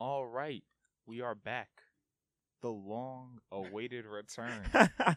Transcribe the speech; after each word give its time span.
All 0.00 0.26
right, 0.26 0.62
we 1.06 1.20
are 1.20 1.34
back. 1.34 1.68
The 2.62 2.68
long-awaited 2.68 4.04
return 4.06 4.62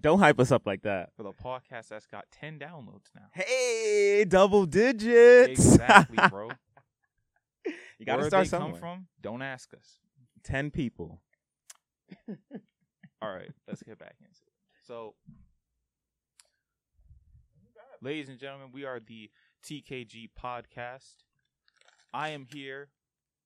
Don't 0.00 0.18
hype 0.18 0.40
us 0.40 0.50
up 0.50 0.66
like 0.66 0.82
that. 0.82 1.10
for 1.16 1.22
the 1.22 1.32
podcast 1.32 1.88
that's 1.88 2.06
got 2.06 2.24
ten 2.30 2.58
downloads 2.58 3.10
now. 3.14 3.26
Hey, 3.32 4.24
double 4.28 4.66
digits. 4.66 5.50
Exactly, 5.50 6.18
bro. 6.30 6.50
you 7.98 8.06
got 8.06 8.16
to 8.16 8.20
Where 8.22 8.28
start 8.30 8.44
they 8.44 8.48
somewhere. 8.48 8.72
come 8.72 8.80
from? 8.80 9.06
Don't 9.22 9.40
ask 9.42 9.72
us. 9.74 9.98
Ten 10.42 10.70
people. 10.70 11.20
All 13.22 13.30
right, 13.32 13.50
let's 13.68 13.82
get 13.82 13.98
back 13.98 14.16
into 14.20 14.30
it. 14.46 14.52
So, 14.86 15.14
ladies 18.02 18.28
and 18.28 18.38
gentlemen, 18.38 18.68
we 18.72 18.84
are 18.84 19.00
the 19.00 19.30
TKG 19.64 20.30
podcast. 20.38 21.14
I 22.12 22.30
am 22.30 22.46
here 22.52 22.88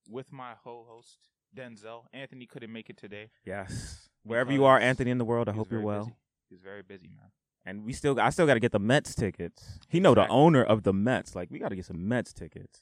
with 0.09 0.33
my 0.33 0.55
co-host 0.65 1.19
Denzel. 1.57 2.05
Anthony 2.13 2.47
couldn't 2.47 2.73
make 2.73 2.91
it 2.91 2.97
today. 2.97 3.31
Yes. 3.45 4.09
Wherever 4.25 4.53
you 4.53 4.65
are, 4.65 4.79
Anthony, 4.79 5.11
in 5.11 5.19
the 5.19 5.25
world, 5.25 5.49
I 5.49 5.53
He's 5.53 5.59
hope 5.59 5.71
you're 5.71 5.81
very 5.81 5.87
well. 5.87 6.05
busy. 6.05 6.17
He's 6.51 6.61
very 6.61 6.83
busy, 6.83 7.09
man. 7.09 7.31
And 7.65 7.85
we 7.85 7.93
still, 7.93 8.19
I 8.21 8.31
still 8.31 8.47
got 8.47 8.55
to 8.55 8.61
get 8.61 8.73
the 8.73 8.79
Mets 8.79 9.15
tickets. 9.15 9.79
He 9.89 10.01
know 10.01 10.15
the 10.15 10.23
Exactly. 10.23 10.37
owner 10.39 10.63
of 10.65 10.83
the 10.85 10.93
Mets. 10.93 11.35
Like 11.37 11.51
we 11.51 11.59
got 11.59 11.69
to 11.69 11.77
get 11.77 11.85
some 11.87 12.09
Mets 12.09 12.33
tickets. 12.33 12.81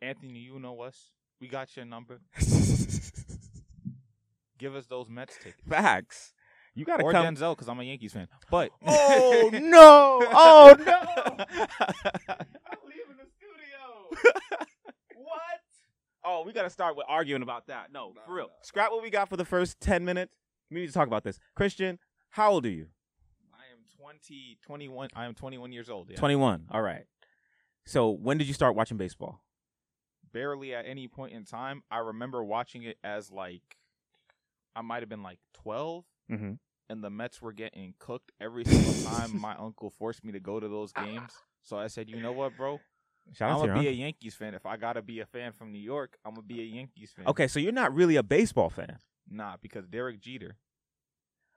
Anthony, 0.00 0.38
you 0.40 0.58
know 0.58 0.80
us. 0.80 1.10
We 1.40 1.48
got 1.48 1.74
your 1.76 1.84
number. 1.84 2.20
Give 4.58 4.74
us 4.76 4.86
those 4.86 5.08
Mets 5.08 5.36
tickets. 5.38 5.62
Facts. 5.68 6.34
You 6.74 6.84
got 6.84 6.98
to 6.98 7.04
Or 7.04 7.12
come. 7.12 7.26
Denzel, 7.34 7.54
because 7.54 7.68
I'm 7.68 7.80
a 7.80 7.84
Yankees 7.84 8.12
fan. 8.12 8.28
But 8.50 8.70
Oh 8.86 9.50
no! 9.52 10.20
Oh 10.32 10.74
no! 10.78 10.84
I'm 10.96 12.78
leaving 12.88 13.18
the 13.18 13.26
studio. 13.36 14.08
what? 15.16 15.60
Oh, 16.24 16.42
we 16.44 16.52
got 16.52 16.62
to 16.62 16.70
start 16.70 16.96
with 16.96 17.06
arguing 17.08 17.42
about 17.42 17.66
that. 17.66 17.92
No, 17.92 18.14
for 18.26 18.34
real. 18.34 18.50
Scrap 18.62 18.90
what 18.92 19.02
we 19.02 19.10
got 19.10 19.28
for 19.28 19.36
the 19.36 19.44
first 19.44 19.80
ten 19.80 20.04
minutes. 20.04 20.34
We 20.70 20.80
need 20.80 20.86
to 20.86 20.92
talk 20.92 21.06
about 21.06 21.24
this. 21.24 21.38
Christian, 21.54 21.98
how 22.30 22.52
old 22.52 22.64
are 22.66 22.70
you? 22.70 22.86
I 23.52 23.64
am 23.72 23.80
20, 23.98 24.58
21. 24.62 25.08
I 25.14 25.26
am 25.26 25.34
21 25.34 25.72
years 25.72 25.90
old. 25.90 26.08
Yeah. 26.10 26.16
Twenty-one. 26.16 26.66
All 26.70 26.80
right. 26.82 27.04
So 27.84 28.10
when 28.10 28.38
did 28.38 28.46
you 28.46 28.54
start 28.54 28.74
watching 28.76 28.96
baseball? 28.96 29.42
Barely 30.32 30.74
at 30.74 30.86
any 30.86 31.08
point 31.08 31.32
in 31.32 31.44
time. 31.44 31.82
I 31.90 31.98
remember 31.98 32.42
watching 32.42 32.84
it 32.84 32.96
as 33.04 33.30
like, 33.30 33.62
I 34.74 34.80
might 34.82 35.00
have 35.00 35.08
been 35.08 35.22
like 35.22 35.38
12, 35.54 36.04
Mm-hmm. 36.30 36.52
and 36.88 37.04
the 37.04 37.10
Mets 37.10 37.42
were 37.42 37.52
getting 37.52 37.92
cooked 37.98 38.32
every 38.40 38.64
single 38.64 38.94
time 39.10 39.38
my 39.40 39.54
uncle 39.56 39.90
forced 39.90 40.24
me 40.24 40.32
to 40.32 40.40
go 40.40 40.58
to 40.60 40.68
those 40.68 40.92
games. 40.92 41.32
So 41.64 41.76
I 41.76 41.88
said, 41.88 42.08
you 42.08 42.16
know 42.22 42.32
what, 42.32 42.56
bro? 42.56 42.80
Shout 43.34 43.50
I'm 43.50 43.66
gonna 43.66 43.80
be 43.80 43.88
a. 43.88 43.92
Yankees 43.92 44.34
fan. 44.34 44.54
If 44.54 44.66
I 44.66 44.76
gotta 44.76 45.02
be 45.02 45.20
a 45.20 45.26
fan 45.26 45.52
from 45.52 45.72
New 45.72 45.78
York, 45.78 46.18
I'm 46.24 46.34
gonna 46.34 46.46
be 46.46 46.60
a 46.60 46.64
Yankees 46.64 47.12
fan. 47.16 47.26
Okay, 47.28 47.46
so 47.48 47.58
you're 47.60 47.72
not 47.72 47.94
really 47.94 48.16
a 48.16 48.22
baseball 48.22 48.68
fan. 48.70 48.98
Nah, 49.30 49.56
because 49.62 49.86
Derek 49.86 50.20
Jeter 50.20 50.56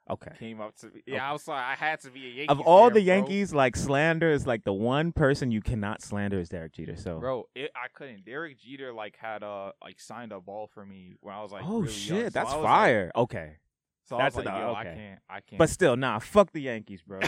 Okay. 0.09 0.31
came 0.37 0.61
up 0.61 0.75
to 0.77 0.87
me. 0.87 1.01
Yeah, 1.07 1.27
I 1.27 1.33
was 1.33 1.47
like, 1.47 1.63
I 1.63 1.73
had 1.73 1.99
to 2.01 2.11
be 2.11 2.25
a 2.27 2.29
Yankees 2.29 2.49
Of 2.49 2.61
all 2.61 2.85
fan, 2.89 2.93
the 2.93 3.03
bro. 3.03 3.15
Yankees, 3.15 3.53
like 3.53 3.75
slander 3.75 4.29
is 4.31 4.45
like 4.45 4.63
the 4.63 4.71
one 4.73 5.11
person 5.11 5.49
you 5.51 5.61
cannot 5.61 6.01
slander 6.03 6.39
is 6.39 6.47
Derek 6.49 6.73
Jeter. 6.73 6.95
So 6.95 7.19
Bro, 7.19 7.45
it, 7.55 7.71
I 7.75 7.87
couldn't. 7.91 8.23
Derek 8.23 8.59
Jeter 8.59 8.93
like 8.93 9.17
had 9.17 9.41
a 9.41 9.73
like 9.83 9.99
signed 9.99 10.31
a 10.31 10.39
ball 10.39 10.67
for 10.67 10.85
me 10.85 11.15
when 11.21 11.33
I 11.33 11.41
was 11.41 11.51
like, 11.51 11.63
oh 11.65 11.79
really 11.81 11.91
shit, 11.93 12.09
young. 12.15 12.23
So 12.25 12.29
that's 12.29 12.53
fire. 12.53 13.11
okay, 13.15 13.45
Like, 13.47 13.59
so 14.07 14.17
That's 14.17 14.35
I 14.35 14.39
was 14.39 14.45
like, 14.45 14.55
an- 14.55 14.61
yo, 14.61 14.73
I 14.73 14.83
can't, 14.83 15.19
I 15.29 15.39
can't. 15.41 15.57
but 15.57 15.69
still, 15.69 15.95
nah, 15.95 16.19
fuck 16.19 16.51
the 16.51 16.61
Yankees, 16.61 17.01
bro. 17.01 17.19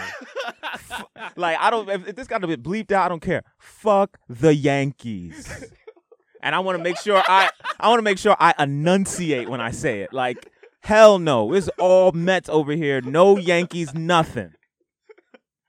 like 1.35 1.57
I 1.59 1.69
don't. 1.69 1.89
If, 1.89 2.07
if 2.09 2.15
this 2.15 2.27
got 2.27 2.41
to 2.41 2.47
be 2.47 2.55
bleeped 2.55 2.91
out, 2.91 3.05
I 3.05 3.09
don't 3.09 3.21
care. 3.21 3.43
Fuck 3.57 4.17
the 4.29 4.53
Yankees. 4.53 5.71
and 6.41 6.53
I 6.53 6.59
want 6.59 6.77
to 6.77 6.83
make 6.83 6.97
sure 6.97 7.21
I. 7.27 7.49
I 7.79 7.89
want 7.89 7.99
to 7.99 8.03
make 8.03 8.17
sure 8.17 8.35
I 8.39 8.53
enunciate 8.59 9.49
when 9.49 9.61
I 9.61 9.71
say 9.71 10.01
it. 10.01 10.13
Like 10.13 10.47
hell 10.81 11.19
no, 11.19 11.53
it's 11.53 11.67
all 11.79 12.11
Mets 12.11 12.49
over 12.49 12.71
here. 12.73 13.01
No 13.01 13.37
Yankees, 13.37 13.93
nothing. 13.93 14.53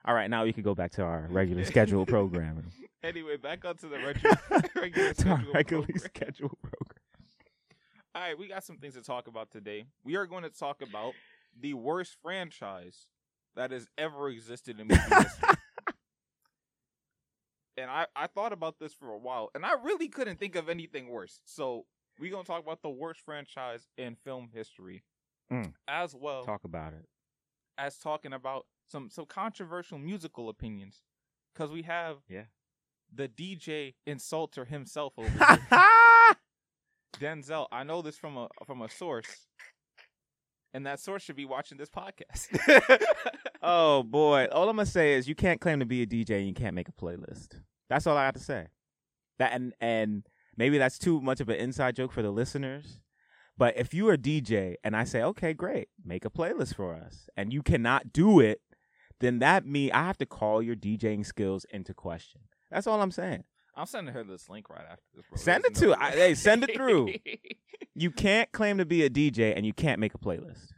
All 0.05 0.15
right, 0.15 0.29
now 0.29 0.43
we 0.43 0.53
can 0.53 0.63
go 0.63 0.73
back 0.73 0.91
to 0.93 1.03
our 1.03 1.27
regular 1.29 1.65
schedule 1.65 2.05
programming. 2.05 2.71
anyway, 3.03 3.37
back 3.37 3.63
onto 3.65 3.89
the 3.89 3.99
regular, 3.99 4.39
regular 4.75 5.13
to 5.13 5.29
our 5.29 5.37
schedule 5.37 5.53
regularly 5.53 5.87
program. 5.93 6.11
scheduled 6.15 6.57
program. 6.61 6.98
All 8.15 8.21
right, 8.21 8.37
we 8.37 8.47
got 8.47 8.63
some 8.63 8.77
things 8.77 8.95
to 8.95 9.01
talk 9.01 9.27
about 9.27 9.51
today. 9.51 9.85
We 10.03 10.15
are 10.15 10.25
going 10.25 10.43
to 10.43 10.49
talk 10.49 10.81
about 10.81 11.13
the 11.59 11.73
worst 11.75 12.17
franchise 12.21 13.07
that 13.55 13.71
has 13.71 13.87
ever 13.97 14.29
existed 14.29 14.79
in 14.79 14.87
movie 14.87 15.01
history. 15.15 15.49
And 17.77 17.89
I, 17.89 18.07
I 18.15 18.27
thought 18.27 18.51
about 18.51 18.79
this 18.79 18.93
for 18.93 19.11
a 19.11 19.17
while, 19.17 19.51
and 19.55 19.65
I 19.65 19.73
really 19.81 20.09
couldn't 20.09 20.37
think 20.39 20.55
of 20.55 20.69
anything 20.69 21.07
worse. 21.07 21.39
So 21.45 21.85
we're 22.19 22.31
gonna 22.31 22.43
talk 22.43 22.61
about 22.61 22.81
the 22.81 22.89
worst 22.89 23.21
franchise 23.21 23.87
in 23.97 24.15
film 24.15 24.49
history, 24.53 25.03
Mm. 25.51 25.73
as 25.87 26.13
well 26.13 26.43
Talk 26.43 26.63
about 26.63 26.93
it. 26.93 27.05
as 27.77 27.97
talking 27.97 28.33
about 28.33 28.67
some 28.87 29.09
some 29.09 29.25
controversial 29.25 29.97
musical 29.97 30.47
opinions, 30.49 31.01
because 31.53 31.71
we 31.71 31.83
have 31.83 32.17
Yeah. 32.27 32.43
the 33.11 33.27
DJ 33.27 33.95
insulter 34.05 34.67
himself 34.67 35.13
over 35.17 35.27
here. 35.45 35.57
Denzel, 37.19 37.67
I 37.71 37.83
know 37.83 38.01
this 38.01 38.17
from 38.17 38.37
a 38.37 38.47
from 38.65 38.81
a 38.81 38.89
source, 38.89 39.47
and 40.73 40.85
that 40.85 40.99
source 40.99 41.21
should 41.21 41.35
be 41.35 41.45
watching 41.45 41.77
this 41.77 41.89
podcast. 41.89 42.47
oh 43.61 44.03
boy, 44.03 44.47
all 44.51 44.69
I'm 44.69 44.77
gonna 44.77 44.85
say 44.85 45.13
is 45.13 45.27
you 45.27 45.35
can't 45.35 45.59
claim 45.59 45.79
to 45.79 45.85
be 45.85 46.01
a 46.01 46.07
DJ 46.07 46.37
and 46.37 46.47
you 46.47 46.53
can't 46.53 46.75
make 46.75 46.87
a 46.87 46.93
playlist. 46.93 47.59
That's 47.89 48.07
all 48.07 48.17
I 48.17 48.25
have 48.25 48.35
to 48.35 48.39
say. 48.43 48.67
That 49.37 49.51
and 49.53 49.73
and 49.81 50.23
maybe 50.55 50.77
that's 50.77 50.97
too 50.97 51.19
much 51.19 51.41
of 51.41 51.49
an 51.49 51.57
inside 51.57 51.95
joke 51.95 52.13
for 52.13 52.21
the 52.21 52.31
listeners. 52.31 52.99
But 53.57 53.77
if 53.77 53.93
you're 53.93 54.13
a 54.13 54.17
DJ 54.17 54.75
and 54.85 54.95
I 54.95 55.03
say, 55.03 55.21
okay, 55.21 55.53
great, 55.53 55.89
make 56.05 56.23
a 56.23 56.29
playlist 56.29 56.75
for 56.75 56.95
us, 56.95 57.27
and 57.35 57.51
you 57.51 57.61
cannot 57.61 58.13
do 58.13 58.39
it, 58.39 58.61
then 59.19 59.39
that 59.39 59.65
me 59.65 59.91
I 59.91 60.05
have 60.05 60.17
to 60.19 60.25
call 60.25 60.61
your 60.61 60.77
DJing 60.77 61.25
skills 61.25 61.65
into 61.69 61.93
question. 61.93 62.41
That's 62.71 62.87
all 62.87 63.01
I'm 63.01 63.11
saying. 63.11 63.43
I'm 63.79 63.85
sending 63.85 64.13
her 64.13 64.23
this 64.23 64.49
link 64.49 64.69
right 64.69 64.85
after 64.89 65.03
this. 65.15 65.25
Bro. 65.29 65.37
Send 65.37 65.65
it 65.65 65.75
to- 65.75 65.95
I- 65.95 66.11
hey, 66.11 66.35
send 66.47 66.63
it 66.63 66.75
through. 66.75 67.13
You 67.95 68.11
can't 68.11 68.49
claim 68.53 68.77
to 68.77 68.85
be 68.85 69.03
a 69.03 69.09
DJ 69.09 69.53
and 69.57 69.65
you 69.65 69.73
can't 69.73 69.99
make 69.99 70.13
a 70.13 70.17
playlist. 70.17 70.71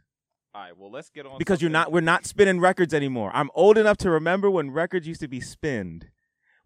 All 0.54 0.62
right, 0.62 0.76
well, 0.76 0.90
let's 0.90 1.08
get 1.08 1.24
on 1.24 1.38
because 1.38 1.62
you're 1.62 1.70
not 1.70 1.92
we're 1.92 2.00
not 2.00 2.26
spinning 2.26 2.58
records 2.58 2.92
anymore. 2.92 3.30
I'm 3.32 3.48
old 3.54 3.78
enough 3.78 3.96
to 3.98 4.10
remember 4.10 4.50
when 4.50 4.72
records 4.72 5.06
used 5.06 5.20
to 5.20 5.28
be 5.28 5.40
spinned. 5.40 6.08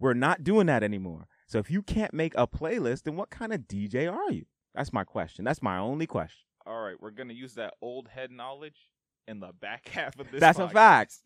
We're 0.00 0.14
not 0.14 0.44
doing 0.44 0.66
that 0.68 0.82
anymore. 0.82 1.26
So 1.46 1.58
if 1.58 1.70
you 1.70 1.82
can't 1.82 2.14
make 2.14 2.32
a 2.36 2.46
playlist, 2.46 3.02
then 3.02 3.16
what 3.16 3.28
kind 3.28 3.52
of 3.52 3.62
DJ 3.62 4.10
are 4.10 4.32
you? 4.32 4.46
That's 4.74 4.94
my 4.94 5.04
question. 5.04 5.44
That's 5.44 5.60
my 5.62 5.76
only 5.78 6.06
question. 6.06 6.38
All 6.64 6.80
right, 6.80 6.96
we're 7.00 7.10
gonna 7.10 7.34
use 7.34 7.54
that 7.54 7.74
old 7.82 8.08
head 8.08 8.30
knowledge 8.30 8.88
in 9.28 9.40
the 9.40 9.52
back 9.60 9.88
half 9.92 10.18
of 10.18 10.30
this. 10.30 10.40
That's 10.40 10.58
a 10.58 10.68
fact. 10.70 11.16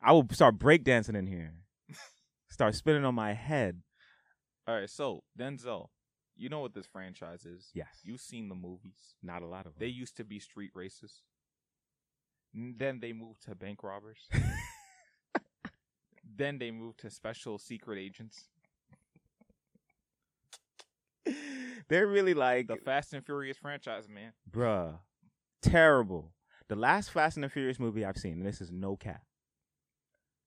I 0.00 0.12
will 0.12 0.26
start 0.30 0.58
breakdancing 0.58 1.16
in 1.16 1.26
here. 1.26 1.54
Start 2.50 2.76
spinning 2.76 3.04
on 3.04 3.16
my 3.16 3.32
head. 3.32 3.82
All 4.66 4.74
right, 4.74 4.88
so 4.88 5.22
Denzel, 5.38 5.88
you 6.36 6.48
know 6.48 6.60
what 6.60 6.74
this 6.74 6.86
franchise 6.86 7.44
is? 7.44 7.70
Yes. 7.74 8.00
You've 8.02 8.20
seen 8.20 8.48
the 8.48 8.54
movies. 8.54 9.14
Not 9.22 9.42
a 9.42 9.46
lot 9.46 9.66
of 9.66 9.74
them. 9.74 9.80
They 9.80 9.88
used 9.88 10.16
to 10.16 10.24
be 10.24 10.38
street 10.38 10.70
races. 10.74 11.22
Then 12.54 13.00
they 13.00 13.12
moved 13.12 13.42
to 13.44 13.54
bank 13.54 13.82
robbers. 13.82 14.28
then 16.36 16.58
they 16.58 16.70
moved 16.70 17.00
to 17.00 17.10
special 17.10 17.58
secret 17.58 17.98
agents. 17.98 18.44
They're 21.88 22.06
really 22.06 22.34
like 22.34 22.68
The 22.68 22.76
Fast 22.76 23.12
and 23.12 23.24
Furious 23.24 23.58
franchise, 23.58 24.08
man. 24.08 24.32
bruh. 24.50 24.98
Terrible. 25.60 26.32
The 26.68 26.76
last 26.76 27.10
Fast 27.10 27.36
and 27.36 27.44
the 27.44 27.48
Furious 27.48 27.78
movie 27.78 28.04
I've 28.04 28.16
seen, 28.16 28.34
and 28.34 28.46
this 28.46 28.60
is 28.60 28.70
no 28.70 28.96
cap. 28.96 29.22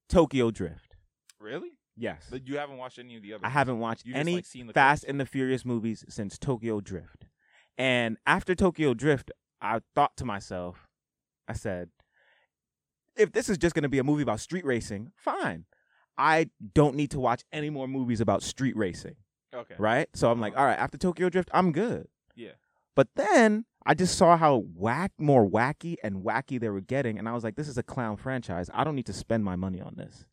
Tokyo 0.10 0.52
Drift. 0.52 0.96
Really? 1.40 1.77
Yes. 1.98 2.28
But 2.30 2.48
you 2.48 2.58
haven't 2.58 2.78
watched 2.78 3.00
any 3.00 3.16
of 3.16 3.24
the 3.24 3.34
other. 3.34 3.46
I 3.46 3.50
haven't 3.50 3.80
watched 3.80 4.06
You 4.06 4.14
just, 4.14 4.20
any 4.20 4.36
like, 4.36 4.46
seen 4.46 4.68
the 4.68 4.74
Fast 4.74 5.02
clips? 5.02 5.10
and 5.10 5.20
the 5.20 5.26
Furious 5.26 5.66
movies 5.66 6.06
since 6.08 6.38
Tokyo 6.38 6.80
Drift. 6.80 7.26
And 7.78 8.18
after 8.26 8.54
Tokyo 8.56 8.94
Drift, 8.94 9.32
I 9.62 9.82
thought 9.96 10.16
to 10.18 10.26
myself, 10.26 10.88
I 11.48 11.54
said, 11.54 11.90
if 13.16 13.32
this 13.32 13.50
is 13.50 13.58
just 13.58 13.74
going 13.74 13.84
to 13.84 13.90
be 13.90 13.98
a 14.00 14.04
movie 14.04 14.22
about 14.24 14.40
street 14.40 14.66
racing, 14.66 15.12
fine. 15.16 15.66
I 16.18 16.50
don't 16.74 16.96
need 16.96 17.12
to 17.12 17.20
watch 17.20 17.44
any 17.52 17.70
more 17.70 17.88
movies 17.88 18.22
about 18.22 18.44
street 18.44 18.76
racing, 18.76 19.16
Okay. 19.54 19.76
right? 19.80 20.08
So 20.14 20.32
I'm 20.32 20.40
like, 20.40 20.54
Uh-huh. 20.54 20.62
all 20.62 20.68
right, 20.68 20.78
after 20.80 20.98
Tokyo 20.98 21.30
Drift, 21.30 21.50
I'm 21.54 21.72
good. 21.72 22.08
Yeah. 22.36 22.52
But 22.96 23.08
then 23.16 23.66
I 23.86 23.94
just 23.94 24.18
saw 24.18 24.38
how 24.38 24.64
whack 24.76 25.12
more 25.18 25.48
wacky 25.48 25.96
and 26.04 26.24
wacky 26.24 26.60
they 26.60 26.70
were 26.70 26.82
getting, 26.82 27.18
and 27.18 27.28
I 27.30 27.34
was 27.34 27.44
like, 27.44 27.56
this 27.56 27.68
is 27.68 27.78
a 27.78 27.84
clown 27.84 28.18
franchise. 28.18 28.70
I 28.74 28.84
don't 28.84 28.96
need 28.96 29.06
to 29.08 29.14
spend 29.14 29.44
my 29.46 29.56
money 29.56 29.80
on 29.82 29.96
this. 29.96 30.26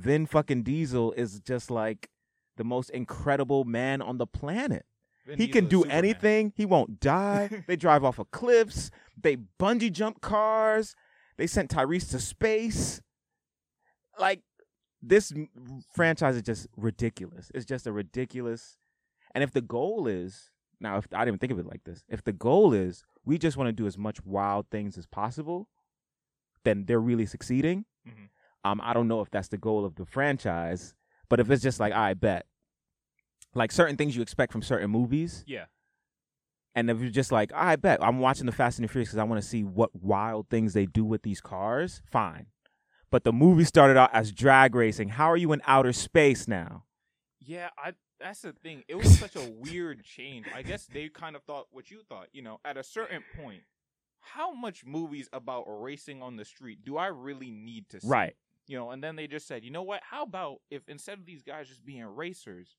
Vin 0.00 0.26
fucking 0.26 0.62
Diesel 0.62 1.12
is 1.12 1.40
just 1.40 1.70
like 1.70 2.08
the 2.56 2.64
most 2.64 2.90
incredible 2.90 3.64
man 3.64 4.00
on 4.02 4.18
the 4.18 4.26
planet. 4.26 4.84
Vin 5.26 5.38
he 5.38 5.46
Diesel 5.46 5.60
can 5.60 5.68
do 5.68 5.84
anything. 5.84 6.52
He 6.56 6.64
won't 6.66 7.00
die. 7.00 7.64
they 7.68 7.76
drive 7.76 8.04
off 8.04 8.18
of 8.18 8.30
cliffs. 8.30 8.90
They 9.20 9.36
bungee 9.58 9.92
jump 9.92 10.20
cars. 10.20 10.94
They 11.36 11.46
sent 11.46 11.70
Tyrese 11.70 12.10
to 12.10 12.18
space. 12.18 13.00
Like 14.18 14.42
this 15.02 15.32
m- 15.32 15.48
franchise 15.94 16.36
is 16.36 16.42
just 16.42 16.66
ridiculous. 16.76 17.50
It's 17.54 17.64
just 17.64 17.86
a 17.86 17.92
ridiculous. 17.92 18.76
And 19.34 19.44
if 19.44 19.52
the 19.52 19.60
goal 19.62 20.06
is 20.06 20.50
now 20.80 20.96
if 20.96 21.06
I 21.14 21.24
didn't 21.24 21.40
think 21.40 21.52
of 21.52 21.58
it 21.58 21.66
like 21.66 21.84
this, 21.84 22.02
if 22.08 22.24
the 22.24 22.32
goal 22.32 22.72
is 22.72 23.04
we 23.24 23.38
just 23.38 23.56
want 23.56 23.68
to 23.68 23.72
do 23.72 23.86
as 23.86 23.96
much 23.98 24.24
wild 24.24 24.66
things 24.70 24.96
as 24.98 25.06
possible, 25.06 25.68
then 26.64 26.84
they're 26.86 27.00
really 27.00 27.26
succeeding. 27.26 27.84
Mhm. 28.06 28.28
Um, 28.64 28.80
I 28.82 28.92
don't 28.92 29.08
know 29.08 29.20
if 29.22 29.30
that's 29.30 29.48
the 29.48 29.56
goal 29.58 29.84
of 29.84 29.94
the 29.96 30.04
franchise, 30.04 30.94
but 31.28 31.40
if 31.40 31.50
it's 31.50 31.62
just 31.62 31.80
like 31.80 31.92
I 31.92 32.14
bet, 32.14 32.46
like 33.54 33.72
certain 33.72 33.96
things 33.96 34.14
you 34.16 34.22
expect 34.22 34.52
from 34.52 34.62
certain 34.62 34.90
movies, 34.90 35.44
Yeah. 35.46 35.64
and 36.74 36.90
if 36.90 37.00
you're 37.00 37.10
just 37.10 37.32
like 37.32 37.52
I 37.54 37.76
bet 37.76 38.02
I'm 38.02 38.18
watching 38.20 38.46
the 38.46 38.52
Fast 38.52 38.78
and 38.78 38.88
the 38.88 38.92
Furious 38.92 39.08
because 39.08 39.18
I 39.18 39.24
want 39.24 39.42
to 39.42 39.48
see 39.48 39.64
what 39.64 39.90
wild 39.94 40.48
things 40.48 40.72
they 40.74 40.86
do 40.86 41.04
with 41.04 41.22
these 41.22 41.40
cars, 41.40 42.02
fine. 42.10 42.46
But 43.10 43.24
the 43.24 43.32
movie 43.32 43.64
started 43.64 43.96
out 43.96 44.10
as 44.14 44.30
drag 44.30 44.74
racing. 44.74 45.08
How 45.10 45.26
are 45.30 45.36
you 45.36 45.52
in 45.52 45.62
outer 45.66 45.92
space 45.92 46.46
now? 46.46 46.84
Yeah, 47.40 47.70
I 47.78 47.94
that's 48.20 48.42
the 48.42 48.52
thing. 48.52 48.84
It 48.86 48.96
was 48.96 49.18
such 49.18 49.34
a 49.34 49.50
weird 49.50 50.04
change. 50.04 50.46
I 50.54 50.60
guess 50.62 50.86
they 50.86 51.08
kind 51.08 51.34
of 51.34 51.42
thought 51.44 51.68
what 51.70 51.90
you 51.90 52.02
thought, 52.08 52.28
you 52.32 52.42
know, 52.42 52.60
at 52.66 52.76
a 52.76 52.82
certain 52.84 53.22
point, 53.42 53.62
how 54.20 54.52
much 54.52 54.84
movies 54.84 55.28
about 55.32 55.64
racing 55.66 56.22
on 56.22 56.36
the 56.36 56.44
street 56.44 56.84
do 56.84 56.98
I 56.98 57.06
really 57.06 57.50
need 57.50 57.88
to 57.88 58.00
see? 58.02 58.06
Right. 58.06 58.34
You 58.70 58.76
know, 58.76 58.92
and 58.92 59.02
then 59.02 59.16
they 59.16 59.26
just 59.26 59.48
said, 59.48 59.64
you 59.64 59.72
know 59.72 59.82
what? 59.82 60.00
How 60.08 60.22
about 60.22 60.58
if 60.70 60.88
instead 60.88 61.18
of 61.18 61.26
these 61.26 61.42
guys 61.42 61.68
just 61.68 61.84
being 61.84 62.04
racers, 62.04 62.76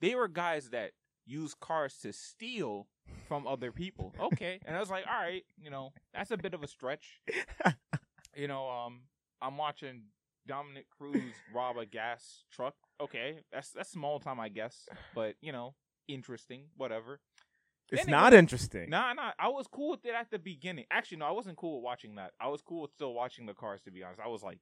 they 0.00 0.14
were 0.14 0.26
guys 0.26 0.70
that 0.70 0.92
use 1.26 1.52
cars 1.60 1.98
to 2.00 2.14
steal 2.14 2.86
from 3.26 3.46
other 3.46 3.70
people. 3.70 4.14
Okay. 4.32 4.58
and 4.64 4.74
I 4.74 4.80
was 4.80 4.88
like, 4.88 5.04
all 5.06 5.20
right, 5.20 5.44
you 5.60 5.68
know, 5.68 5.92
that's 6.14 6.30
a 6.30 6.38
bit 6.38 6.54
of 6.54 6.62
a 6.62 6.66
stretch. 6.66 7.20
you 8.36 8.48
know, 8.48 8.70
um, 8.70 9.00
I'm 9.42 9.58
watching 9.58 10.04
Dominic 10.46 10.86
Cruz 10.96 11.34
rob 11.54 11.76
a 11.76 11.84
gas 11.84 12.44
truck. 12.50 12.74
Okay, 12.98 13.40
that's 13.52 13.72
that's 13.72 13.90
small 13.90 14.20
time, 14.20 14.40
I 14.40 14.48
guess, 14.48 14.88
but 15.14 15.34
you 15.42 15.52
know, 15.52 15.74
interesting. 16.08 16.62
Whatever. 16.78 17.20
It's 17.92 18.04
it 18.04 18.08
not 18.08 18.32
interesting. 18.32 18.88
Nah, 18.88 19.12
nah. 19.12 19.32
I 19.38 19.48
was 19.48 19.66
cool 19.70 19.90
with 19.90 20.06
it 20.06 20.14
at 20.18 20.30
the 20.30 20.38
beginning. 20.38 20.86
Actually, 20.90 21.18
no, 21.18 21.26
I 21.26 21.32
wasn't 21.32 21.58
cool 21.58 21.76
with 21.76 21.84
watching 21.84 22.14
that. 22.14 22.32
I 22.40 22.48
was 22.48 22.62
cool 22.62 22.80
with 22.80 22.92
still 22.92 23.12
watching 23.12 23.44
the 23.44 23.52
cars. 23.52 23.82
To 23.82 23.90
be 23.90 24.02
honest, 24.02 24.22
I 24.24 24.28
was 24.28 24.42
like, 24.42 24.60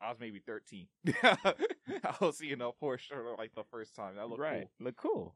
I 0.00 0.10
was 0.10 0.18
maybe 0.20 0.40
13. 0.44 0.86
I 1.22 2.14
was 2.20 2.38
seeing 2.38 2.60
a 2.60 2.70
Porsche 2.82 3.36
like 3.36 3.52
the 3.54 3.64
first 3.70 3.94
time. 3.96 4.16
That 4.16 4.28
looked 4.28 4.40
right. 4.40 4.68
cool. 4.78 4.86
Look 4.86 4.96
cool. 4.96 5.34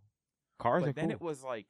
Cars 0.58 0.82
But 0.84 0.90
are 0.90 0.92
then 0.92 1.04
cool. 1.06 1.12
it 1.12 1.20
was 1.20 1.42
like 1.42 1.66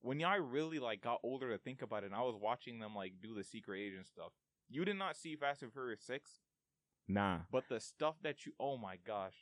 when 0.00 0.22
I 0.24 0.36
really 0.36 0.78
like 0.78 1.02
got 1.02 1.20
older 1.22 1.50
to 1.50 1.58
think 1.58 1.82
about 1.82 2.02
it, 2.02 2.06
and 2.06 2.14
I 2.14 2.22
was 2.22 2.34
watching 2.40 2.78
them 2.78 2.94
like 2.94 3.14
do 3.22 3.34
the 3.34 3.44
secret 3.44 3.80
agent 3.80 4.06
stuff. 4.06 4.32
You 4.68 4.84
did 4.84 4.96
not 4.96 5.16
see 5.16 5.36
Fast 5.36 5.62
and 5.62 5.72
Furious 5.72 6.00
Six, 6.02 6.30
nah. 7.06 7.40
but 7.50 7.64
the 7.68 7.78
stuff 7.80 8.16
that 8.22 8.46
you 8.46 8.52
oh 8.58 8.78
my 8.78 8.96
gosh, 9.06 9.34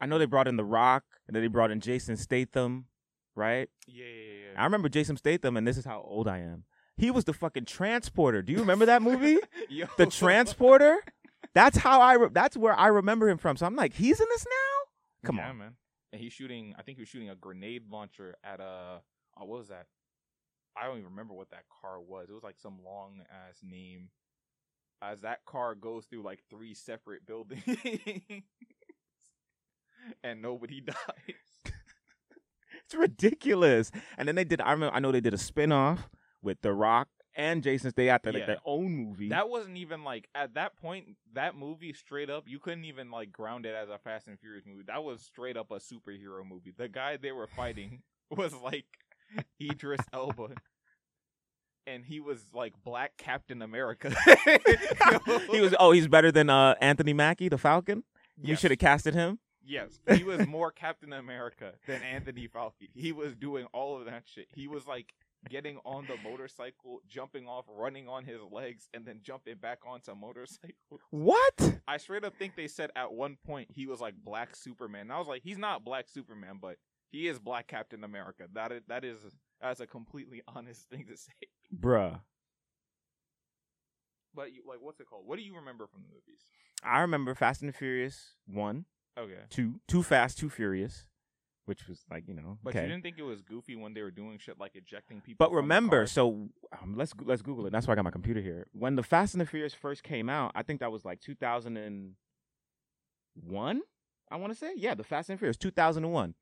I 0.00 0.06
know 0.06 0.18
they 0.18 0.26
brought 0.26 0.46
in 0.48 0.56
The 0.56 0.64
Rock, 0.64 1.04
and 1.26 1.34
then 1.34 1.42
they 1.42 1.48
brought 1.48 1.70
in 1.72 1.80
Jason 1.80 2.16
Statham, 2.16 2.86
right? 3.34 3.68
yeah, 3.88 4.04
yeah, 4.04 4.60
I 4.60 4.64
remember 4.64 4.88
Jason 4.88 5.16
Statham, 5.16 5.56
and 5.56 5.66
this 5.66 5.76
is 5.76 5.84
how 5.84 6.00
old 6.06 6.28
I 6.28 6.38
am. 6.38 6.64
He 6.96 7.10
was 7.10 7.24
the 7.24 7.32
fucking 7.32 7.64
transporter. 7.64 8.40
Do 8.42 8.52
you 8.52 8.58
remember 8.60 8.86
that 8.86 9.02
movie? 9.02 9.38
The 9.96 10.06
transporter. 10.06 10.98
That's 11.54 11.76
how 11.78 12.00
I. 12.00 12.14
Re- 12.14 12.28
that's 12.32 12.56
where 12.56 12.74
I 12.78 12.88
remember 12.88 13.28
him 13.28 13.38
from. 13.38 13.56
So 13.56 13.66
I'm 13.66 13.76
like, 13.76 13.94
he's 13.94 14.20
in 14.20 14.26
this 14.30 14.44
now. 14.44 15.26
Come 15.28 15.36
Yeah, 15.36 15.50
on. 15.50 15.58
man. 15.58 15.72
And 16.12 16.20
he's 16.20 16.32
shooting. 16.32 16.74
I 16.78 16.82
think 16.82 16.96
he 16.98 17.02
was 17.02 17.08
shooting 17.08 17.30
a 17.30 17.36
grenade 17.36 17.84
launcher 17.90 18.36
at 18.44 18.60
a. 18.60 19.00
Oh, 19.38 19.44
what 19.44 19.58
was 19.58 19.68
that? 19.68 19.86
I 20.76 20.86
don't 20.86 20.98
even 20.98 21.10
remember 21.10 21.34
what 21.34 21.50
that 21.50 21.64
car 21.80 22.00
was. 22.00 22.28
It 22.28 22.32
was 22.34 22.42
like 22.42 22.58
some 22.58 22.78
long 22.84 23.20
ass 23.30 23.58
name. 23.62 24.08
As 25.02 25.20
that 25.20 25.44
car 25.44 25.74
goes 25.74 26.06
through 26.06 26.22
like 26.22 26.40
three 26.50 26.74
separate 26.74 27.26
buildings, 27.26 27.62
and 30.22 30.42
nobody 30.42 30.80
dies. 30.86 31.74
It's 32.84 32.94
ridiculous. 32.94 33.90
And 34.18 34.28
then 34.28 34.34
they 34.34 34.44
did. 34.44 34.60
I 34.60 34.72
remember. 34.72 34.94
I 34.94 35.00
know 35.00 35.12
they 35.12 35.20
did 35.20 35.34
a 35.34 35.38
spin-off 35.38 36.08
with 36.42 36.60
The 36.62 36.72
Rock 36.72 37.08
and 37.36 37.62
Jason. 37.62 37.92
Their, 37.96 38.12
like 38.12 38.24
Yeah. 38.34 38.46
their 38.46 38.58
own 38.64 38.92
movie. 38.94 39.28
That 39.28 39.48
wasn't 39.48 39.76
even 39.76 40.04
like 40.04 40.28
at 40.34 40.54
that 40.54 40.76
point. 40.76 41.16
That 41.34 41.56
movie 41.56 41.92
straight 41.92 42.30
up, 42.30 42.44
you 42.46 42.58
couldn't 42.58 42.84
even 42.84 43.10
like 43.10 43.32
ground 43.32 43.66
it 43.66 43.74
as 43.74 43.88
a 43.88 43.98
Fast 43.98 44.26
and 44.28 44.38
Furious 44.38 44.64
movie. 44.66 44.84
That 44.86 45.02
was 45.04 45.20
straight 45.22 45.56
up 45.56 45.70
a 45.70 45.76
superhero 45.76 46.46
movie. 46.48 46.72
The 46.76 46.88
guy 46.88 47.16
they 47.16 47.32
were 47.32 47.46
fighting 47.46 48.02
was 48.30 48.54
like 48.54 48.86
Idris 49.60 50.00
Elba, 50.12 50.48
and 51.86 52.04
he 52.04 52.20
was 52.20 52.44
like 52.54 52.72
Black 52.84 53.16
Captain 53.16 53.62
America. 53.62 54.10
he 55.50 55.60
was. 55.60 55.74
Oh, 55.78 55.92
he's 55.92 56.08
better 56.08 56.30
than 56.32 56.50
uh, 56.50 56.74
Anthony 56.80 57.12
Mackie, 57.12 57.48
the 57.48 57.58
Falcon. 57.58 58.04
You 58.42 58.56
should 58.56 58.70
have 58.70 58.78
casted 58.80 59.14
him. 59.14 59.38
Yes, 59.66 59.98
he 60.12 60.24
was 60.24 60.46
more 60.46 60.70
Captain 60.70 61.12
America 61.14 61.72
than 61.86 62.02
Anthony 62.02 62.46
Falcon. 62.48 62.88
He 62.94 63.12
was 63.12 63.34
doing 63.34 63.64
all 63.72 63.96
of 63.98 64.04
that 64.04 64.24
shit. 64.26 64.46
He 64.54 64.66
was 64.68 64.86
like 64.86 65.14
getting 65.48 65.78
on 65.84 66.06
the 66.06 66.16
motorcycle, 66.28 67.00
jumping 67.08 67.46
off, 67.46 67.64
running 67.68 68.08
on 68.08 68.24
his 68.24 68.40
legs, 68.50 68.88
and 68.94 69.04
then 69.06 69.20
jumping 69.22 69.56
back 69.56 69.80
onto 69.86 70.14
motorcycle. 70.14 70.74
What? 71.10 71.80
I 71.86 71.96
straight 71.98 72.24
up 72.24 72.34
think 72.38 72.56
they 72.56 72.68
said 72.68 72.90
at 72.96 73.12
one 73.12 73.36
point 73.46 73.68
he 73.70 73.86
was 73.86 74.00
like 74.00 74.14
Black 74.22 74.56
Superman. 74.56 75.02
And 75.02 75.12
I 75.12 75.18
was 75.18 75.28
like, 75.28 75.42
he's 75.42 75.58
not 75.58 75.84
Black 75.84 76.08
Superman, 76.08 76.58
but 76.60 76.76
he 77.10 77.28
is 77.28 77.38
Black 77.38 77.66
Captain 77.68 78.04
America. 78.04 78.44
That 78.52 78.72
is 78.72 78.82
that 78.88 79.04
is 79.04 79.18
that's 79.60 79.80
a 79.80 79.86
completely 79.86 80.42
honest 80.48 80.88
thing 80.88 81.06
to 81.08 81.16
say. 81.16 81.32
Bruh. 81.74 82.20
But 84.34 84.52
you, 84.52 84.62
like, 84.66 84.78
what's 84.80 84.98
it 85.00 85.06
called? 85.08 85.26
What 85.26 85.36
do 85.36 85.44
you 85.44 85.54
remember 85.54 85.86
from 85.86 86.02
the 86.02 86.08
movies? 86.08 86.44
I 86.82 87.00
remember 87.00 87.34
Fast 87.34 87.62
and 87.62 87.68
the 87.68 87.76
Furious 87.76 88.34
one, 88.46 88.84
Okay, 89.16 89.34
two, 89.48 89.80
Too 89.86 90.02
Fast, 90.02 90.38
Too 90.38 90.50
Furious, 90.50 91.06
which 91.66 91.86
was 91.88 92.04
like 92.10 92.24
you 92.28 92.34
know. 92.34 92.58
but 92.62 92.70
okay. 92.70 92.82
you 92.82 92.88
didn't 92.88 93.02
think 93.02 93.18
it 93.18 93.22
was 93.22 93.40
goofy 93.40 93.76
when 93.76 93.94
they 93.94 94.02
were 94.02 94.10
doing 94.10 94.38
shit 94.38 94.58
like 94.58 94.72
ejecting 94.74 95.20
people. 95.20 95.46
But 95.46 95.54
remember, 95.54 96.06
so 96.06 96.48
um, 96.80 96.94
let's 96.96 97.12
let's 97.24 97.42
Google 97.42 97.66
it. 97.66 97.72
That's 97.72 97.86
why 97.86 97.92
I 97.92 97.96
got 97.96 98.04
my 98.04 98.10
computer 98.10 98.40
here. 98.40 98.66
When 98.72 98.96
the 98.96 99.02
Fast 99.02 99.34
and 99.34 99.40
the 99.40 99.46
Furious 99.46 99.74
first 99.74 100.02
came 100.02 100.28
out, 100.28 100.52
I 100.54 100.62
think 100.62 100.80
that 100.80 100.92
was 100.92 101.04
like 101.04 101.20
2001. 101.20 103.82
I 104.30 104.36
want 104.36 104.52
to 104.52 104.58
say, 104.58 104.72
yeah, 104.76 104.94
the 104.94 105.04
Fast 105.04 105.30
and 105.30 105.38
Furious 105.38 105.56
2001. 105.56 106.34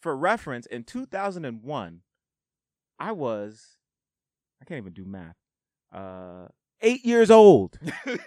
For 0.00 0.16
reference, 0.16 0.66
in 0.66 0.84
2001, 0.84 2.00
I 3.00 3.12
was, 3.12 3.78
I 4.60 4.64
can't 4.64 4.78
even 4.78 4.92
do 4.92 5.04
math. 5.04 5.36
Uh, 5.92 6.48
eight 6.80 7.04
years 7.04 7.30
old. 7.30 7.78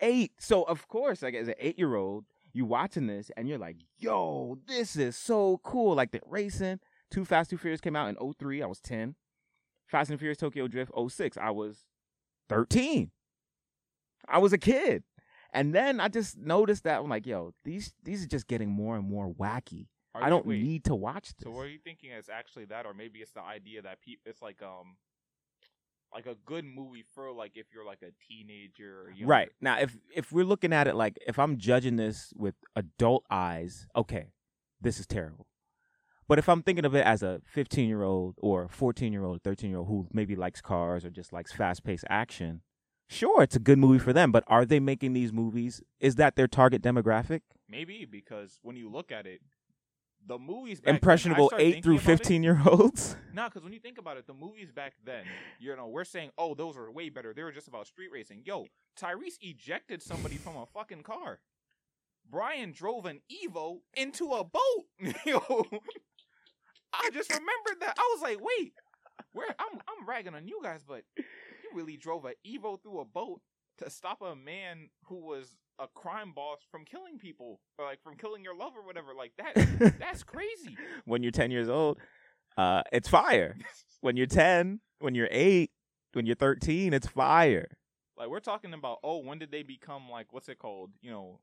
Eight. 0.00 0.32
So 0.38 0.62
of 0.62 0.86
course, 0.88 1.22
like 1.22 1.34
as 1.34 1.48
an 1.48 1.54
eight 1.58 1.78
year 1.78 1.96
old, 1.96 2.24
you 2.52 2.64
watching 2.64 3.06
this 3.06 3.30
and 3.36 3.48
you're 3.48 3.58
like, 3.58 3.76
"Yo, 3.98 4.58
this 4.66 4.96
is 4.96 5.16
so 5.16 5.60
cool!" 5.62 5.94
Like 5.94 6.10
the 6.12 6.20
racing. 6.26 6.80
Too 7.10 7.24
Fast, 7.24 7.50
Two 7.50 7.56
Furious 7.56 7.80
came 7.80 7.96
out 7.96 8.08
in 8.08 8.32
03. 8.34 8.62
I 8.62 8.66
was 8.66 8.80
10. 8.80 9.14
Fast 9.86 10.10
and 10.10 10.18
Furious 10.18 10.36
Tokyo 10.36 10.68
Drift 10.68 10.92
06. 11.08 11.38
I 11.38 11.50
was 11.50 11.86
13. 12.50 13.10
I 14.28 14.38
was 14.38 14.52
a 14.52 14.58
kid. 14.58 15.04
And 15.52 15.74
then 15.74 16.00
I 16.00 16.08
just 16.08 16.36
noticed 16.36 16.84
that 16.84 17.00
I'm 17.00 17.08
like, 17.08 17.26
yo, 17.26 17.54
these 17.64 17.94
these 18.04 18.22
are 18.22 18.28
just 18.28 18.46
getting 18.46 18.68
more 18.68 18.96
and 18.96 19.08
more 19.08 19.32
wacky. 19.32 19.86
Are 20.14 20.22
I 20.22 20.28
don't 20.28 20.46
wait, 20.46 20.62
need 20.62 20.84
to 20.84 20.94
watch 20.94 21.28
this. 21.36 21.44
So 21.44 21.50
what 21.50 21.62
are 21.62 21.68
you 21.68 21.78
thinking? 21.82 22.10
It's 22.10 22.28
actually 22.28 22.66
that, 22.66 22.84
or 22.84 22.92
maybe 22.92 23.20
it's 23.20 23.32
the 23.32 23.42
idea 23.42 23.82
that 23.82 24.02
pe- 24.02 24.16
it's 24.26 24.42
like 24.42 24.62
um, 24.62 24.96
like 26.12 26.26
a 26.26 26.36
good 26.46 26.64
movie 26.64 27.04
for 27.14 27.32
like 27.32 27.52
if 27.54 27.66
you're 27.72 27.84
like 27.84 28.02
a 28.02 28.12
teenager. 28.26 29.12
Right. 29.24 29.50
Now 29.60 29.78
if 29.78 29.96
if 30.14 30.32
we're 30.32 30.44
looking 30.44 30.72
at 30.72 30.86
it 30.86 30.94
like 30.94 31.18
if 31.26 31.38
I'm 31.38 31.58
judging 31.58 31.96
this 31.96 32.32
with 32.36 32.54
adult 32.74 33.24
eyes, 33.30 33.86
okay, 33.94 34.26
this 34.80 34.98
is 34.98 35.06
terrible. 35.06 35.46
But 36.28 36.38
if 36.38 36.48
I'm 36.48 36.62
thinking 36.62 36.84
of 36.84 36.94
it 36.94 37.06
as 37.06 37.22
a 37.22 37.40
15 37.46 37.88
year 37.88 38.02
old 38.02 38.34
or 38.38 38.68
14 38.68 39.12
year 39.12 39.24
old, 39.24 39.42
13 39.42 39.70
year 39.70 39.78
old 39.78 39.88
who 39.88 40.08
maybe 40.12 40.36
likes 40.36 40.60
cars 40.60 41.04
or 41.04 41.10
just 41.10 41.32
likes 41.32 41.52
fast 41.52 41.84
paced 41.84 42.04
action, 42.10 42.60
sure, 43.08 43.42
it's 43.42 43.56
a 43.56 43.60
good 43.60 43.78
movie 43.78 43.98
for 43.98 44.12
them. 44.12 44.30
But 44.30 44.44
are 44.46 44.66
they 44.66 44.78
making 44.78 45.14
these 45.14 45.32
movies? 45.32 45.82
Is 46.00 46.16
that 46.16 46.36
their 46.36 46.46
target 46.46 46.82
demographic? 46.82 47.40
Maybe 47.68 48.06
because 48.10 48.58
when 48.62 48.76
you 48.76 48.90
look 48.90 49.10
at 49.10 49.26
it, 49.26 49.40
the 50.26 50.38
movies 50.38 50.80
back 50.80 50.94
Impressionable 50.94 51.48
started 51.48 51.64
8 51.64 51.66
thinking 51.66 51.82
through 51.82 51.94
about 51.96 52.08
it- 52.12 52.18
15 52.18 52.42
year 52.42 52.60
olds? 52.66 53.16
No, 53.34 53.44
because 53.44 53.62
when 53.62 53.72
you 53.72 53.78
think 53.78 53.98
about 53.98 54.16
it, 54.16 54.26
the 54.26 54.34
movies 54.34 54.72
back 54.72 54.94
then, 55.04 55.24
you 55.60 55.76
know, 55.76 55.86
we're 55.86 56.02
saying, 56.04 56.30
oh, 56.36 56.54
those 56.54 56.76
are 56.76 56.90
way 56.90 57.08
better. 57.08 57.32
They 57.32 57.44
were 57.44 57.52
just 57.52 57.68
about 57.68 57.86
street 57.86 58.08
racing. 58.12 58.42
Yo, 58.44 58.66
Tyrese 59.00 59.38
ejected 59.40 60.02
somebody 60.02 60.34
from 60.36 60.56
a 60.56 60.66
fucking 60.66 61.04
car. 61.04 61.38
Brian 62.28 62.72
drove 62.72 63.06
an 63.06 63.20
Evo 63.30 63.78
into 63.96 64.32
a 64.32 64.42
boat. 64.42 64.86
Yo, 65.24 65.38
I 66.92 67.10
just 67.12 67.30
remembered 67.30 67.80
that. 67.80 67.94
I 67.96 68.12
was 68.14 68.22
like, 68.22 68.38
wait, 68.40 68.72
where? 69.32 69.54
I'm 69.58 69.78
I'm 69.78 70.08
ragging 70.08 70.34
on 70.34 70.48
you 70.48 70.60
guys, 70.62 70.82
but 70.86 71.04
you 71.16 71.24
really 71.74 71.96
drove 71.96 72.24
an 72.24 72.34
Evo 72.46 72.82
through 72.82 73.00
a 73.00 73.04
boat 73.04 73.40
to 73.78 73.88
stop 73.90 74.20
a 74.20 74.34
man 74.34 74.88
who 75.04 75.16
was 75.24 75.56
a 75.78 75.86
crime 75.88 76.32
boss 76.34 76.58
from 76.70 76.84
killing 76.84 77.18
people, 77.18 77.60
or 77.78 77.84
like 77.84 78.02
from 78.02 78.16
killing 78.16 78.42
your 78.42 78.56
love 78.56 78.72
or 78.76 78.84
whatever. 78.84 79.14
Like 79.16 79.32
that. 79.38 79.96
That's 80.00 80.22
crazy. 80.22 80.76
when 81.04 81.22
you're 81.22 81.32
10 81.32 81.50
years 81.50 81.68
old, 81.68 81.98
uh, 82.56 82.82
it's 82.92 83.08
fire. 83.08 83.56
when 84.00 84.16
you're 84.16 84.26
10, 84.26 84.80
when 85.00 85.14
you're 85.14 85.28
8, 85.30 85.70
when 86.14 86.26
you're 86.26 86.34
13, 86.36 86.92
it's 86.92 87.06
fire. 87.06 87.68
Like 88.16 88.28
we're 88.28 88.40
talking 88.40 88.72
about, 88.74 88.98
oh, 89.04 89.18
when 89.18 89.38
did 89.38 89.52
they 89.52 89.62
become 89.62 90.10
like 90.10 90.32
what's 90.32 90.48
it 90.48 90.58
called? 90.58 90.90
You 91.00 91.10
know, 91.12 91.40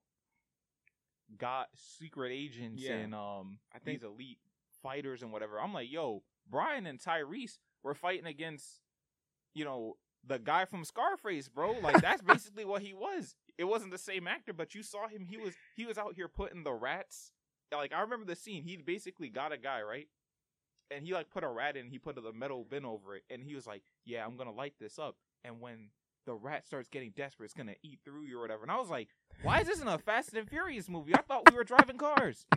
got 1.38 1.68
secret 1.76 2.32
agents 2.32 2.84
Yeah. 2.84 2.94
and 2.96 3.16
um 3.16 3.60
I 3.74 3.80
think- 3.80 4.02
these 4.02 4.08
elite 4.10 4.40
fighters 4.84 5.22
and 5.24 5.32
whatever. 5.32 5.60
I'm 5.60 5.74
like, 5.74 5.92
yo, 5.92 6.24
Brian 6.50 6.86
and 6.86 7.00
Tyrese 7.00 7.58
were 7.84 7.96
fighting 7.96 8.26
against, 8.28 8.82
you 9.54 9.66
know, 9.66 9.94
the 10.28 10.38
guy 10.38 10.66
from 10.66 10.84
Scarface, 10.86 11.48
bro. 11.50 11.72
Like 11.82 12.02
that's 12.02 12.22
basically 12.34 12.66
what 12.66 12.82
he 12.82 12.94
was. 12.94 13.36
It 13.58 13.66
wasn't 13.66 13.92
the 13.92 13.98
same 13.98 14.28
actor, 14.28 14.54
but 14.54 14.76
you 14.76 14.84
saw 14.84 15.08
him. 15.08 15.26
He 15.30 15.38
was 15.38 15.54
he 15.76 15.86
was 15.86 15.98
out 15.98 16.16
here 16.16 16.28
putting 16.28 16.64
the 16.64 16.74
rats. 16.74 17.32
Like 17.74 17.94
I 17.94 18.02
remember 18.02 18.26
the 18.26 18.36
scene. 18.36 18.64
He 18.64 18.78
basically 18.78 19.30
got 19.30 19.52
a 19.52 19.58
guy 19.58 19.82
right, 19.82 20.08
and 20.92 21.06
he 21.06 21.14
like 21.14 21.30
put 21.30 21.44
a 21.44 21.50
rat 21.50 21.78
in. 21.78 21.90
He 21.90 22.00
put 22.00 22.18
a 22.18 22.34
metal 22.34 22.66
bin 22.70 22.86
over 22.86 23.16
it, 23.16 23.24
and 23.30 23.44
he 23.44 23.56
was 23.56 23.66
like, 23.66 23.84
"Yeah, 24.06 24.26
I'm 24.26 24.38
gonna 24.38 24.52
light 24.52 24.74
this 24.80 25.00
up." 25.00 25.16
And 25.44 25.62
when 25.62 25.90
the 26.26 26.34
rat 26.34 26.66
starts 26.66 26.90
getting 26.90 27.12
desperate, 27.16 27.46
it's 27.46 27.54
gonna 27.54 27.76
eat 27.84 28.00
through 28.04 28.24
you 28.24 28.38
or 28.38 28.42
whatever. 28.42 28.64
And 28.64 28.72
I 28.72 28.78
was 28.78 28.90
like, 28.90 29.10
"Why 29.42 29.62
is 29.62 29.68
this 29.68 29.82
in 29.82 29.88
a 29.88 29.98
Fast 29.98 30.34
and 30.34 30.50
Furious 30.50 30.90
movie? 30.90 31.14
I 31.16 31.22
thought 31.22 31.50
we 31.50 31.56
were 31.56 31.64
driving 31.64 31.98
cars." 31.98 32.46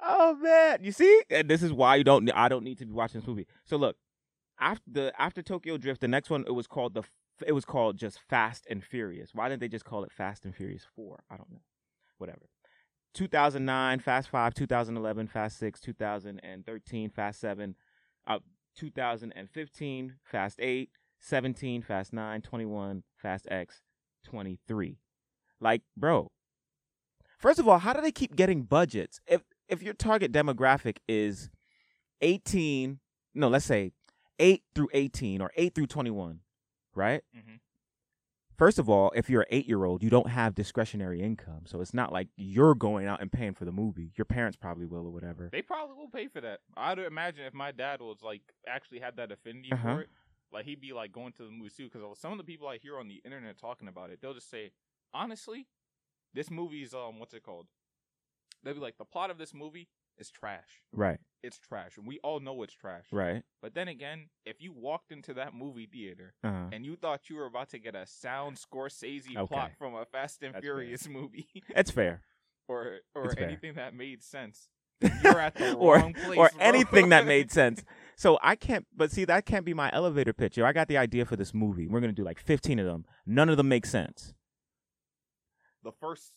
Oh 0.00 0.36
man, 0.36 0.78
you 0.82 0.92
see, 0.92 1.22
and 1.28 1.48
this 1.50 1.62
is 1.62 1.72
why 1.72 1.96
you 1.96 2.04
don't. 2.04 2.30
I 2.30 2.48
don't 2.48 2.62
need 2.62 2.78
to 2.78 2.86
be 2.86 2.92
watching 2.92 3.20
this 3.20 3.26
movie. 3.26 3.46
So 3.64 3.76
look, 3.76 3.96
after 4.60 4.84
the 4.90 5.12
after 5.20 5.42
Tokyo 5.42 5.76
Drift, 5.76 6.00
the 6.00 6.08
next 6.08 6.30
one 6.30 6.44
it 6.46 6.54
was 6.54 6.66
called 6.68 6.94
the 6.94 7.02
it 7.46 7.52
was 7.52 7.64
called 7.64 7.96
just 7.96 8.20
Fast 8.28 8.66
and 8.68 8.82
Furious. 8.82 9.30
Why 9.34 9.48
didn't 9.48 9.60
they 9.60 9.68
just 9.68 9.84
call 9.84 10.04
it 10.04 10.12
Fast 10.12 10.44
and 10.44 10.54
Furious 10.54 10.86
Four? 10.96 11.24
I 11.30 11.36
don't 11.36 11.50
know. 11.50 11.62
Whatever. 12.18 12.48
2009 13.14 14.00
Fast 14.00 14.28
Five, 14.28 14.54
2011 14.54 15.28
Fast 15.28 15.58
Six, 15.58 15.80
2013 15.80 17.10
Fast 17.10 17.40
Seven, 17.40 17.74
uh, 18.26 18.38
2015 18.76 20.14
Fast 20.24 20.60
Eight, 20.60 20.90
17 21.20 21.82
Fast 21.82 22.12
Nine, 22.12 22.42
21 22.42 23.02
Fast 23.16 23.48
X, 23.50 23.82
23. 24.24 24.98
Like, 25.60 25.82
bro. 25.96 26.30
First 27.38 27.58
of 27.58 27.68
all, 27.68 27.78
how 27.78 27.92
do 27.92 28.00
they 28.00 28.12
keep 28.12 28.36
getting 28.36 28.62
budgets? 28.62 29.20
If 29.26 29.42
if 29.68 29.82
your 29.82 29.94
target 29.94 30.32
demographic 30.32 30.98
is 31.06 31.50
18, 32.20 32.98
no, 33.34 33.48
let's 33.48 33.66
say 33.66 33.92
8 34.38 34.62
through 34.74 34.88
18 34.92 35.40
or 35.40 35.50
8 35.56 35.74
through 35.74 35.86
21, 35.86 36.40
right? 36.98 37.22
mm-hmm. 37.36 37.54
First 38.56 38.80
of 38.80 38.90
all, 38.90 39.12
if 39.14 39.30
you're 39.30 39.46
an 39.48 39.62
8-year-old, 39.62 40.02
you 40.02 40.10
don't 40.10 40.30
have 40.30 40.52
discretionary 40.56 41.22
income. 41.22 41.60
So 41.66 41.80
it's 41.80 41.94
not 41.94 42.12
like 42.12 42.26
you're 42.36 42.74
going 42.74 43.06
out 43.06 43.22
and 43.22 43.30
paying 43.30 43.54
for 43.54 43.64
the 43.64 43.70
movie. 43.70 44.10
Your 44.16 44.24
parents 44.24 44.56
probably 44.56 44.84
will 44.84 45.06
or 45.06 45.10
whatever. 45.10 45.48
They 45.52 45.62
probably 45.62 45.94
will 45.94 46.08
pay 46.08 46.26
for 46.26 46.40
that. 46.40 46.58
I'd 46.76 46.98
imagine 46.98 47.44
if 47.44 47.54
my 47.54 47.70
dad 47.70 48.00
was 48.00 48.16
like 48.20 48.42
actually 48.66 48.98
had 48.98 49.16
that 49.16 49.30
affinity 49.30 49.70
Uh-huh. 49.70 49.94
for 49.94 50.00
it, 50.00 50.08
like 50.52 50.64
he'd 50.64 50.80
be 50.80 50.92
like 50.92 51.12
going 51.12 51.32
to 51.34 51.44
the 51.44 51.52
movies 51.52 51.74
too. 51.76 51.88
Because 51.88 52.18
some 52.18 52.32
of 52.32 52.38
the 52.38 52.42
people 52.42 52.66
I 52.66 52.78
hear 52.78 52.98
on 52.98 53.06
the 53.06 53.20
internet 53.24 53.58
talking 53.58 53.86
about 53.86 54.10
it, 54.10 54.18
they'll 54.20 54.34
just 54.34 54.50
say, 54.50 54.72
honestly, 55.14 55.68
this 56.34 56.50
movie's 56.50 56.92
um, 56.94 57.20
what's 57.20 57.34
it 57.34 57.44
called? 57.44 57.68
They'll 58.64 58.74
be 58.74 58.80
like, 58.80 58.98
the 58.98 59.04
plot 59.04 59.30
of 59.30 59.38
this 59.38 59.54
movie 59.54 59.86
is 60.18 60.30
trash. 60.30 60.82
Right. 60.92 61.18
It's 61.42 61.58
trash, 61.58 61.96
and 61.96 62.06
we 62.06 62.18
all 62.24 62.40
know 62.40 62.62
it's 62.62 62.74
trash. 62.74 63.04
Right. 63.12 63.42
But 63.62 63.74
then 63.74 63.86
again, 63.88 64.28
if 64.44 64.56
you 64.60 64.72
walked 64.72 65.12
into 65.12 65.34
that 65.34 65.54
movie 65.54 65.86
theater 65.86 66.34
Uh-huh. 66.42 66.70
and 66.72 66.84
you 66.84 66.96
thought 66.96 67.28
you 67.30 67.36
were 67.36 67.46
about 67.46 67.68
to 67.70 67.78
get 67.78 67.94
a 67.94 68.06
sound 68.06 68.56
Scorsese 68.58 69.36
Okay. 69.36 69.46
plot 69.46 69.70
from 69.78 69.94
a 69.94 70.04
Fast 70.04 70.42
and 70.42 70.54
That's 70.54 70.64
fair. 70.64 70.74
Furious 70.74 71.08
movie, 71.08 71.48
It's 71.76 71.90
fair. 71.92 72.22
or 72.66 72.98
or 73.14 73.26
It's 73.26 73.34
fair. 73.34 73.44
anything 73.46 73.74
that 73.74 73.94
made 73.94 74.22
sense, 74.24 74.68
you're 75.22 75.38
at 75.38 75.54
the 75.54 75.74
or 75.74 75.94
wrong 75.96 76.12
place. 76.14 76.36
or 76.38 76.50
bro. 76.50 76.58
anything 76.60 77.08
that 77.10 77.24
made 77.24 77.50
sense. 77.60 77.84
So 78.16 78.36
I 78.42 78.56
can't 78.56 78.84
but 78.96 79.12
see 79.12 79.24
that 79.26 79.46
can't 79.46 79.64
be 79.64 79.74
my 79.74 79.90
elevator 79.92 80.32
pitch. 80.32 80.56
Yo, 80.56 80.64
I 80.64 80.72
got 80.72 80.88
the 80.88 80.96
idea 80.98 81.24
for 81.24 81.36
this 81.36 81.54
movie. 81.54 81.86
We're 81.86 82.00
going 82.00 82.10
to 82.12 82.20
do 82.20 82.24
like 82.24 82.40
15 82.40 82.80
of 82.80 82.86
them. 82.86 83.04
None 83.24 83.48
of 83.48 83.56
them 83.56 83.68
make 83.68 83.86
sense. 83.86 84.34
the 85.84 85.92
first 85.92 86.32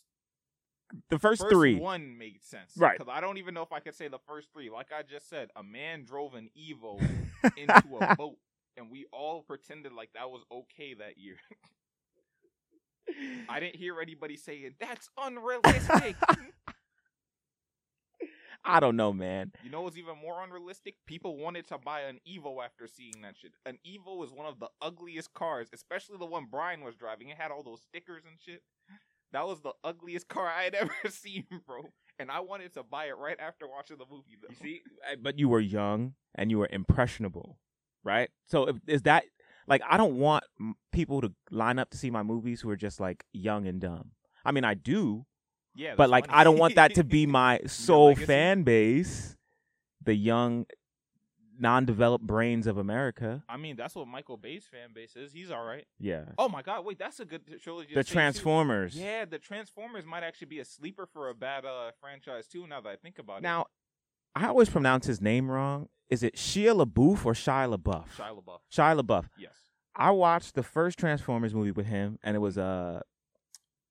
The 1.10 1.19
first, 1.19 1.41
first 1.41 1.53
three. 1.53 1.79
one 1.79 2.17
made 2.17 2.43
sense, 2.43 2.74
Right. 2.77 2.98
Because 2.98 3.12
I 3.13 3.21
don't 3.21 3.38
even 3.38 3.53
know 3.53 3.62
if 3.63 3.71
I 3.71 3.79
could 3.79 3.95
say 3.95 4.07
the 4.07 4.19
first 4.27 4.50
three. 4.53 4.69
Like 4.69 4.88
I 4.91 5.03
just 5.03 5.29
said, 5.29 5.50
a 5.55 5.63
man 5.63 6.03
drove 6.03 6.36
an 6.36 6.50
Evo 6.57 7.00
into 7.57 7.98
a 8.00 8.15
boat, 8.15 8.38
and 8.77 8.91
we 8.91 9.05
all 9.12 9.41
pretended 9.41 9.93
like 9.93 10.10
that 10.13 10.29
was 10.29 10.43
okay 10.51 10.93
that 10.95 11.17
year. 11.17 11.36
I 13.50 13.60
didn't 13.60 13.75
hear 13.75 14.00
anybody 14.01 14.38
saying 14.38 14.75
that's 14.79 15.10
unrealistic. 15.17 16.15
I 18.63 18.79
don't 18.79 18.95
know, 18.95 19.12
man. 19.12 19.51
you 19.63 19.71
know 19.71 19.81
what's 19.81 19.98
even 19.98 20.15
more 20.21 20.41
unrealistic? 20.43 20.93
People 21.07 21.36
wanted 21.36 21.67
to 21.69 21.79
buy 21.79 22.01
an 22.01 22.19
Evo 22.29 22.63
after 22.63 22.88
seeing 22.88 23.15
that 23.24 23.33
shit. 23.36 23.53
An 23.65 23.79
Evo 23.86 24.24
is 24.24 24.31
one 24.31 24.45
of 24.45 24.60
the 24.60 24.67
ugliest 24.81 25.33
cars, 25.33 25.67
especially 25.74 26.17
the 26.19 26.27
one 26.27 26.45
Brian 26.50 26.81
was 26.83 26.95
driving. 26.95 27.29
It 27.29 27.38
had 27.38 27.50
all 27.50 27.63
those 27.63 27.81
stickers 27.81 28.24
and 28.24 28.36
shit. 28.39 28.62
That 29.34 29.48
was 29.48 29.62
the 29.62 29.74
ugliest 29.84 30.28
car 30.28 30.48
I 30.48 30.64
had 30.64 30.76
ever 30.76 30.94
seen, 31.10 31.46
bro. 31.66 31.84
And 32.20 32.30
I 32.30 32.42
wanted 32.42 32.74
to 32.74 32.84
buy 32.84 33.06
it 33.06 33.18
right 33.18 33.40
after 33.40 33.68
watching 33.68 33.98
the 33.98 34.06
movie. 34.10 34.38
Though. 34.42 34.50
You 34.50 34.56
see, 34.56 34.82
but 35.22 35.40
you 35.40 35.50
were 35.50 35.60
young 35.60 36.14
and 36.36 36.52
you 36.52 36.60
were 36.60 36.70
impressionable, 36.72 37.58
right? 38.04 38.30
So 38.48 38.66
if, 38.66 38.76
is 38.88 39.04
that 39.04 39.24
like 39.68 39.82
I 39.90 39.98
don't 39.98 40.18
want 40.18 40.44
people 40.92 41.22
to 41.22 41.32
line 41.50 41.80
up 41.80 41.90
to 41.92 41.98
see 41.98 42.12
my 42.12 42.24
movies 42.24 42.62
who 42.62 42.70
are 42.70 42.76
just 42.76 43.00
like 43.00 43.24
young 43.34 43.68
and 43.68 43.80
dumb. 43.80 44.12
I 44.44 44.52
mean, 44.52 44.66
I 44.66 44.74
do, 44.74 45.26
Yeah, 45.76 45.96
but 45.96 46.10
like 46.10 46.28
funny. 46.28 46.40
I 46.40 46.44
don't 46.44 46.58
want 46.58 46.76
that 46.76 46.96
to 46.96 47.04
be 47.04 47.26
my 47.28 47.62
sole 47.68 48.16
fan 48.16 48.64
base, 48.64 49.38
the 50.04 50.16
young, 50.16 50.66
non-developed 51.62 52.25
brains 52.25 52.68
of 52.68 52.77
America. 52.77 53.44
I 53.48 53.58
mean, 53.58 53.75
that's 53.75 53.96
what 53.96 54.08
Michael 54.08 54.38
Bay's 54.38 54.65
fan 54.65 54.89
base 54.94 55.15
is. 55.15 55.32
He's 55.32 55.51
all 55.51 55.63
right. 55.63 55.86
Yeah, 56.00 56.24
Oh 56.38 56.50
my 56.50 56.62
god, 56.62 56.84
wait, 56.86 56.98
that's 57.00 57.20
a 57.20 57.25
good 57.25 57.41
trilogy. 57.62 57.94
the 57.94 58.03
say, 58.03 58.10
too. 58.10 58.13
Transformers. 58.13 58.96
Yeah, 59.00 59.25
the 59.25 59.38
Transformers 59.39 60.06
might 60.06 60.24
actually 60.24 60.48
be 60.48 60.60
a 60.60 60.65
sleeper 60.65 61.06
for 61.06 61.30
a 61.30 61.34
bad 61.36 61.65
uh, 61.65 61.91
franchise 62.01 62.48
too. 62.48 62.65
Now 62.68 62.82
that 62.82 62.89
I 62.89 62.96
think 62.96 63.20
about 63.20 63.38
it. 63.39 63.44
Now, 63.44 63.68
I 64.36 64.48
always 64.48 64.70
pronounce 64.70 65.06
his 65.06 65.22
name 65.22 65.50
wrong. 65.51 65.89
Is 66.10 66.24
it 66.24 66.36
Shia 66.36 66.75
LaBeouf 66.86 67.25
or 67.25 67.34
Shia 67.34 67.74
LaBeouf? 67.77 68.08
Shia 68.18 68.38
LaBeouf. 68.41 68.60
Shia 68.74 69.00
LaBeouf. 69.01 69.30
Yes. 69.38 69.53
I 69.96 70.12
watched 70.12 70.56
the 70.56 70.63
first 70.63 70.98
Transformers 70.98 71.53
movie 71.53 71.72
with 71.72 71.86
him, 71.86 72.18
and 72.24 72.36
it 72.36 72.39
was 72.39 72.58
uh 72.58 73.01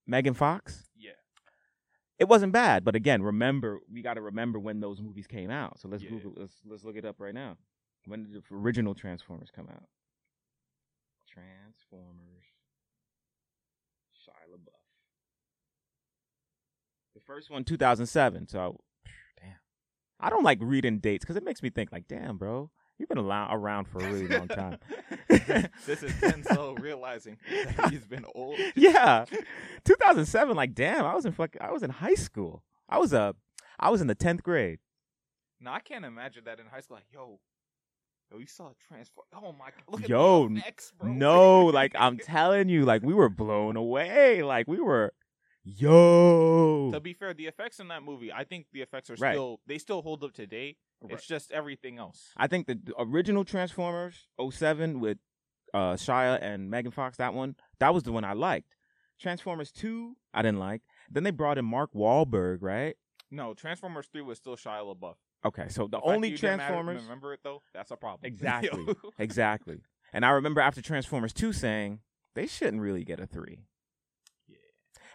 Megan 0.07 0.35
Fox. 0.35 0.90
It 2.21 2.29
wasn't 2.29 2.53
bad, 2.53 2.85
but 2.85 2.95
again, 2.95 3.23
remember 3.23 3.81
we 3.91 4.03
got 4.03 4.15
to 4.15 4.21
remember 4.21 4.59
when 4.59 4.81
those 4.81 5.01
movies 5.01 5.27
came 5.27 5.51
out. 5.51 5.81
So 5.81 5.89
let's 5.89 6.03
Yeah. 6.03 6.11
Google, 6.11 6.35
let's 6.37 6.61
let's 6.67 6.85
look 6.85 6.97
it 6.97 7.07
up 7.07 7.17
right 7.19 7.35
now. 7.35 7.57
When 8.07 8.25
did 8.25 8.35
the 8.35 8.43
original 8.55 8.95
Transformers 8.95 9.51
come 9.51 9.69
out? 9.69 9.85
Transformers. 11.27 12.45
Shia 14.15 14.53
LaBeouf. 14.53 14.75
The 17.15 17.21
first 17.21 17.51
one, 17.51 17.65
2007. 17.65 18.49
So, 18.49 18.81
damn. 19.41 19.57
I 20.19 20.29
don't 20.31 20.45
like 20.45 20.59
reading 20.61 20.99
dates 20.99 21.25
because 21.25 21.37
it 21.37 21.45
makes 21.45 21.63
me 21.63 21.71
think 21.71 21.91
like, 21.91 22.07
damn, 22.07 22.37
bro, 22.37 22.71
you've 23.01 23.09
been 23.09 23.19
around 23.19 23.87
for 23.87 23.99
a 23.99 24.13
really 24.13 24.29
long 24.29 24.47
time. 24.47 24.79
this 25.29 26.03
is 26.03 26.13
Denzel 26.13 26.79
realizing 26.83 27.39
that 27.79 27.91
he's 27.91 28.05
been 28.05 28.27
old. 28.35 28.59
yeah, 28.77 29.25
2007. 29.85 30.55
Like, 30.55 30.75
damn, 30.75 31.07
I 31.07 31.15
was 31.15 31.25
in 31.25 31.33
fuck, 31.33 31.57
I 31.61 31.73
was 31.73 31.83
in 31.83 31.91
high 31.91 32.15
school. 32.15 32.63
I 32.89 32.99
was 32.99 33.15
uh, 33.15 33.33
I 33.79 33.89
was 33.91 34.03
in 34.03 34.07
the 34.07 34.15
tenth 34.15 34.43
grade. 34.43 34.79
Now 35.61 35.73
I 35.73 35.81
can't 35.81 36.05
imagine 36.05 36.45
that 36.45 36.61
in 36.61 36.67
high 36.67 36.81
school. 36.81 36.99
Like, 36.99 37.07
yo, 37.13 37.41
yo, 38.31 38.39
you 38.39 38.47
saw 38.47 38.67
a 38.67 38.75
Transform? 38.87 39.27
Oh 39.35 39.53
my 39.53 39.67
god, 39.67 39.85
look 39.89 40.03
at 40.03 40.09
Yo, 40.09 40.49
effects, 40.51 40.93
bro. 40.99 41.11
No, 41.11 41.67
like 41.67 41.93
I'm 41.99 42.19
telling 42.19 42.69
you, 42.69 42.85
like 42.85 43.03
we 43.03 43.15
were 43.15 43.31
blown 43.31 43.77
away. 43.77 44.43
Like 44.43 44.69
we 44.69 44.79
were, 44.79 45.15
yo. 45.65 46.91
to 46.93 47.01
be 47.01 47.13
fair, 47.13 47.35
the 47.35 47.47
effects 47.47 47.81
in 47.81 47.89
that 47.89 48.03
movie, 48.03 48.33
I 48.33 48.45
think 48.45 48.67
the 48.73 48.83
effects 48.83 49.11
are 49.11 49.15
Right. 49.15 49.33
still 49.35 49.61
they 49.67 49.79
still 49.79 50.03
hold 50.03 50.25
up 50.25 50.33
today. 50.33 50.77
Right. 51.03 51.13
It's 51.15 51.27
just 51.27 51.51
everything 51.53 51.99
else. 51.99 52.31
I 52.37 52.47
think 52.47 52.67
the 52.67 52.75
the 52.75 52.95
original 52.99 53.45
Transformers 53.45 54.29
07 54.39 55.01
with 55.01 55.19
uh 55.73 55.95
Shia 55.95 56.39
and 56.43 56.71
Megan 56.71 56.91
Fox, 56.93 57.17
that 57.19 57.35
one, 57.35 57.57
that 57.79 57.95
was 57.95 58.03
the 58.03 58.13
one 58.13 58.25
I 58.25 58.33
liked. 58.33 58.77
Transformers 59.19 59.71
2, 59.73 60.17
I 60.33 60.43
didn't 60.43 60.59
like. 60.59 60.83
Then 61.11 61.25
they 61.25 61.31
brought 61.31 61.59
in 61.59 61.65
Mark 61.65 61.93
Wahlberg, 61.95 62.59
right? 62.63 62.97
No, 63.31 63.55
Transformers 63.55 64.09
Three 64.11 64.23
was 64.23 64.39
still 64.39 64.57
Shia 64.57 64.83
LaBeouf. 64.95 65.15
Okay, 65.45 65.69
so 65.69 65.87
the, 65.87 65.97
fact 65.99 66.07
only 66.07 66.29
that 66.29 66.33
you 66.33 66.39
didn't 66.39 66.59
Transformers 66.59 67.03
remember 67.03 67.33
it 67.33 67.41
though, 67.43 67.63
that's 67.73 67.91
a 67.91 67.97
problem. 67.97 68.21
Exactly. 68.25 68.95
Exactly. 69.19 69.81
And 70.13 70.25
I 70.25 70.31
remember 70.31 70.61
after 70.61 70.83
Transformers 70.83 71.33
2 71.33 71.53
saying 71.53 72.01
they 72.35 72.47
shouldn't 72.47 72.83
really 72.83 73.05
get 73.05 73.21
a 73.21 73.27
3. 73.27 73.61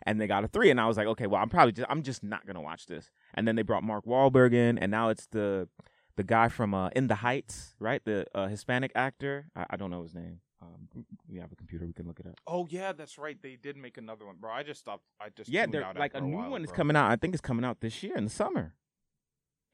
And 0.04 0.20
they 0.20 0.28
got 0.28 0.44
a 0.44 0.48
3 0.48 0.70
and 0.70 0.80
I 0.80 0.88
was 0.88 0.98
like, 0.98 1.08
okay, 1.08 1.28
well, 1.28 1.42
I'm 1.42 1.50
probably 1.50 1.72
just 1.74 1.90
I'm 1.90 2.04
just 2.04 2.24
not 2.24 2.46
going 2.46 2.56
to 2.56 2.62
watch 2.62 2.86
this. 2.86 3.12
And 3.34 3.48
then 3.48 3.56
they 3.56 3.62
brought 3.62 3.84
Mark 3.84 4.06
Wahlberg 4.06 4.54
in 4.54 4.78
and 4.78 4.92
now 4.92 5.10
it's 5.10 5.28
the 5.28 5.68
the 6.16 6.24
guy 6.24 6.48
from 6.48 6.74
uh, 6.74 6.90
In 6.96 7.08
the 7.08 7.16
Heights, 7.16 7.76
right? 7.80 8.02
The 8.04 8.26
uh, 8.34 8.48
Hispanic 8.48 8.92
actor. 8.96 9.48
I, 9.56 9.66
I 9.72 9.76
don't 9.76 9.92
know 9.92 10.04
his 10.04 10.16
name. 10.16 10.40
Um, 10.62 11.06
we 11.28 11.38
have 11.40 11.52
a 11.52 11.56
computer, 11.56 11.86
we 11.86 11.94
can 11.94 12.08
look 12.08 12.20
it 12.20 12.26
up. 12.26 12.36
Oh 12.48 12.68
yeah, 12.70 12.94
that's 12.94 13.18
right. 13.18 13.38
They 13.42 13.58
did 13.62 13.78
make 13.78 13.98
another 13.98 14.26
one, 14.26 14.36
bro. 14.40 14.52
I 14.52 14.64
just 14.64 14.80
stopped. 14.80 15.04
I 15.20 15.30
just 15.30 15.50
Yeah, 15.50 15.66
they're 15.66 15.84
out 15.84 15.98
like 15.98 16.14
a 16.14 16.18
after 16.18 16.28
new 16.28 16.38
while, 16.38 16.50
one 16.52 16.64
is 16.64 16.72
coming 16.72 16.96
out. 16.96 17.12
I 17.12 17.16
think 17.18 17.34
it's 17.34 17.42
coming 17.42 17.66
out 17.66 17.82
this 17.82 18.02
year 18.02 18.16
in 18.18 18.24
the 18.24 18.30
summer. 18.30 18.74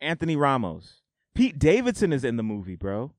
Anthony 0.02 0.36
Ramos. 0.36 1.02
Pete 1.36 1.58
Davidson 1.60 2.12
is 2.12 2.24
in 2.24 2.36
the 2.36 2.44
movie, 2.44 2.76
bro. 2.76 3.12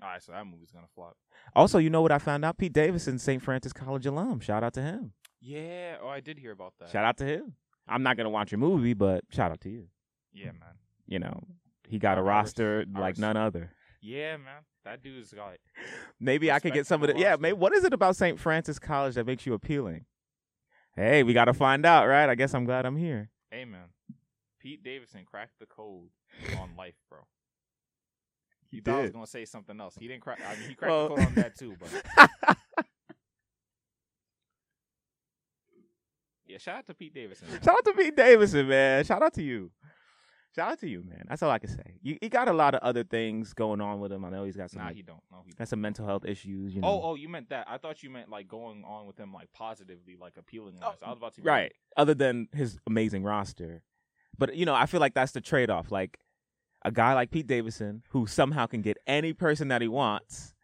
All 0.00 0.08
right, 0.08 0.22
so 0.22 0.32
that 0.32 0.46
movie's 0.46 0.70
gonna 0.70 0.86
flop. 0.94 1.16
Also, 1.54 1.78
you 1.78 1.90
know 1.90 2.02
what 2.02 2.12
I 2.12 2.18
found 2.18 2.44
out? 2.44 2.58
Pete 2.58 2.72
Davidson, 2.72 3.18
St. 3.18 3.42
Francis 3.42 3.72
College 3.72 4.06
alum. 4.06 4.40
Shout 4.40 4.62
out 4.62 4.74
to 4.74 4.82
him. 4.82 5.12
Yeah. 5.40 5.96
Oh, 6.02 6.08
I 6.08 6.20
did 6.20 6.38
hear 6.38 6.52
about 6.52 6.74
that. 6.80 6.90
Shout 6.90 7.04
out 7.04 7.16
to 7.18 7.24
him. 7.24 7.54
I'm 7.86 8.02
not 8.02 8.16
gonna 8.16 8.30
watch 8.30 8.52
your 8.52 8.58
movie, 8.58 8.94
but 8.94 9.24
shout 9.30 9.50
out 9.50 9.60
to 9.62 9.70
you. 9.70 9.86
Yeah, 10.32 10.46
man. 10.52 10.76
You 11.06 11.18
know, 11.20 11.42
he 11.88 11.98
got 11.98 12.18
a 12.18 12.22
roster 12.22 12.84
like 12.94 13.18
none 13.18 13.36
other. 13.36 13.72
Yeah, 14.02 14.36
man. 14.36 14.62
That 14.84 15.02
dude's 15.02 15.32
got 15.32 15.54
Maybe 16.20 16.50
I 16.52 16.60
could 16.60 16.72
get 16.74 16.86
some 16.86 17.02
of 17.02 17.08
the 17.08 17.18
yeah. 17.18 17.36
Maybe 17.38 17.54
what 17.54 17.72
is 17.72 17.84
it 17.84 17.92
about 17.92 18.16
St. 18.16 18.38
Francis 18.38 18.78
College 18.78 19.14
that 19.14 19.26
makes 19.26 19.46
you 19.46 19.54
appealing? 19.54 20.04
Hey, 20.94 21.22
we 21.22 21.32
got 21.32 21.44
to 21.46 21.54
find 21.54 21.86
out, 21.86 22.06
right? 22.08 22.28
I 22.28 22.34
guess 22.34 22.54
I'm 22.54 22.64
glad 22.64 22.84
I'm 22.84 22.96
here. 22.96 23.30
Hey 23.50 23.64
man, 23.64 23.88
Pete 24.60 24.82
Davidson 24.82 25.24
cracked 25.24 25.58
the 25.60 25.66
code 25.66 26.10
on 26.60 26.76
life, 26.76 26.96
bro. 27.08 27.20
He 28.70 28.76
You 28.76 28.82
thought 28.82 28.96
I 28.98 29.02
was 29.02 29.12
gonna 29.12 29.26
say 29.26 29.46
something 29.46 29.80
else. 29.80 29.94
He 29.98 30.06
didn't 30.08 30.20
crack. 30.20 30.40
I 30.46 30.54
mean, 30.60 30.68
he 30.68 30.74
cracked 30.74 30.90
Well- 30.90 31.08
the 31.08 31.14
code 31.16 31.26
on 31.26 31.34
that 31.36 31.56
too. 31.58 31.74
But 31.80 32.56
yeah, 36.48 36.58
shout 36.58 36.78
out 36.78 36.86
to 36.86 36.94
Pete 36.94 37.14
Davidson. 37.14 37.48
man. 37.50 37.60
Shout 37.62 37.74
out 37.74 37.84
to 37.84 37.92
Pete 37.92 38.16
Davidson, 38.16 38.68
man. 38.68 39.04
Shout 39.04 39.22
out 39.22 39.34
to 39.34 39.42
you. 39.42 39.70
Shout 40.54 40.72
out 40.72 40.80
to 40.80 40.88
you, 40.88 41.04
man. 41.06 41.24
That's 41.28 41.42
all 41.42 41.50
I 41.50 41.58
can 41.58 41.68
say. 41.68 41.98
You, 42.02 42.16
he 42.20 42.28
got 42.28 42.48
a 42.48 42.52
lot 42.52 42.74
of 42.74 42.80
other 42.80 43.04
things 43.04 43.52
going 43.52 43.80
on 43.80 44.00
with 44.00 44.10
him. 44.10 44.24
I 44.24 44.30
know 44.30 44.44
he's 44.44 44.56
got 44.56 44.70
some, 44.70 44.82
Nah, 44.82 44.90
he 44.90 45.02
don't. 45.02 45.20
No, 45.30 45.42
he. 45.44 45.50
Don't. 45.50 45.58
got 45.58 45.68
some 45.68 45.80
mental 45.80 46.06
health 46.06 46.24
issues. 46.24 46.74
You 46.74 46.80
oh, 46.82 46.86
know. 46.86 47.00
Oh, 47.02 47.10
oh, 47.10 47.14
you 47.14 47.28
meant 47.28 47.50
that? 47.50 47.66
I 47.68 47.76
thought 47.76 48.02
you 48.02 48.10
meant 48.10 48.30
like 48.30 48.48
going 48.48 48.82
on 48.84 49.06
with 49.06 49.18
him 49.18 49.32
like 49.32 49.52
positively, 49.52 50.16
like 50.18 50.36
appealing. 50.36 50.74
Oh. 50.82 50.94
I 51.04 51.10
was 51.10 51.18
about 51.18 51.34
to 51.34 51.42
right. 51.42 51.64
like, 51.64 51.72
Other 51.96 52.14
than 52.14 52.48
his 52.52 52.78
amazing 52.86 53.24
roster, 53.24 53.82
but 54.38 54.56
you 54.56 54.64
know, 54.64 54.74
I 54.74 54.86
feel 54.86 55.00
like 55.00 55.14
that's 55.14 55.32
the 55.32 55.40
trade 55.40 55.70
off. 55.70 55.92
Like 55.92 56.18
a 56.82 56.90
guy 56.90 57.12
like 57.12 57.30
Pete 57.30 57.46
Davidson, 57.46 58.02
who 58.10 58.26
somehow 58.26 58.66
can 58.66 58.80
get 58.80 58.96
any 59.06 59.34
person 59.34 59.68
that 59.68 59.82
he 59.82 59.88
wants, 59.88 60.54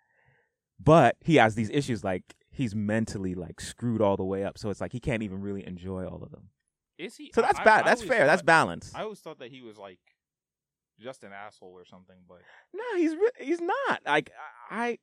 but 0.82 1.16
he 1.20 1.36
has 1.36 1.54
these 1.54 1.70
issues. 1.70 2.02
Like 2.02 2.34
he's 2.54 2.74
mentally 2.74 3.34
like 3.34 3.60
screwed 3.60 4.00
all 4.00 4.16
the 4.16 4.24
way 4.24 4.44
up, 4.44 4.56
so 4.58 4.70
it's 4.70 4.80
like 4.80 4.92
he 4.92 5.00
can't 5.00 5.22
even 5.22 5.40
really 5.40 5.66
enjoy 5.66 6.06
all 6.06 6.22
of 6.22 6.30
them. 6.30 6.48
Is 6.96 7.16
he? 7.16 7.30
So 7.34 7.40
that's 7.42 7.58
I- 7.58 7.64
bad. 7.64 7.82
I 7.82 7.88
that's 7.88 8.02
fair. 8.02 8.26
That's 8.26 8.40
thought- 8.40 8.46
balance. 8.46 8.92
I 8.94 9.02
always 9.02 9.20
thought 9.20 9.38
that 9.40 9.50
he 9.50 9.60
was 9.62 9.76
like 9.76 9.98
just 11.00 11.24
an 11.24 11.32
asshole 11.32 11.72
or 11.76 11.84
something, 11.84 12.16
but 12.28 12.38
No, 12.72 12.84
he's 12.96 13.14
re- 13.14 13.44
he's 13.46 13.60
not. 13.60 14.00
Like 14.06 14.30
I, 14.70 14.98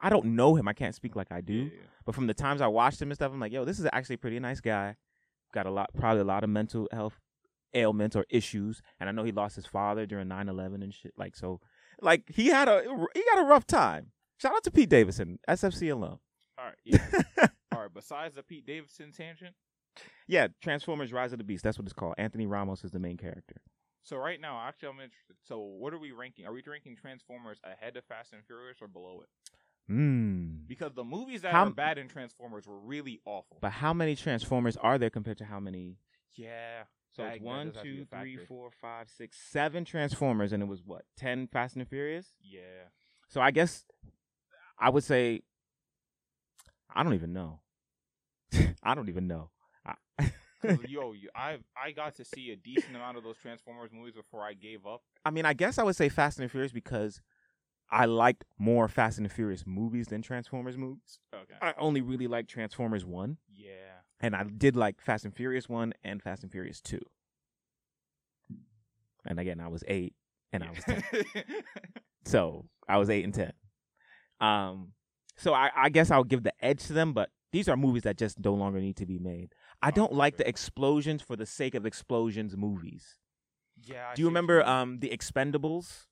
I 0.00 0.08
don't 0.08 0.26
know 0.36 0.54
him. 0.54 0.68
I 0.68 0.72
can't 0.72 0.94
speak 0.94 1.16
like 1.16 1.32
I 1.32 1.40
do. 1.40 1.54
yeah, 1.54 1.64
yeah. 1.64 1.80
But 2.06 2.14
from 2.14 2.26
the 2.28 2.34
times 2.34 2.60
I 2.60 2.66
watched 2.68 3.02
him 3.02 3.10
and 3.10 3.16
stuff, 3.16 3.32
I'm 3.32 3.40
like, 3.40 3.52
yo, 3.52 3.64
this 3.64 3.80
is 3.80 3.88
actually 3.92 4.14
a 4.14 4.18
pretty 4.18 4.38
nice 4.38 4.60
guy. 4.60 4.96
Got 5.52 5.66
a 5.66 5.70
lot, 5.70 5.90
probably 5.94 6.20
a 6.20 6.24
lot 6.24 6.44
of 6.44 6.50
mental 6.50 6.86
health 6.92 7.18
ailments 7.74 8.14
or 8.14 8.24
issues. 8.30 8.80
And 9.00 9.08
I 9.08 9.12
know 9.12 9.24
he 9.24 9.32
lost 9.32 9.56
his 9.56 9.66
father 9.66 10.06
during 10.06 10.28
9/11 10.28 10.82
and 10.84 10.94
shit. 10.94 11.12
Like 11.16 11.34
so, 11.34 11.60
like 12.00 12.22
he 12.28 12.46
had 12.46 12.68
a 12.68 12.82
he 13.14 13.22
got 13.32 13.40
a 13.44 13.46
rough 13.48 13.66
time. 13.66 14.12
Shout 14.38 14.54
out 14.54 14.64
to 14.64 14.70
Pete 14.70 14.88
Davidson, 14.90 15.38
SFC 15.48 15.90
alum. 15.92 16.18
All 16.64 16.70
right, 16.70 16.78
yeah. 16.84 17.46
All 17.72 17.80
right. 17.82 17.94
Besides 17.94 18.36
the 18.36 18.42
Pete 18.42 18.66
Davidson 18.66 19.12
tangent, 19.12 19.54
yeah, 20.26 20.48
Transformers: 20.62 21.12
Rise 21.12 21.32
of 21.32 21.38
the 21.38 21.44
Beast. 21.44 21.62
That's 21.64 21.78
what 21.78 21.84
it's 21.84 21.92
called. 21.92 22.14
Anthony 22.18 22.46
Ramos 22.46 22.84
is 22.84 22.90
the 22.90 22.98
main 22.98 23.16
character. 23.18 23.56
so 24.02 24.16
right 24.16 24.40
now, 24.40 24.60
actually, 24.66 24.88
I'm 24.88 25.00
interested. 25.00 25.36
So, 25.42 25.58
what 25.60 25.92
are 25.92 25.98
we 25.98 26.12
ranking? 26.12 26.46
Are 26.46 26.52
we 26.52 26.62
ranking 26.66 26.96
Transformers 26.96 27.58
ahead 27.64 27.96
of 27.96 28.04
Fast 28.04 28.32
and 28.32 28.42
Furious 28.46 28.78
or 28.80 28.88
below 28.88 29.20
it? 29.22 29.28
Hmm. 29.92 30.60
Because 30.66 30.94
the 30.94 31.04
movies 31.04 31.42
that 31.42 31.52
How- 31.52 31.66
are 31.66 31.70
bad 31.70 31.98
in 31.98 32.08
Transformers 32.08 32.66
were 32.66 32.78
really 32.78 33.20
awful. 33.26 33.58
But 33.60 33.72
how 33.72 33.92
many 33.92 34.16
Transformers 34.16 34.78
are 34.78 34.96
there 34.96 35.10
compared 35.10 35.36
to 35.38 35.44
how 35.44 35.60
many? 35.60 35.98
yeah. 36.36 36.84
So 37.12 37.22
that- 37.22 37.36
it's 37.36 37.44
one, 37.44 37.66
does 37.66 37.76
have 37.76 37.84
to 37.84 37.90
be 37.90 37.96
two, 37.98 38.06
three, 38.06 38.36
four, 38.46 38.70
five, 38.80 39.08
six, 39.10 39.38
seven 39.38 39.84
Transformers, 39.84 40.52
and 40.52 40.62
it 40.62 40.66
was 40.66 40.82
what 40.82 41.04
ten 41.16 41.46
Fast 41.46 41.76
and 41.76 41.86
Furious. 41.86 42.32
Yeah. 42.42 42.88
So 43.28 43.40
I 43.40 43.50
guess 43.50 43.84
I 44.78 44.90
would 44.90 45.04
say 45.04 45.42
I 46.94 47.02
don't 47.02 47.14
even 47.14 47.32
know. 47.32 47.60
I 48.82 48.94
don't 48.94 49.08
even 49.08 49.26
know. 49.26 49.50
I, 49.86 49.94
yo, 50.88 51.12
you, 51.12 51.28
I 51.34 51.58
I 51.76 51.90
got 51.92 52.14
to 52.16 52.24
see 52.24 52.50
a 52.52 52.56
decent 52.56 52.96
amount 52.96 53.18
of 53.18 53.24
those 53.24 53.36
Transformers 53.36 53.90
movies 53.92 54.14
before 54.14 54.42
I 54.42 54.54
gave 54.54 54.86
up. 54.86 55.02
I 55.24 55.30
mean, 55.30 55.44
I 55.44 55.52
guess 55.52 55.78
I 55.78 55.82
would 55.82 55.96
say 55.96 56.08
Fast 56.08 56.38
and 56.40 56.50
Furious 56.50 56.72
because 56.72 57.20
I 57.90 58.06
liked 58.06 58.44
more 58.58 58.88
Fast 58.88 59.18
and 59.18 59.30
Furious 59.30 59.64
movies 59.66 60.06
than 60.06 60.22
Transformers 60.22 60.78
movies. 60.78 61.18
Okay. 61.34 61.54
I 61.60 61.74
only 61.78 62.00
really 62.00 62.26
liked 62.28 62.48
Transformers 62.48 63.04
1, 63.04 63.36
Yeah. 63.54 63.70
and 64.20 64.34
I 64.34 64.44
did 64.44 64.74
like 64.74 65.00
Fast 65.02 65.24
and 65.26 65.34
Furious 65.34 65.68
1 65.68 65.92
and 66.02 66.22
Fast 66.22 66.42
and 66.42 66.50
Furious 66.50 66.80
2. 66.80 66.98
And 69.26 69.38
again, 69.38 69.60
I 69.60 69.68
was 69.68 69.84
8 69.86 70.14
and 70.52 70.64
I 70.64 70.70
was 70.70 70.78
10. 70.84 71.02
So 72.26 72.64
I 72.88 72.96
was 72.96 73.10
eight 73.10 73.22
and 73.24 73.34
ten. 73.34 73.52
Um, 74.40 74.92
so 75.36 75.54
I, 75.54 75.70
I 75.76 75.88
guess 75.88 76.10
I'll 76.10 76.24
give 76.24 76.42
the 76.42 76.52
edge 76.64 76.84
to 76.86 76.92
them, 76.92 77.12
but 77.12 77.30
these 77.52 77.68
are 77.68 77.76
movies 77.76 78.02
that 78.02 78.16
just 78.18 78.42
no 78.44 78.52
longer 78.54 78.80
need 78.80 78.96
to 78.96 79.06
be 79.06 79.18
made. 79.18 79.52
I 79.82 79.88
Oh, 79.88 79.90
don't 79.92 80.12
like 80.12 80.36
the 80.36 80.48
explosions 80.48 81.22
for 81.22 81.36
the 81.36 81.46
sake 81.46 81.74
of 81.74 81.86
explosions 81.86 82.56
movies. 82.56 83.16
yeah. 83.84 84.08
I 84.10 84.14
Do 84.14 84.22
you 84.22 84.26
what 84.26 84.30
remember 84.30 84.58
mean. 84.60 84.68
um 84.68 84.98
the 85.00 85.10
Expendables? 85.10 86.06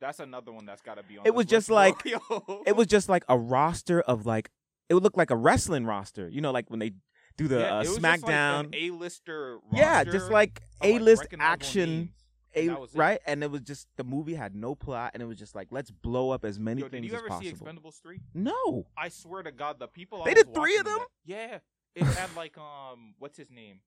That's 0.00 0.18
another 0.18 0.50
one 0.52 0.66
that's 0.66 0.82
got 0.82 0.96
to 0.96 1.02
be 1.04 1.16
on. 1.18 1.22
It 1.26 1.30
this 1.30 1.34
was 1.36 1.46
just 1.46 1.70
list, 1.70 1.96
bro. 2.28 2.62
It 2.66 2.74
was 2.76 2.86
just 2.88 3.08
like 3.08 3.24
a 3.28 3.38
roster 3.38 4.00
of 4.00 4.26
like 4.26 4.50
it 4.88 4.94
would 4.94 5.02
look 5.04 5.16
like 5.16 5.30
a 5.30 5.36
wrestling 5.36 5.86
roster. 5.86 6.28
You 6.28 6.40
know, 6.40 6.50
like 6.50 6.68
when 6.70 6.80
they 6.80 6.92
do 7.38 7.48
the 7.48 7.60
Yeah, 7.60 7.76
uh, 7.78 7.82
it 7.82 7.88
was 7.88 7.98
SmackDown. 7.98 8.20
Just 8.20 8.24
like 8.24 8.66
an 8.66 8.74
A-lister. 8.74 9.58
yeah, 9.72 10.04
just 10.04 10.30
like 10.30 10.60
of, 10.80 10.88
A 10.90 10.98
list 10.98 11.22
recognizable 11.22 11.52
action. 11.52 11.90
names. 11.90 12.10
A, 12.54 12.68
right, 12.94 13.20
and 13.26 13.42
it 13.42 13.50
was 13.50 13.62
just 13.62 13.88
the 13.96 14.04
movie 14.04 14.34
had 14.34 14.54
no 14.54 14.74
plot, 14.74 15.12
and 15.14 15.22
it 15.22 15.26
was 15.26 15.38
just 15.38 15.54
like 15.54 15.68
let's 15.70 15.90
blow 15.90 16.30
up 16.30 16.44
as 16.44 16.58
many 16.58 16.80
Yo, 16.82 16.88
did 16.88 16.92
things 17.00 17.06
you 17.06 17.16
as 17.16 17.22
ever 17.24 17.42
see 17.42 17.50
possible. 17.50 17.66
Expendables 17.66 18.00
three? 18.02 18.20
no, 18.34 18.86
I 18.96 19.08
swear 19.08 19.42
to 19.42 19.52
God, 19.52 19.78
the 19.78 19.88
people 19.88 20.22
I 20.22 20.26
They 20.26 20.34
did 20.34 20.54
three 20.54 20.76
of 20.76 20.84
them? 20.84 20.98
that- 20.98 21.08
yeah, 21.24 21.58
it 21.94 22.04
had 22.04 22.28
like 22.36 22.56
um, 22.58 23.14
what's 23.18 23.36
his 23.38 23.50
name? 23.50 23.80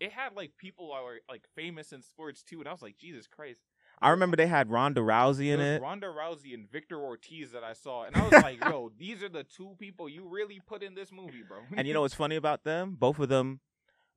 It 0.00 0.12
had 0.12 0.34
like 0.34 0.56
people 0.56 0.88
were 0.90 1.20
like 1.28 1.44
famous 1.54 1.92
in 1.92 2.02
sports 2.02 2.42
too, 2.42 2.58
and 2.60 2.68
I 2.68 2.72
was 2.72 2.82
like, 2.82 2.96
Jesus 2.96 3.26
Christ. 3.26 3.60
I 4.00 4.10
remember 4.10 4.36
they 4.36 4.48
had 4.48 4.68
Ronda 4.68 5.00
Rousey 5.00 5.52
in 5.52 5.60
it. 5.60 5.80
Ronda 5.80 6.08
Rousey 6.08 6.54
and 6.54 6.68
Victor 6.68 6.98
Ortiz 6.98 7.52
that 7.52 7.62
I 7.62 7.72
saw, 7.72 8.04
and 8.04 8.16
I 8.16 8.22
was 8.24 8.32
like, 8.32 8.64
"Yo, 8.64 8.90
these 8.98 9.22
are 9.22 9.28
the 9.28 9.44
two 9.44 9.76
people 9.78 10.08
you 10.08 10.26
really 10.28 10.60
put 10.66 10.82
in 10.82 10.94
this 10.94 11.12
movie, 11.12 11.44
bro." 11.46 11.58
And 11.76 11.86
you 11.86 11.94
know 11.94 12.00
what's 12.00 12.14
funny 12.14 12.34
about 12.34 12.64
them? 12.64 12.96
Both 12.98 13.20
of 13.20 13.28
them 13.28 13.60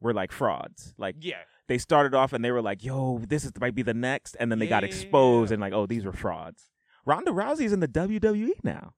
were 0.01 0.13
like 0.13 0.31
frauds. 0.31 0.93
Like 0.97 1.15
yeah, 1.19 1.41
they 1.67 1.77
started 1.77 2.13
off 2.13 2.33
and 2.33 2.43
they 2.43 2.51
were 2.51 2.61
like, 2.61 2.83
"Yo, 2.83 3.19
this 3.27 3.43
is 3.45 3.51
might 3.59 3.75
be 3.75 3.81
the 3.81 3.93
next," 3.93 4.35
and 4.39 4.51
then 4.51 4.59
they 4.59 4.67
got 4.67 4.83
exposed 4.83 5.51
and 5.51 5.61
like, 5.61 5.73
"Oh, 5.73 5.85
these 5.85 6.05
were 6.05 6.13
frauds." 6.13 6.69
Ronda 7.05 7.31
Rousey's 7.31 7.71
in 7.73 7.79
the 7.81 7.87
WWE 7.87 8.51
now. 8.63 8.93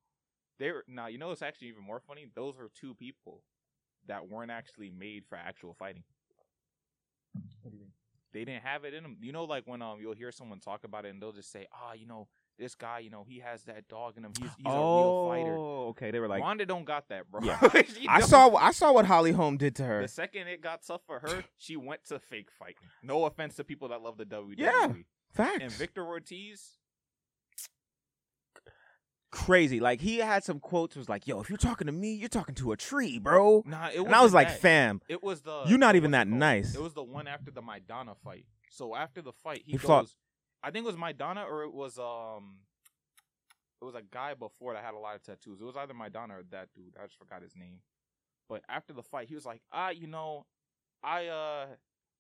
they 0.60 0.72
were. 0.72 0.84
Now 0.88 1.08
you 1.08 1.18
know 1.18 1.28
what's 1.30 1.42
actually 1.42 1.68
even 1.70 1.84
more 1.84 2.00
funny. 2.00 2.26
Those 2.36 2.58
were 2.58 2.70
two 2.74 2.94
people 2.96 3.44
that 4.08 4.30
weren't 4.30 4.52
actually 4.52 4.90
made 4.90 5.26
for 5.28 5.36
actual 5.38 5.74
fighting. 5.74 6.04
They 8.34 8.46
didn't 8.46 8.64
have 8.64 8.84
it 8.86 8.94
in 8.94 9.04
them. 9.04 9.18
You 9.22 9.32
know, 9.32 9.46
like 9.46 9.64
when 9.66 9.82
um 9.82 10.00
you'll 10.02 10.14
hear 10.16 10.32
someone 10.32 10.60
talk 10.60 10.84
about 10.84 11.06
it 11.06 11.10
and 11.10 11.22
they'll 11.22 11.32
just 11.32 11.52
say, 11.52 11.68
"Ah, 11.74 11.94
you 11.94 12.06
know, 12.06 12.28
this 12.58 12.76
guy, 12.76 13.00
you 13.00 13.10
know, 13.10 13.24
he 13.28 13.40
has 13.40 13.64
that 13.64 13.88
dog 13.88 14.18
in 14.18 14.26
him. 14.26 14.32
He's 14.40 14.50
he's 14.58 14.66
a 14.66 14.70
real 14.70 15.28
fighter." 15.30 15.56
Oh, 15.58 15.88
okay. 15.90 16.12
They 16.12 16.20
were 16.20 16.28
like, 16.28 16.42
Ronda 16.42 16.66
don't 16.66 16.86
got 16.86 17.10
that, 17.10 17.30
bro. 17.30 17.42
Yeah. 17.44 17.60
I 18.10 18.22
saw, 18.22 18.56
I 18.56 18.72
saw 18.72 18.92
what 18.94 19.06
Holly 19.06 19.32
Holm 19.32 19.58
did 19.58 19.76
to 19.78 19.84
her. 19.84 20.02
The 20.02 20.08
second 20.08 20.48
it 20.48 20.62
got 20.62 20.82
tough 20.86 21.02
for 21.06 21.20
her, 21.20 21.44
she 21.58 21.76
went 21.78 22.06
to 22.06 22.20
fake 22.20 22.50
fighting. 22.58 22.76
No 23.04 23.26
offense 23.26 23.56
to 23.56 23.64
people 23.64 23.90
that 23.90 24.02
love 24.02 24.18
the 24.18 24.26
WWE. 24.26 24.56
Yeah. 24.58 24.94
Facts. 25.34 25.60
And 25.62 25.72
Victor 25.72 26.06
Ortiz, 26.06 26.78
crazy. 29.32 29.80
Like 29.80 30.02
he 30.02 30.18
had 30.18 30.44
some 30.44 30.60
quotes. 30.60 30.96
Was 30.96 31.10
like, 31.10 31.28
"Yo, 31.28 31.40
if 31.42 31.50
you're 31.50 31.58
talking 31.58 31.88
to 31.88 31.94
me, 31.94 32.14
you're 32.14 32.30
talking 32.30 32.56
to 32.56 32.72
a 32.72 32.78
tree, 32.78 33.20
bro." 33.20 33.64
nah, 33.66 33.90
it 33.90 34.00
And 34.00 34.14
I 34.16 34.22
was 34.22 34.34
like, 34.34 34.48
that. 34.48 34.60
"Fam, 34.60 35.02
It 35.08 35.22
was 35.24 35.42
the 35.42 35.64
You're 35.68 35.78
not 35.78 35.96
even 35.96 36.12
that 36.12 36.28
nice. 36.28 36.76
It 36.76 36.82
was 36.82 36.94
the 36.94 37.04
one 37.04 37.28
after 37.28 37.52
the 37.52 37.62
Maidana 37.62 38.16
fight. 38.24 38.46
So 38.70 38.96
after 38.96 39.22
the 39.22 39.32
fight, 39.34 39.64
he, 39.66 39.74
He 39.74 39.78
goes. 39.78 39.88
fought- 39.88 40.10
I 40.64 40.72
think 40.72 40.84
it 40.84 40.88
was 40.88 40.96
Maidana 40.96 41.46
or 41.50 41.64
it 41.64 41.74
was 41.74 41.98
um, 42.00 42.58
it 43.82 43.86
was 43.86 43.96
a 43.96 44.02
guy 44.12 44.34
before 44.34 44.74
that 44.74 44.84
had 44.84 44.94
a 44.94 45.00
lot 45.00 45.16
of 45.16 45.24
tattoos. 45.24 45.62
It 45.62 45.66
was 45.66 45.76
either 45.76 45.94
Maidana 45.94 46.32
or 46.32 46.44
that 46.52 46.70
dude. 46.76 46.96
I 47.02 47.06
just 47.06 47.18
forgot 47.18 47.42
his 47.42 47.56
name. 47.56 47.80
But 48.50 48.64
after 48.70 48.94
the 48.94 49.04
fight, 49.04 49.28
he 49.28 49.36
was 49.36 49.46
like, 49.46 49.62
"Ah, 49.72 49.90
you 49.90 50.08
know, 50.08 50.46
I 51.04 51.28
uh, 51.28 51.66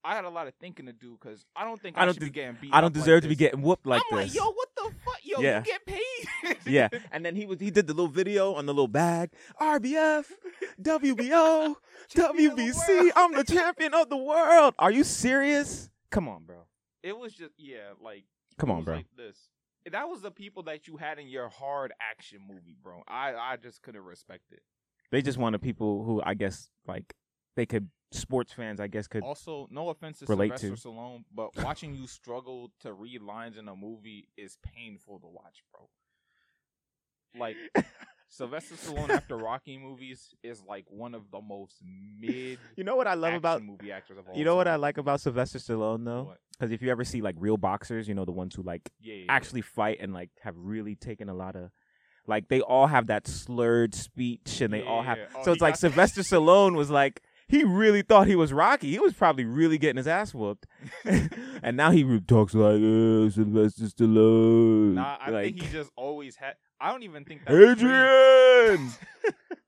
I 0.03 0.15
had 0.15 0.25
a 0.25 0.29
lot 0.29 0.47
of 0.47 0.53
thinking 0.55 0.85
to 0.85 0.93
do 0.93 1.17
because 1.19 1.45
I 1.55 1.63
don't 1.63 1.81
think 1.81 1.97
I, 1.97 2.01
I 2.01 2.05
don't 2.05 2.13
should 2.13 2.21
be 2.23 2.29
getting 2.29 2.57
beat. 2.61 2.71
I 2.73 2.81
don't 2.81 2.91
up 2.91 2.95
like 2.95 3.03
deserve 3.05 3.21
to 3.23 3.27
be 3.29 3.35
getting 3.35 3.61
whooped 3.61 3.85
like 3.85 4.01
I'm 4.11 4.17
this." 4.17 4.35
like, 4.35 4.35
yo, 4.35 4.51
what 4.51 4.69
the 4.75 4.91
fuck? 5.03 5.19
Yo, 5.23 5.41
Yeah. 5.41 5.59
you 5.59 5.65
get 5.65 5.85
paid. 5.85 6.57
yeah, 6.65 6.89
and 7.11 7.25
then 7.25 7.35
he 7.35 7.45
was 7.45 7.59
he 7.59 7.71
did 7.71 7.87
the 7.87 7.93
little 7.93 8.07
video 8.11 8.53
on 8.53 8.65
the 8.65 8.73
little 8.73 8.87
bag. 8.87 9.31
RBF, 9.59 10.25
WBO, 10.81 11.75
the 12.13 12.21
WBC. 12.21 13.09
I'm 13.15 13.33
the 13.33 13.43
champion 13.43 13.93
of 13.93 14.09
the 14.09 14.17
world. 14.17 14.75
Are 14.77 14.91
you 14.91 15.03
serious? 15.03 15.89
Come 16.11 16.27
on, 16.27 16.43
bro. 16.43 16.57
It 17.03 17.17
was 17.17 17.33
just 17.33 17.53
yeah, 17.57 17.93
like 18.01 18.25
Come 18.57 18.71
on, 18.71 18.83
bro. 18.83 18.95
Like 18.95 19.05
this. 19.15 19.49
That 19.91 20.09
was 20.09 20.21
the 20.21 20.31
people 20.31 20.63
that 20.63 20.87
you 20.87 20.97
had 20.97 21.19
in 21.19 21.27
your 21.27 21.47
hard 21.47 21.93
action 22.01 22.39
movie, 22.47 22.75
bro. 22.81 23.03
I 23.07 23.33
I 23.35 23.57
just 23.61 23.81
couldn't 23.81 24.03
respect 24.03 24.51
it. 24.51 24.61
They 25.11 25.21
just 25.21 25.37
wanted 25.37 25.61
people 25.61 26.03
who 26.03 26.21
I 26.25 26.33
guess 26.33 26.69
like 26.87 27.15
they 27.55 27.65
could 27.65 27.89
sports 28.11 28.53
fans 28.53 28.79
I 28.79 28.87
guess 28.87 29.07
could 29.07 29.23
Also, 29.23 29.67
no 29.69 29.89
offense 29.89 30.19
to 30.19 30.25
relate 30.25 30.57
Sylvester 30.59 30.89
to. 30.89 30.89
Stallone, 30.89 31.23
but 31.33 31.55
watching 31.63 31.93
you 31.93 32.07
struggle 32.07 32.71
to 32.81 32.93
read 32.93 33.21
lines 33.21 33.57
in 33.57 33.67
a 33.67 33.75
movie 33.75 34.27
is 34.37 34.57
painful 34.63 35.19
to 35.19 35.27
watch, 35.27 35.63
bro. 35.71 35.89
Like 37.39 37.55
Sylvester 38.29 38.75
Stallone 38.75 39.09
after 39.09 39.37
Rocky 39.37 39.77
movies 39.77 40.33
is 40.43 40.61
like 40.67 40.85
one 40.89 41.15
of 41.15 41.31
the 41.31 41.41
most 41.41 41.81
mid. 42.19 42.59
You 42.75 42.83
know 42.83 42.95
what 42.95 43.07
I 43.07 43.13
love 43.13 43.33
about 43.33 43.63
movie 43.63 43.91
actors 43.91 44.17
of 44.17 44.27
all 44.27 44.37
you 44.37 44.43
know 44.43 44.55
what 44.55 44.67
I 44.67 44.75
like 44.75 44.97
about 44.97 45.21
Sylvester 45.21 45.59
Stallone 45.59 46.03
though, 46.03 46.23
What? 46.23 46.39
Because 46.57 46.71
if 46.71 46.81
you 46.81 46.89
ever 46.89 47.03
see 47.03 47.21
like 47.21 47.35
real 47.37 47.57
boxers, 47.57 48.07
you 48.07 48.13
know 48.13 48.25
the 48.25 48.31
ones 48.31 48.55
who 48.55 48.63
like 48.63 48.89
Yeah, 48.99 49.13
yeah, 49.13 49.19
yeah. 49.21 49.25
actually 49.29 49.61
fight 49.61 49.97
and 49.99 50.13
like 50.13 50.29
have 50.41 50.55
really 50.57 50.95
taken 50.95 51.29
a 51.29 51.33
lot 51.33 51.55
of 51.55 51.71
like 52.25 52.49
they 52.49 52.61
all 52.61 52.87
have 52.87 53.07
that 53.07 53.27
slurred 53.27 53.95
speech 53.95 54.61
and 54.61 54.73
they 54.73 54.83
all 54.83 55.01
have 55.03 55.17
Yeah. 55.17 55.25
Oh, 55.35 55.43
so 55.45 55.51
it's 55.51 55.61
like 55.61 55.75
Sylvester 55.75 56.21
Stallone 56.21 56.75
was 56.75 56.89
like 56.89 57.21
he 57.47 57.63
really 57.63 58.01
thought 58.01 58.27
he 58.27 58.35
was 58.35 58.51
Rocky. 58.51 58.91
He 58.91 58.99
was 58.99 59.13
probably 59.13 59.45
really 59.45 59.77
getting 59.77 59.95
his 59.97 60.07
ass 60.07 60.33
whooped, 60.33 60.67
and 61.63 61.77
now 61.77 61.91
he 61.91 62.03
talks 62.21 62.53
like 62.53 62.75
uh, 62.75 63.29
Sylvester 63.29 63.85
Stallone. 63.85 64.95
Nah, 64.95 65.17
I 65.19 65.29
like, 65.29 65.45
think 65.45 65.61
he 65.61 65.69
just 65.69 65.91
always 65.95 66.35
had. 66.35 66.55
I 66.79 66.91
don't 66.91 67.03
even 67.03 67.23
think 67.23 67.45
that. 67.45 67.53
was. 67.53 67.69
Adrian. 67.69 68.91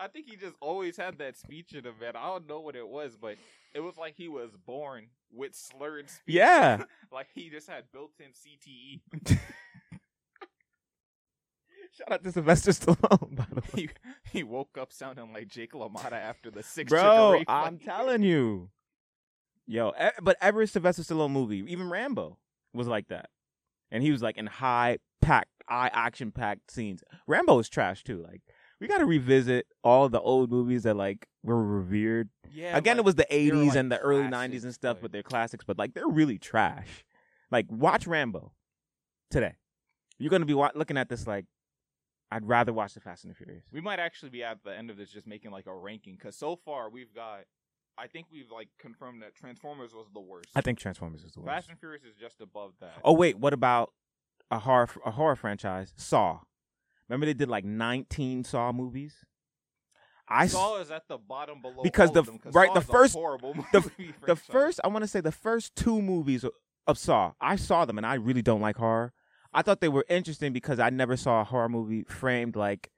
I 0.00 0.06
think 0.08 0.28
he 0.28 0.36
just 0.36 0.54
always 0.60 0.96
had 0.96 1.18
that 1.18 1.36
speech 1.36 1.72
in 1.72 1.84
him, 1.84 1.94
man. 2.00 2.14
I 2.16 2.26
don't 2.28 2.46
know 2.48 2.60
what 2.60 2.76
it 2.76 2.86
was, 2.88 3.16
but 3.20 3.36
it 3.74 3.80
was 3.80 3.96
like 3.96 4.14
he 4.16 4.28
was 4.28 4.50
born 4.66 5.08
with 5.32 5.54
slurred 5.54 6.08
speech. 6.08 6.36
yeah, 6.36 6.82
like 7.12 7.26
he 7.34 7.50
just 7.50 7.68
had 7.68 7.84
built-in 7.92 8.28
E. 8.28 9.00
CTE. 9.26 9.38
shout 11.96 12.12
out 12.12 12.22
to 12.24 12.32
Sylvester 12.32 12.70
Stallone. 12.70 13.34
By 13.36 13.46
the 13.52 13.60
way, 13.60 13.66
he, 13.74 13.88
he 14.38 14.42
woke 14.42 14.76
up 14.78 14.92
sounding 14.92 15.32
like 15.32 15.48
Jake 15.48 15.72
LaMotta 15.72 16.12
after 16.12 16.50
the 16.50 16.62
six. 16.62 16.90
bro, 16.90 17.42
I'm 17.48 17.78
telling 17.78 18.22
you, 18.22 18.70
yo. 19.66 19.92
e- 20.00 20.10
But 20.22 20.36
every 20.40 20.66
Sylvester 20.66 21.02
Stallone 21.02 21.30
movie, 21.32 21.64
even 21.68 21.90
Rambo, 21.90 22.38
was 22.72 22.86
like 22.86 23.08
that, 23.08 23.30
and 23.90 24.02
he 24.02 24.12
was 24.12 24.22
like 24.22 24.36
in 24.36 24.46
high 24.46 24.98
packed, 25.20 25.50
eye 25.68 25.90
action 25.92 26.30
packed 26.30 26.70
scenes. 26.70 27.02
Rambo 27.26 27.58
is 27.58 27.68
trash 27.68 28.04
too. 28.04 28.22
Like 28.22 28.42
we 28.80 28.86
got 28.88 28.98
to 28.98 29.06
revisit 29.06 29.66
all 29.82 30.08
the 30.08 30.20
old 30.20 30.50
movies 30.50 30.84
that 30.84 30.96
like 30.96 31.26
were 31.42 31.62
revered. 31.62 32.28
Yeah. 32.52 32.76
Again, 32.76 32.96
like, 32.96 33.02
it 33.02 33.04
was 33.04 33.14
the 33.16 33.26
80s 33.30 33.66
like, 33.68 33.76
and 33.76 33.92
the 33.92 33.98
early 33.98 34.22
90s 34.24 34.64
and 34.64 34.72
stuff, 34.74 34.96
like- 34.96 35.02
but 35.02 35.12
they're 35.12 35.22
classics. 35.22 35.64
But 35.66 35.78
like 35.78 35.94
they're 35.94 36.08
really 36.08 36.38
trash. 36.38 37.04
Like 37.50 37.66
watch 37.70 38.06
Rambo 38.06 38.52
today. 39.30 39.54
You're 40.18 40.30
gonna 40.30 40.44
be 40.46 40.54
wa- 40.54 40.72
looking 40.74 40.96
at 40.96 41.08
this 41.08 41.26
like. 41.26 41.46
I'd 42.30 42.46
rather 42.46 42.74
watch 42.74 42.92
the 42.92 43.00
Fast 43.00 43.24
and 43.24 43.30
the 43.32 43.34
Furious. 43.36 43.64
We 43.72 43.80
might 43.80 43.98
actually 43.98 44.28
be 44.28 44.44
at 44.44 44.62
the 44.62 44.76
end 44.76 44.90
of 44.90 44.98
this 44.98 45.10
just 45.10 45.26
making 45.26 45.50
like 45.50 45.66
a 45.66 45.74
ranking 45.74 46.12
because 46.14 46.36
so 46.36 46.56
far 46.56 46.90
we've 46.90 47.14
got. 47.14 47.44
I 47.96 48.06
think 48.06 48.26
we've 48.30 48.50
like 48.50 48.68
confirmed 48.78 49.22
that 49.22 49.34
Transformers 49.34 49.94
was 49.94 50.08
the 50.12 50.20
worst. 50.20 50.50
I 50.54 50.60
think 50.60 50.78
Transformers 50.78 51.24
is 51.24 51.32
the 51.32 51.40
worst. 51.40 51.48
Fast 51.48 51.68
and 51.70 51.78
Furious 51.80 52.04
is 52.04 52.14
just 52.20 52.40
above 52.42 52.72
that. 52.80 52.96
Oh 53.02 53.14
wait, 53.14 53.38
what 53.38 53.54
about 53.54 53.92
a 54.50 54.58
horror 54.58 54.88
a 55.06 55.10
horror 55.12 55.36
franchise? 55.36 55.94
Saw. 55.96 56.40
Remember 57.08 57.26
they 57.26 57.34
did 57.34 57.48
like 57.48 57.64
19 57.64 58.44
Saw 58.44 58.72
movies. 58.72 59.14
I 60.28 60.46
Saw 60.46 60.78
is 60.78 60.90
at 60.90 61.08
the 61.08 61.16
bottom 61.16 61.62
below 61.62 61.82
Because 61.82 62.12
the 62.12 62.22
them, 62.22 62.38
right, 62.52 62.72
the 62.74 62.82
first- 62.82 63.14
horrible 63.14 63.54
the- 63.72 63.80
movie 63.80 64.12
the 64.26 64.36
first 64.36 64.78
I 64.84 64.88
want 64.88 65.02
to 65.02 65.08
say 65.08 65.20
the 65.20 65.32
first 65.32 65.74
two 65.74 66.02
movies 66.02 66.44
of- 66.44 66.52
of 66.86 66.98
Saw. 66.98 67.32
I 67.40 67.56
saw 67.56 67.84
them 67.84 67.96
and 67.98 68.06
I 68.06 68.14
really 68.14 68.42
don't 68.42 68.60
like 68.60 68.76
horror. 68.76 69.12
I 69.54 69.62
thought 69.62 69.80
they 69.80 69.88
were 69.88 70.04
interesting 70.10 70.52
because 70.52 70.78
I 70.78 70.90
never 70.90 71.16
saw 71.16 71.40
a 71.40 71.44
horror 71.44 71.70
movie 71.70 72.04
framed 72.04 72.56
like 72.56 72.90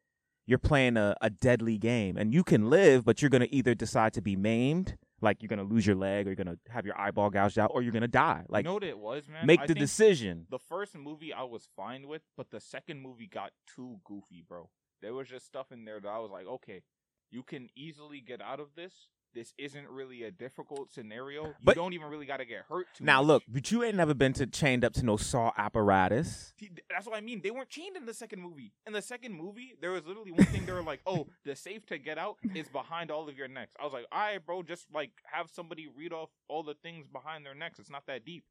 you're 0.46 0.58
playing 0.58 0.96
a, 0.96 1.14
a 1.20 1.30
deadly 1.30 1.78
game 1.78 2.16
and 2.16 2.34
you 2.34 2.42
can 2.42 2.68
live, 2.68 3.04
but 3.04 3.22
you're 3.22 3.28
gonna 3.30 3.46
either 3.50 3.74
decide 3.76 4.12
to 4.14 4.20
be 4.22 4.34
maimed, 4.34 4.96
like 5.20 5.42
you're 5.42 5.48
gonna 5.48 5.62
lose 5.62 5.86
your 5.86 5.96
leg, 5.96 6.26
or 6.26 6.30
you're 6.30 6.36
gonna 6.36 6.58
have 6.68 6.86
your 6.86 6.98
eyeball 6.98 7.30
gouged 7.30 7.58
out, 7.58 7.70
or 7.74 7.82
you're 7.82 7.92
gonna 7.92 8.08
die. 8.08 8.44
Like 8.48 8.64
you 8.64 8.68
know 8.68 8.74
what 8.74 8.84
it 8.84 8.98
was, 8.98 9.28
man. 9.28 9.46
make 9.46 9.60
I 9.60 9.66
the 9.66 9.74
decision. 9.74 10.46
The 10.50 10.58
first 10.58 10.96
movie 10.96 11.32
I 11.32 11.42
was 11.42 11.68
fine 11.76 12.08
with, 12.08 12.22
but 12.36 12.50
the 12.50 12.60
second 12.60 13.00
movie 13.00 13.26
got 13.26 13.52
too 13.74 13.98
goofy, 14.04 14.44
bro. 14.46 14.70
There 15.02 15.14
was 15.14 15.28
just 15.28 15.46
stuff 15.46 15.72
in 15.72 15.84
there 15.84 16.00
that 16.00 16.08
I 16.08 16.18
was 16.18 16.30
like, 16.30 16.46
okay, 16.46 16.82
you 17.30 17.42
can 17.42 17.68
easily 17.76 18.20
get 18.20 18.40
out 18.42 18.60
of 18.60 18.74
this. 18.76 18.92
This 19.32 19.54
isn't 19.58 19.88
really 19.88 20.24
a 20.24 20.30
difficult 20.32 20.90
scenario. 20.92 21.46
You 21.46 21.54
But- 21.62 21.76
don't 21.76 21.92
even 21.92 22.08
really 22.08 22.26
got 22.26 22.38
to 22.38 22.44
get 22.44 22.62
hurt 22.68 22.88
too 22.94 23.04
Now 23.04 23.20
much. 23.22 23.26
look, 23.28 23.42
but 23.46 23.70
you 23.70 23.84
ain't 23.84 23.94
never 23.94 24.12
been 24.12 24.32
to 24.34 24.46
chained 24.46 24.84
up 24.84 24.92
to 24.94 25.04
no 25.04 25.16
Saw 25.16 25.52
apparatus. 25.56 26.52
That's 26.90 27.06
what 27.06 27.16
I 27.16 27.20
mean. 27.20 27.40
They 27.40 27.52
weren't 27.52 27.68
chained 27.68 27.96
in 27.96 28.06
the 28.06 28.14
second 28.14 28.42
movie. 28.42 28.72
In 28.86 28.92
the 28.92 29.02
second 29.02 29.32
movie, 29.34 29.74
there 29.80 29.92
was 29.92 30.04
literally 30.04 30.32
one 30.32 30.46
thing 30.46 30.66
they 30.66 30.72
were 30.72 30.82
like, 30.82 31.00
"Oh, 31.06 31.28
the 31.44 31.54
safe 31.54 31.86
to 31.86 31.98
get 31.98 32.18
out 32.18 32.38
is 32.54 32.68
behind 32.68 33.10
all 33.12 33.28
of 33.28 33.36
your 33.38 33.46
necks." 33.48 33.72
I 33.78 33.84
was 33.84 33.92
like, 33.92 34.06
"All 34.10 34.18
right, 34.20 34.44
bro, 34.44 34.62
just 34.64 34.86
like 34.92 35.12
have 35.32 35.48
somebody 35.48 35.86
read 35.86 36.12
off 36.12 36.30
all 36.48 36.62
the 36.64 36.74
things 36.74 37.06
behind 37.06 37.46
their 37.46 37.54
necks. 37.54 37.78
It's 37.78 37.90
not 37.90 38.06
that 38.06 38.24
deep." 38.24 38.44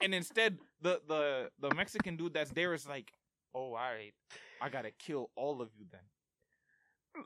and 0.00 0.14
instead, 0.14 0.58
the 0.80 1.00
the 1.06 1.50
the 1.58 1.74
Mexican 1.74 2.16
dude 2.16 2.34
that's 2.34 2.50
there 2.52 2.72
is 2.74 2.86
like, 2.86 3.12
"Oh, 3.54 3.74
all 3.74 3.74
right, 3.74 4.14
I 4.60 4.68
gotta 4.68 4.90
kill 4.92 5.30
all 5.36 5.60
of 5.60 5.70
you 5.76 5.86
then." 5.90 6.00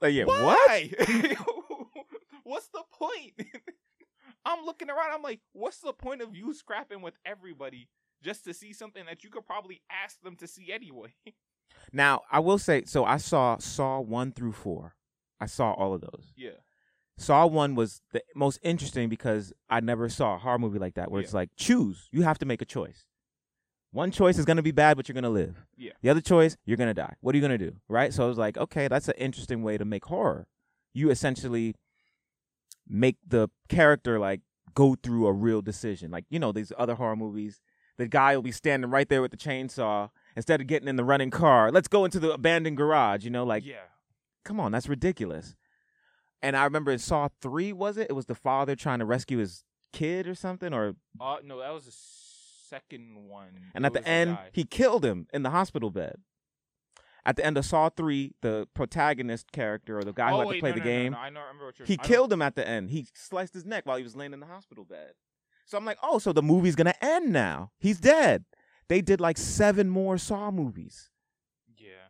Like, 0.01 0.14
yeah, 0.14 0.25
what? 0.25 0.42
Why? 0.42 0.90
what's 2.44 2.68
the 2.68 2.83
point? 2.92 3.33
I'm 4.44 4.64
looking 4.64 4.90
around. 4.90 5.12
I'm 5.14 5.23
like, 5.23 5.40
what's 5.53 5.79
the 5.79 5.92
point 5.92 6.20
of 6.20 6.35
you 6.37 6.53
scrapping 6.55 7.01
with 7.01 7.14
everybody 7.25 7.88
just 8.23 8.44
to 8.44 8.53
see 8.55 8.73
something 8.73 9.05
that 9.07 9.25
you 9.25 9.31
could 9.31 9.47
probably 9.47 9.81
ask 9.90 10.20
them 10.23 10.37
to 10.37 10.47
see 10.47 10.73
anyway? 10.73 11.14
Now, 11.92 12.23
I 12.31 12.40
will 12.40 12.59
say, 12.59 12.85
so 12.85 13.05
I 13.05 13.16
saw 13.18 13.59
Saw 13.59 14.01
1 14.01 14.33
through 14.33 14.53
4. 14.53 14.94
I 15.40 15.47
saw 15.47 15.73
all 15.73 15.92
of 15.94 16.01
those. 16.01 16.33
yeah. 16.37 16.51
Saw 17.18 17.47
1 17.47 17.75
was 17.75 18.01
the 18.12 18.23
most 18.35 18.59
interesting 18.62 19.09
because 19.09 19.53
I 19.70 19.81
never 19.81 20.09
saw 20.09 20.35
a 20.35 20.38
horror 20.38 20.59
movie 20.59 20.79
like 20.79 20.94
that 20.94 21.11
where 21.11 21.20
it's 21.20 21.35
like, 21.35 21.51
choose. 21.57 22.09
You 22.11 22.23
have 22.23 22.38
to 22.38 22.47
make 22.47 22.62
a 22.62 22.64
choice. 22.64 23.07
One 23.94 24.11
choice 24.11 24.38
is 24.38 24.44
going 24.44 24.57
to 24.57 24.62
be 24.62 24.72
bad, 24.72 24.96
but 24.96 25.09
you're 25.09 25.14
going 25.14 25.22
to 25.22 25.30
live. 25.30 25.64
Yeah. 25.76 25.92
The 26.02 26.11
other 26.11 26.20
choice, 26.20 26.57
you're 26.64 26.76
going 26.76 26.90
to 26.90 26.94
die. 26.94 27.14
What 27.20 27.33
are 27.33 27.38
you 27.38 27.40
going 27.40 27.57
to 27.57 27.70
do? 27.70 27.76
Right? 27.88 28.12
So 28.12 28.24
I 28.24 28.26
was 28.26 28.37
like, 28.37 28.59
okay, 28.59 28.88
that's 28.88 29.07
an 29.07 29.14
interesting 29.18 29.62
way 29.62 29.78
to 29.78 29.85
make 29.85 30.07
horror. 30.07 30.48
You 30.92 31.11
essentially 31.11 31.76
make 32.88 33.18
the 33.24 33.50
character 33.68 34.18
like 34.18 34.40
go 34.74 34.96
through 35.00 35.28
a 35.28 35.33
real 35.33 35.62
decision. 35.62 36.11
Like, 36.11 36.24
you 36.28 36.40
know, 36.40 36.50
these 36.50 36.72
other 36.76 36.96
horror 36.96 37.14
movies, 37.14 37.61
the 37.96 38.09
guy 38.09 38.35
will 38.35 38.42
be 38.42 38.50
standing 38.50 38.90
right 38.90 39.09
there 39.09 39.22
with 39.22 39.30
the 39.30 39.37
chainsaw 39.37 40.11
instead 40.35 40.61
of 40.61 40.66
getting 40.66 40.88
in 40.88 40.96
the 40.96 41.04
running 41.04 41.30
car. 41.30 41.70
Let's 41.70 41.87
go 41.87 42.04
into 42.04 42.18
the 42.18 42.33
abandoned 42.33 42.76
garage, 42.76 43.24
you 43.24 43.30
know, 43.30 43.44
like 43.44 43.64
yeah. 43.64 43.76
come 44.44 44.59
on, 44.59 44.72
that's 44.72 44.88
ridiculous. 44.88 45.54
And 46.42 46.57
I 46.57 46.64
remember 46.64 46.90
in 46.90 46.98
Saw 46.98 47.28
3, 47.40 47.72
was 47.72 47.96
it? 47.96 48.09
It 48.11 48.14
was 48.14 48.26
the 48.26 48.35
father 48.35 48.74
trying 48.74 48.98
to 48.98 49.04
rescue 49.04 49.38
his 49.38 49.62
kid 49.92 50.26
or 50.26 50.35
something 50.35 50.74
or 50.74 50.96
Uh, 51.20 51.37
no, 51.44 51.61
that 51.61 51.72
was 51.72 51.85
the 51.85 51.92
second 52.74 53.28
one. 53.28 53.70
and 53.74 53.87
at 53.87 53.92
the 53.92 54.06
end 54.06 54.37
guy. 54.37 54.48
he 54.52 54.64
killed 54.64 55.04
him 55.04 55.26
in 55.32 55.42
the 55.42 55.50
hospital 55.50 55.90
bed. 55.90 56.16
At 57.26 57.37
the 57.37 57.44
end 57.46 57.56
of 57.56 57.64
Saw 57.64 57.88
3, 57.88 58.34
the 58.42 58.68
protagonist 58.74 59.50
character 59.50 59.98
or 59.98 60.04
the 60.04 60.12
guy 60.12 60.30
oh, 60.30 60.34
who 60.34 60.38
had 60.40 60.48
wait, 60.48 60.54
to 60.56 60.60
play 60.60 60.70
no, 60.70 60.74
the 60.74 60.80
no, 60.80 60.84
game, 60.84 61.12
No, 61.12 61.18
I 61.18 61.30
know, 61.30 61.40
I 61.40 61.44
remember 61.44 61.66
what 61.66 61.78
you're 61.78 61.87
he 61.87 61.94
I 61.94 61.96
don't- 61.96 62.06
killed 62.06 62.32
him 62.32 62.42
at 62.42 62.54
the 62.54 62.68
end. 62.68 62.90
He 62.90 63.06
sliced 63.14 63.54
his 63.54 63.64
neck 63.64 63.87
while 63.87 63.96
he 63.96 64.02
was 64.02 64.14
laying 64.14 64.34
in 64.34 64.40
the 64.40 64.46
hospital 64.46 64.84
bed. 64.84 65.12
So 65.64 65.78
I'm 65.78 65.87
like, 65.87 65.98
oh, 66.02 66.18
so 66.18 66.32
the 66.34 66.42
movie's 66.42 66.76
gonna 66.76 66.94
end 67.00 67.32
now. 67.32 67.72
He's 67.78 67.98
dead. 67.98 68.44
They 68.88 69.00
did 69.00 69.20
like 69.20 69.38
seven 69.38 69.88
more 69.88 70.18
Saw 70.18 70.50
movies. 70.50 71.10
Yeah. 71.78 72.08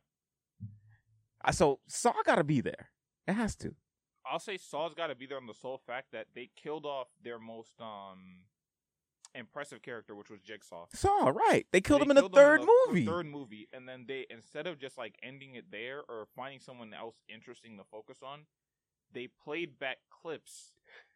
So 1.53 1.79
Saw 1.87 2.15
gotta 2.25 2.43
be 2.43 2.61
there. 2.61 2.91
It 3.29 3.35
has 3.35 3.55
to. 3.57 3.77
I'll 4.27 4.39
say 4.39 4.57
Saw's 4.57 4.95
got 4.95 5.09
to 5.09 5.15
be 5.15 5.27
there 5.27 5.37
on 5.37 5.47
the 5.47 5.55
sole 5.55 5.81
fact 5.87 6.09
that 6.13 6.29
they 6.35 6.51
killed 6.57 6.87
off 6.87 7.09
their 7.23 7.39
most 7.39 7.75
um 7.81 8.41
impressive 9.35 9.83
character, 9.83 10.15
which 10.15 10.31
was 10.31 10.41
Jigsaw. 10.41 10.87
Saw, 10.93 11.29
right. 11.29 11.67
They 11.73 11.81
killed 11.81 12.01
They 12.01 12.05
him 12.05 12.11
in 12.13 12.17
the 12.17 12.29
third 12.29 12.61
in 12.61 12.67
the 12.67 12.73
movie. 12.89 13.07
Third 13.07 13.27
movie, 13.27 13.69
and 13.73 13.89
then 13.89 14.05
they 14.07 14.27
instead 14.31 14.67
of 14.67 14.79
just 14.79 14.97
like 14.99 15.17
ending 15.23 15.55
it 15.55 15.71
there 15.71 16.01
or 16.09 16.27
finding 16.37 16.61
someone 16.61 16.93
else 16.95 17.17
interesting 17.29 17.77
to 17.79 17.85
focus 17.85 18.19
on, 18.23 18.41
they 19.13 19.29
played 19.45 19.79
back 19.79 19.99
clips 20.11 20.73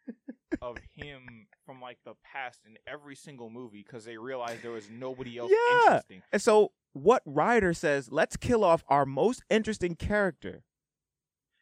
of 0.62 0.78
him 0.94 1.46
from 1.66 1.80
like 1.80 1.98
the 2.04 2.14
past 2.24 2.60
in 2.66 2.76
every 2.86 3.14
single 3.16 3.50
movie 3.50 3.84
because 3.86 4.04
they 4.04 4.16
realized 4.16 4.62
there 4.62 4.70
was 4.70 4.88
nobody 4.90 5.38
else 5.38 5.50
Yeah. 5.52 5.84
interesting. 5.86 6.22
And 6.32 6.40
so 6.42 6.72
what 6.92 7.22
writer 7.24 7.74
says, 7.74 8.10
let's 8.10 8.36
kill 8.36 8.64
off 8.64 8.82
our 8.88 9.04
most 9.06 9.42
interesting 9.50 9.94
character? 9.94 10.62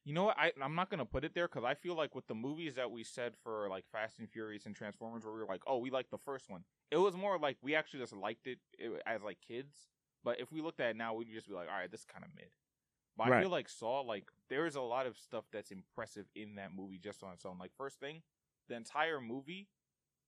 You 0.06 0.12
know 0.14 0.24
what? 0.24 0.38
I 0.38 0.52
I'm 0.62 0.76
not 0.76 0.88
gonna 0.88 1.04
put 1.04 1.24
it 1.24 1.34
there 1.34 1.48
because 1.48 1.64
I 1.64 1.74
feel 1.74 1.96
like 1.96 2.14
with 2.14 2.28
the 2.28 2.34
movies 2.34 2.76
that 2.76 2.90
we 2.92 3.02
said 3.02 3.32
for 3.42 3.66
like 3.68 3.84
Fast 3.90 4.20
and 4.20 4.30
Furious 4.30 4.64
and 4.64 4.74
Transformers, 4.74 5.24
where 5.24 5.34
we 5.34 5.40
were 5.40 5.46
like, 5.46 5.62
oh, 5.66 5.78
we 5.78 5.90
liked 5.90 6.12
the 6.12 6.18
first 6.18 6.48
one. 6.48 6.62
It 6.92 6.96
was 6.98 7.16
more 7.16 7.38
like 7.40 7.56
we 7.60 7.74
actually 7.74 8.00
just 8.00 8.14
liked 8.14 8.46
it, 8.46 8.58
as 9.04 9.22
like 9.24 9.38
kids. 9.46 9.88
But 10.22 10.38
if 10.40 10.52
we 10.52 10.60
looked 10.62 10.78
at 10.78 10.90
it 10.90 10.96
now, 10.96 11.14
we'd 11.14 11.26
just 11.32 11.48
be 11.48 11.54
like, 11.54 11.68
all 11.68 11.76
right, 11.76 11.90
this 11.90 12.04
kind 12.04 12.24
of 12.24 12.30
mid. 12.36 12.46
But 13.16 13.32
I 13.32 13.40
feel 13.40 13.50
like 13.50 13.68
Saw, 13.68 14.00
like 14.02 14.28
there's 14.48 14.76
a 14.76 14.80
lot 14.80 15.06
of 15.06 15.16
stuff 15.16 15.44
that's 15.52 15.72
impressive 15.72 16.26
in 16.36 16.54
that 16.54 16.70
movie 16.72 16.98
just 17.02 17.24
on 17.24 17.32
its 17.32 17.44
own. 17.44 17.58
Like 17.58 17.72
first 17.76 17.98
thing, 17.98 18.22
the 18.68 18.76
entire 18.76 19.20
movie 19.20 19.66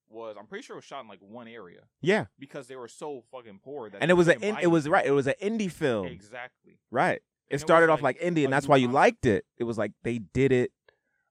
was 0.09 0.37
I'm 0.38 0.47
pretty 0.47 0.64
sure 0.64 0.75
it 0.75 0.79
was 0.79 0.87
shot 0.87 1.03
in 1.03 1.09
like 1.09 1.21
one 1.21 1.47
area 1.47 1.83
Yeah. 2.01 2.27
because 2.38 2.67
they 2.67 2.77
were 2.77 2.88
so 2.88 3.23
fucking 3.31 3.61
poor 3.62 3.91
that 3.91 3.99
And 4.01 4.11
it 4.11 4.14
was 4.14 4.27
a 4.27 4.35
in, 4.41 4.57
it 4.61 4.69
was 4.69 4.88
right. 4.88 5.07
It 5.07 5.11
was 5.12 5.27
an 5.29 5.35
indie 5.41 5.71
film. 5.71 6.07
exactly. 6.07 6.79
Right. 6.91 7.21
It 7.51 7.61
started 7.61 7.91
off 7.91 8.03
like 8.03 8.21
like 8.23 8.35
indie, 8.35 8.45
and 8.45 8.53
that's 8.53 8.69
why 8.69 8.77
you 8.77 8.89
liked 8.89 9.27
it. 9.27 9.45
It 9.57 9.65
was 9.65 9.79
like 9.79 9.93
they 10.03 10.19
did 10.19 10.53
it 10.53 10.73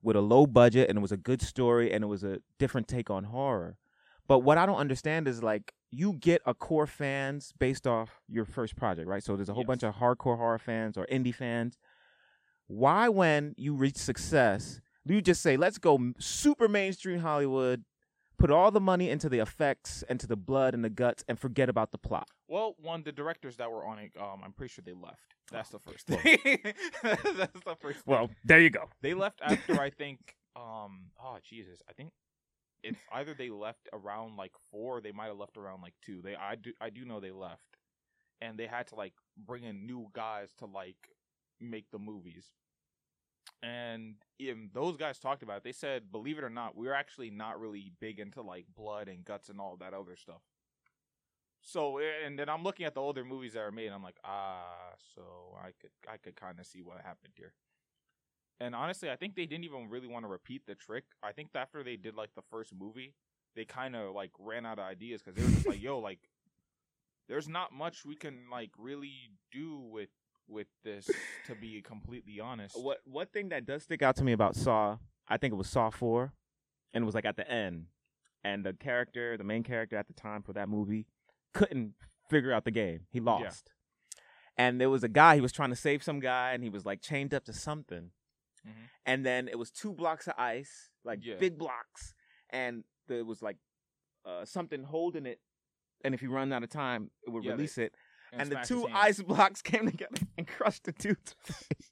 with 0.01 0.15
a 0.15 0.21
low 0.21 0.45
budget, 0.47 0.89
and 0.89 0.97
it 0.97 1.01
was 1.01 1.12
a 1.12 1.17
good 1.17 1.41
story, 1.41 1.91
and 1.91 2.03
it 2.03 2.08
was 2.08 2.23
a 2.23 2.39
different 2.60 2.88
take 2.88 3.10
on 3.10 3.25
horror. 3.25 3.77
But 4.27 4.39
what 4.39 4.58
I 4.58 4.65
don't 4.65 4.77
understand 4.77 5.27
is 5.27 5.41
like 5.43 5.73
you 5.89 6.13
get 6.13 6.41
a 6.45 6.53
core 6.53 6.88
fans 6.88 7.53
based 7.58 7.88
off 7.88 8.19
your 8.27 8.45
first 8.45 8.75
project, 8.75 9.08
right? 9.08 9.23
So 9.23 9.36
there's 9.36 9.49
a 9.49 9.53
whole 9.53 9.63
Yes. 9.63 9.67
bunch 9.67 9.84
of 9.84 9.95
hardcore 9.95 10.38
horror 10.38 10.60
fans 10.60 10.97
or 10.97 11.06
indie 11.08 11.34
fans. 11.34 11.77
Why, 12.67 13.08
when 13.08 13.53
you 13.58 13.73
reach 13.75 13.95
success, 13.95 14.82
do 15.06 15.13
you 15.13 15.21
just 15.21 15.41
say, 15.41 15.56
"Let's 15.56 15.77
go 15.77 16.12
super 16.19 16.67
mainstream 16.67 17.19
Hollywood, 17.19 17.86
put 18.38 18.52
all 18.52 18.71
the 18.71 18.80
money 18.80 19.10
into 19.10 19.30
the 19.30 19.39
effects, 19.39 20.04
into 20.10 20.28
the 20.28 20.36
blood 20.36 20.73
and 20.73 20.84
the 20.84 20.89
guts, 20.89 21.23
and 21.28 21.39
forget 21.39 21.69
about 21.69 21.91
the 21.91 21.97
plot"? 21.97 22.30
Well, 22.47 22.76
one 22.80 23.04
the 23.04 23.12
directors 23.12 23.58
that 23.58 23.71
were 23.71 23.86
on 23.86 24.00
it, 24.00 24.12
um, 24.19 24.41
I'm 24.43 24.54
pretty 24.54 24.73
sure 24.73 24.84
they 24.86 24.93
left. 24.93 25.36
That's 25.52 25.69
the 25.69 25.80
first 25.80 26.10
Well. 26.10 26.19
thing. 26.19 26.60
That's 27.04 27.21
the 27.65 27.76
first. 27.80 28.00
thing. 28.00 28.04
Well, 28.06 28.30
there 28.43 28.60
you 28.60 28.69
go. 28.69 28.89
they 29.02 29.13
left 29.13 29.41
after 29.41 29.80
I 29.80 29.89
think, 30.02 30.36
um, 30.56 31.12
oh 31.23 31.38
Jesus, 31.43 31.82
I 31.89 31.93
think 31.93 32.12
it's 32.84 33.00
either 33.13 33.34
they 33.34 33.50
left 33.50 33.89
around 33.93 34.38
like 34.38 34.52
four, 34.71 34.97
or 34.97 35.02
they 35.02 35.12
might 35.12 35.28
have 35.28 35.38
left 35.38 35.58
around 35.58 35.82
like 35.82 35.93
two. 36.06 36.21
They, 36.21 36.36
I 36.36 36.56
do, 36.56 36.73
I 36.80 36.89
do 36.89 37.06
know 37.06 37.19
they 37.19 37.32
left, 37.32 37.78
and 38.41 38.58
they 38.58 38.67
had 38.67 38.88
to 38.88 38.95
like 38.95 39.13
bring 39.38 39.63
in 39.63 39.86
new 39.88 40.08
guys 40.13 40.50
to 40.60 40.65
like 40.65 41.10
make 41.60 41.89
the 41.91 41.97
movies. 42.00 42.45
And 43.63 44.15
even 44.39 44.69
those 44.73 44.97
guys 44.97 45.19
talked 45.19 45.43
about 45.43 45.57
it. 45.57 45.63
They 45.63 45.71
said, 45.71 46.12
believe 46.12 46.38
it 46.38 46.43
or 46.43 46.49
not, 46.49 46.75
we're 46.75 46.93
actually 46.93 47.29
not 47.29 47.60
really 47.60 47.91
big 47.99 48.19
into 48.19 48.41
like 48.41 48.65
blood 48.75 49.07
and 49.07 49.25
guts 49.25 49.49
and 49.49 49.60
all 49.60 49.77
that 49.77 49.93
other 49.93 50.15
stuff. 50.15 50.41
So 51.62 51.99
and 52.25 52.38
then 52.38 52.49
I'm 52.49 52.63
looking 52.63 52.86
at 52.86 52.93
the 52.93 53.01
older 53.01 53.25
movies 53.25 53.53
that 53.53 53.60
are 53.60 53.71
made, 53.71 53.88
and 53.88 53.95
I'm 53.95 54.03
like, 54.03 54.19
ah, 54.23 54.93
so 55.15 55.21
I 55.62 55.71
could 55.81 55.89
I 56.10 56.17
could 56.17 56.36
kind 56.36 56.60
of 56.60 56.65
see 56.65 56.81
what 56.81 56.97
happened 56.97 57.33
here. 57.36 57.53
And 58.60 58.73
honestly, 58.73 59.10
I 59.10 59.15
think 59.15 59.36
they 59.36 59.45
didn't 59.45 59.65
even 59.65 59.89
really 59.89 60.07
want 60.07 60.23
to 60.23 60.29
repeat 60.29 60.65
the 60.65 60.75
trick. 60.75 61.03
I 61.21 61.31
think 61.31 61.49
after 61.53 61.83
they 61.83 61.95
did 61.95 62.15
like 62.15 62.33
the 62.36 62.41
first 62.49 62.73
movie, 62.73 63.13
they 63.55 63.65
kind 63.65 63.95
of 63.95 64.15
like 64.15 64.31
ran 64.39 64.65
out 64.65 64.79
of 64.79 64.86
ideas 64.86 65.21
because 65.21 65.36
they 65.36 65.45
were 65.45 65.53
just 65.53 65.67
like, 65.67 65.81
yo, 65.81 65.99
like, 65.99 66.19
there's 67.27 67.47
not 67.47 67.73
much 67.73 68.05
we 68.05 68.15
can 68.15 68.49
like 68.51 68.71
really 68.77 69.31
do 69.51 69.77
with 69.77 70.10
with 70.47 70.67
this. 70.83 71.10
To 71.47 71.55
be 71.55 71.81
completely 71.86 72.39
honest, 72.39 72.75
What 72.81 72.99
one 73.05 73.27
thing 73.27 73.49
that 73.49 73.65
does 73.65 73.83
stick 73.83 74.01
out 74.01 74.15
to 74.17 74.23
me 74.23 74.31
about 74.31 74.55
Saw, 74.55 74.97
I 75.27 75.38
think 75.38 75.53
it 75.53 75.57
was 75.57 75.69
Saw 75.69 75.89
Four, 75.89 76.33
and 76.93 77.03
it 77.03 77.05
was 77.05 77.15
like 77.15 77.25
at 77.25 77.38
the 77.38 77.49
end, 77.49 77.86
and 78.43 78.65
the 78.65 78.73
character, 78.73 79.38
the 79.38 79.43
main 79.43 79.63
character 79.63 79.97
at 79.97 80.07
the 80.07 80.13
time 80.13 80.41
for 80.41 80.53
that 80.53 80.69
movie, 80.69 81.05
couldn't 81.53 81.93
figure 82.29 82.51
out 82.53 82.65
the 82.65 82.71
game. 82.71 83.01
He 83.12 83.19
lost, 83.19 83.71
and 84.57 84.79
there 84.81 84.89
was 84.89 85.03
a 85.03 85.10
guy 85.10 85.36
he 85.36 85.41
was 85.41 85.51
trying 85.51 85.69
to 85.69 85.75
save 85.75 86.03
some 86.03 86.19
guy, 86.19 86.53
and 86.53 86.63
he 86.63 86.69
was 86.69 86.86
like 86.86 87.01
chained 87.01 87.33
up 87.33 87.45
to 87.45 87.53
something, 87.53 88.12
Mhm. 88.65 88.71
and 89.05 89.25
then 89.25 89.47
it 89.47 89.57
was 89.57 89.71
two 89.71 89.93
blocks 89.93 90.27
of 90.27 90.33
ice, 90.38 90.89
like 91.03 91.19
Yeah. 91.23 91.36
big 91.36 91.57
blocks, 91.57 92.13
and 92.49 92.83
there 93.07 93.23
was 93.25 93.41
like 93.41 93.57
uh, 94.25 94.43
something 94.43 94.83
holding 94.83 95.25
it, 95.25 95.39
and 96.03 96.13
if 96.13 96.21
you 96.21 96.29
run 96.29 96.51
out 96.51 96.62
of 96.62 96.69
time, 96.69 97.12
it 97.25 97.29
would 97.29 97.45
Yeah, 97.45 97.51
they- 97.51 97.55
release 97.55 97.77
it, 97.77 97.95
and, 98.33 98.51
the 98.51 98.57
two 98.57 98.87
ice 98.93 99.21
blocks 99.21 99.61
came 99.63 99.85
together 99.89 100.21
and 100.37 100.47
crushed 100.47 100.83
the 100.83 100.91
dude's 100.91 101.35
face. 101.43 101.91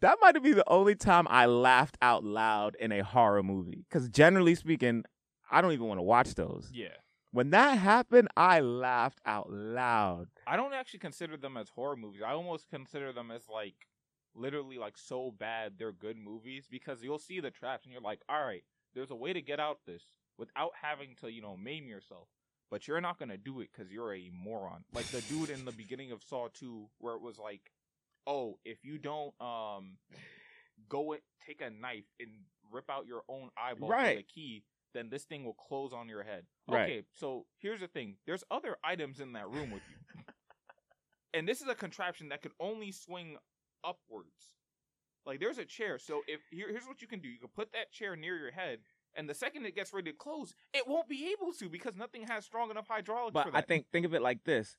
That 0.00 0.18
might 0.20 0.42
be 0.42 0.52
the 0.52 0.68
only 0.68 0.94
time 0.94 1.26
I 1.30 1.46
laughed 1.46 1.96
out 2.02 2.24
loud 2.24 2.76
in 2.80 2.92
a 2.92 3.02
horror 3.02 3.42
movie. 3.42 3.84
Because 3.88 4.08
generally 4.08 4.54
speaking, 4.54 5.04
I 5.50 5.60
don't 5.60 5.72
even 5.72 5.86
want 5.86 5.98
to 5.98 6.02
watch 6.02 6.34
those. 6.34 6.70
Yeah, 6.72 6.88
When 7.30 7.50
that 7.50 7.78
happened, 7.78 8.28
I 8.36 8.60
laughed 8.60 9.20
out 9.24 9.50
loud. 9.50 10.28
I 10.46 10.56
don't 10.56 10.72
actually 10.74 11.00
consider 11.00 11.36
them 11.36 11.56
as 11.56 11.68
horror 11.68 11.96
movies. 11.96 12.22
I 12.26 12.32
almost 12.32 12.68
consider 12.68 13.12
them 13.12 13.30
as 13.30 13.42
like 13.48 13.74
literally 14.34 14.78
like 14.78 14.98
so 14.98 15.32
bad 15.38 15.74
they're 15.78 15.92
good 15.92 16.16
movies 16.16 16.66
because 16.68 17.02
you'll 17.04 17.18
see 17.20 17.38
the 17.40 17.50
traps 17.50 17.84
and 17.84 17.92
you're 17.92 18.02
like, 18.02 18.20
all 18.28 18.44
right, 18.44 18.64
there's 18.94 19.10
a 19.10 19.16
way 19.16 19.32
to 19.32 19.40
get 19.40 19.60
out 19.60 19.78
this 19.86 20.02
without 20.38 20.70
having 20.80 21.14
to 21.20 21.30
you 21.32 21.42
know 21.42 21.56
maim 21.56 21.86
yourself. 21.86 22.28
But 22.70 22.88
you're 22.88 23.00
not 23.00 23.18
gonna 23.18 23.36
do 23.36 23.60
it 23.60 23.68
because 23.72 23.92
you're 23.92 24.14
a 24.14 24.30
moron. 24.32 24.84
Like 24.92 25.06
the 25.08 25.20
dude 25.22 25.50
in 25.50 25.64
the 25.64 25.72
beginning 25.82 26.12
of 26.12 26.22
Saw 26.22 26.48
Two, 26.52 26.88
where 26.98 27.14
it 27.14 27.20
was 27.22 27.38
like, 27.38 27.70
oh, 28.26 28.58
if 28.64 28.84
you 28.84 28.98
don't 28.98 29.34
um 29.40 29.98
go 30.88 31.12
and 31.12 31.20
take 31.46 31.60
a 31.60 31.70
knife 31.70 32.04
and 32.18 32.30
rip 32.72 32.90
out 32.90 33.06
your 33.06 33.22
own 33.28 33.50
eyeball 33.56 33.88
with 33.90 33.96
Right. 33.98 34.18
a 34.18 34.22
key, 34.24 34.64
then 34.92 35.08
this 35.08 35.22
thing 35.24 35.44
will 35.44 35.54
close 35.54 35.92
on 35.92 36.08
your 36.08 36.22
head. 36.24 36.46
Right. 36.66 36.82
Okay, 36.84 37.02
so 37.12 37.46
here's 37.58 37.80
the 37.80 37.86
thing: 37.88 38.16
there's 38.26 38.42
other 38.50 38.76
items 38.82 39.20
in 39.20 39.32
that 39.34 39.48
room 39.48 39.70
with 39.70 39.82
you, 39.88 40.24
and 41.34 41.46
this 41.48 41.60
is 41.60 41.68
a 41.68 41.74
contraption 41.74 42.30
that 42.30 42.42
could 42.42 42.52
only 42.60 42.90
swing 42.92 43.36
upwards. 43.84 44.54
Like 45.26 45.40
there's 45.40 45.58
a 45.58 45.64
chair, 45.64 45.98
so 45.98 46.22
if 46.26 46.40
here, 46.50 46.68
here's 46.70 46.86
what 46.86 47.00
you 47.02 47.08
can 47.08 47.20
do: 47.20 47.28
you 47.28 47.38
can 47.38 47.48
put 47.54 47.72
that 47.72 47.92
chair 47.92 48.16
near 48.16 48.36
your 48.36 48.50
head, 48.50 48.80
and 49.16 49.28
the 49.28 49.34
second 49.34 49.66
it 49.66 49.74
gets 49.74 49.92
ready 49.92 50.10
to 50.10 50.16
close, 50.16 50.54
it 50.72 50.86
won't 50.86 51.08
be 51.08 51.32
able 51.32 51.52
to 51.54 51.68
because 51.68 51.96
nothing 51.96 52.26
has 52.26 52.44
strong 52.44 52.70
enough 52.70 52.88
hydraulics 52.88 53.32
But 53.32 53.46
for 53.46 53.50
that. 53.52 53.58
I 53.58 53.60
think 53.62 53.86
think 53.92 54.06
of 54.06 54.14
it 54.14 54.22
like 54.22 54.44
this. 54.44 54.76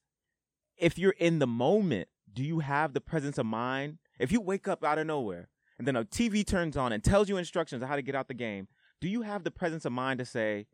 If 0.77 0.97
you're 0.97 1.15
in 1.17 1.39
the 1.39 1.47
moment, 1.47 2.09
do 2.31 2.43
you 2.43 2.59
have 2.59 2.93
the 2.93 3.01
presence 3.01 3.37
of 3.37 3.45
mind? 3.45 3.97
If 4.19 4.31
you 4.31 4.41
wake 4.41 4.67
up 4.67 4.83
out 4.83 4.97
of 4.97 5.07
nowhere 5.07 5.49
and 5.77 5.87
then 5.87 5.95
a 5.95 6.03
TV 6.03 6.45
turns 6.45 6.75
on 6.75 6.91
and 6.91 7.03
tells 7.03 7.29
you 7.29 7.37
instructions 7.37 7.81
on 7.81 7.87
how 7.87 7.95
to 7.95 8.01
get 8.01 8.15
out 8.15 8.27
the 8.27 8.33
game, 8.33 8.67
do 9.01 9.07
you 9.07 9.21
have 9.21 9.43
the 9.43 9.51
presence 9.51 9.85
of 9.85 9.91
mind 9.91 10.19
to 10.19 10.25
say, 10.25 10.67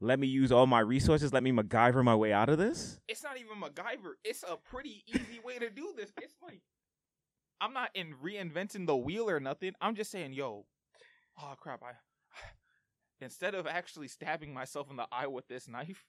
let 0.00 0.18
me 0.18 0.26
use 0.26 0.50
all 0.50 0.66
my 0.66 0.80
resources, 0.80 1.32
let 1.32 1.42
me 1.42 1.52
MacGyver 1.52 2.02
my 2.02 2.14
way 2.14 2.32
out 2.32 2.48
of 2.48 2.58
this? 2.58 2.98
it's 3.08 3.22
not 3.22 3.36
even 3.38 3.60
MacGyver. 3.60 4.14
It's 4.24 4.42
a 4.42 4.56
pretty 4.56 5.04
easy 5.06 5.38
way 5.44 5.58
to 5.58 5.70
do 5.70 5.92
this. 5.96 6.12
It's 6.20 6.34
like 6.42 6.62
I'm 7.60 7.72
not 7.72 7.90
in 7.94 8.14
reinventing 8.24 8.86
the 8.86 8.96
wheel 8.96 9.30
or 9.30 9.38
nothing. 9.38 9.72
I'm 9.80 9.94
just 9.94 10.10
saying, 10.10 10.32
yo, 10.32 10.66
oh 11.40 11.54
crap, 11.60 11.82
I 11.82 11.92
instead 13.22 13.54
of 13.54 13.66
actually 13.66 14.08
stabbing 14.08 14.52
myself 14.52 14.90
in 14.90 14.96
the 14.96 15.06
eye 15.12 15.26
with 15.26 15.48
this 15.48 15.68
knife, 15.68 16.04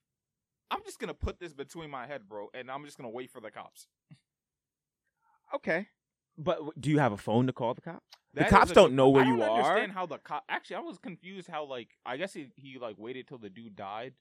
I'm 0.71 0.84
just 0.84 0.99
gonna 0.99 1.13
put 1.13 1.39
this 1.39 1.54
between 1.54 1.89
my 1.89 2.08
head, 2.08 2.28
bro, 2.28 2.49
and 2.54 2.69
I'm 2.71 2.86
just 2.86 2.97
gonna 2.97 3.10
wait 3.10 3.32
for 3.32 3.39
the 3.39 3.52
cops. 3.52 3.88
Okay. 5.54 5.88
But 6.38 6.56
w- 6.56 6.71
do 6.80 6.89
you 6.89 6.99
have 6.99 7.12
a 7.12 7.17
phone 7.17 7.45
to 7.47 7.54
call 7.54 7.73
the 7.73 7.82
cops? 7.82 8.06
The 8.34 8.45
cops 8.45 8.71
a 8.71 8.73
don't 8.73 8.93
know 8.95 9.10
where 9.10 9.23
I 9.23 9.28
you 9.28 9.38
don't 9.38 9.49
are. 9.49 9.62
understand 9.62 9.91
how 9.91 10.08
the 10.08 10.17
cop. 10.17 10.43
Actually, 10.49 10.78
I 10.78 10.80
was 10.80 10.97
confused 10.97 11.47
how 11.47 11.65
like 11.65 11.89
I 12.06 12.17
guess 12.17 12.34
he 12.34 12.49
he 12.56 12.80
like 12.80 12.95
waited 12.97 13.28
till 13.28 13.38
the 13.38 13.49
dude 13.49 13.76
died, 13.76 14.13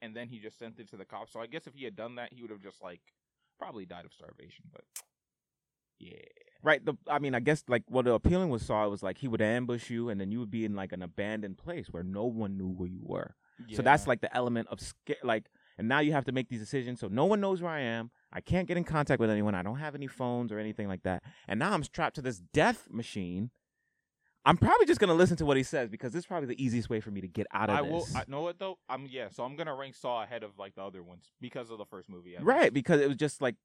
and 0.00 0.14
then 0.14 0.28
he 0.28 0.38
just 0.38 0.58
sent 0.58 0.78
it 0.78 0.88
to 0.90 0.96
the 0.96 1.04
cops. 1.04 1.32
So 1.32 1.40
I 1.40 1.46
guess 1.46 1.66
if 1.66 1.74
he 1.74 1.84
had 1.84 1.96
done 1.96 2.14
that, 2.14 2.32
he 2.32 2.42
would 2.42 2.52
have 2.52 2.62
just 2.62 2.80
like 2.80 3.00
probably 3.58 3.84
died 3.84 4.04
of 4.04 4.12
starvation. 4.12 4.66
But 4.72 4.84
yeah, 5.98 6.12
Right. 6.62 6.84
The 6.84 6.94
I 7.08 7.18
mean, 7.18 7.34
I 7.34 7.40
guess 7.40 7.62
like 7.68 7.84
what 7.88 8.04
the 8.04 8.12
appealing 8.14 8.50
was 8.50 8.62
saw 8.62 8.88
was 8.88 9.02
like 9.02 9.18
he 9.18 9.28
would 9.28 9.40
ambush 9.40 9.90
you 9.90 10.08
and 10.08 10.20
then 10.20 10.30
you 10.32 10.40
would 10.40 10.50
be 10.50 10.64
in 10.64 10.74
like 10.74 10.92
an 10.92 11.02
abandoned 11.02 11.56
place 11.58 11.86
where 11.90 12.02
no 12.02 12.24
one 12.24 12.56
knew 12.56 12.68
where 12.68 12.88
you 12.88 13.00
were. 13.02 13.34
So 13.74 13.82
that's 13.82 14.06
like 14.06 14.20
the 14.20 14.34
element 14.36 14.68
of 14.70 14.80
sca- 14.80 15.16
like, 15.24 15.50
and 15.78 15.88
now 15.88 15.98
you 15.98 16.12
have 16.12 16.24
to 16.26 16.32
make 16.32 16.48
these 16.48 16.60
decisions. 16.60 17.00
So 17.00 17.08
no 17.08 17.24
one 17.24 17.40
knows 17.40 17.60
where 17.60 17.72
I 17.72 17.80
am. 17.80 18.10
I 18.32 18.40
can't 18.40 18.68
get 18.68 18.76
in 18.76 18.84
contact 18.84 19.18
with 19.20 19.30
anyone. 19.30 19.54
I 19.56 19.62
don't 19.62 19.78
have 19.78 19.96
any 19.96 20.06
phones 20.06 20.52
or 20.52 20.60
anything 20.60 20.86
like 20.86 21.02
that. 21.02 21.24
And 21.48 21.58
now 21.58 21.72
I'm 21.72 21.82
strapped 21.82 22.14
to 22.16 22.22
this 22.22 22.38
death 22.38 22.88
machine. 22.90 23.50
I'm 24.44 24.56
probably 24.56 24.86
just 24.86 25.00
gonna 25.00 25.14
listen 25.14 25.36
to 25.38 25.44
what 25.44 25.56
he 25.56 25.62
says 25.62 25.90
because 25.90 26.12
this 26.12 26.20
is 26.20 26.26
probably 26.26 26.46
the 26.46 26.64
easiest 26.64 26.88
way 26.88 27.00
for 27.00 27.10
me 27.10 27.20
to 27.20 27.28
get 27.28 27.46
out 27.52 27.68
of 27.68 27.76
I 27.76 27.82
this. 27.82 27.90
will. 27.90 28.06
I 28.16 28.24
know 28.28 28.42
what 28.42 28.58
though. 28.58 28.78
I'm 28.88 29.06
yeah. 29.10 29.28
So 29.30 29.42
I'm 29.44 29.56
gonna 29.56 29.74
rank 29.74 29.94
Saw 29.94 30.22
ahead 30.22 30.42
of 30.42 30.56
like 30.58 30.74
the 30.74 30.82
other 30.82 31.02
ones 31.02 31.32
because 31.40 31.70
of 31.70 31.78
the 31.78 31.84
first 31.84 32.08
movie. 32.08 32.36
at 32.36 32.44
right, 32.44 32.72
because 32.72 33.00
it 33.00 33.08
was 33.08 33.16
just 33.16 33.42
like 33.42 33.56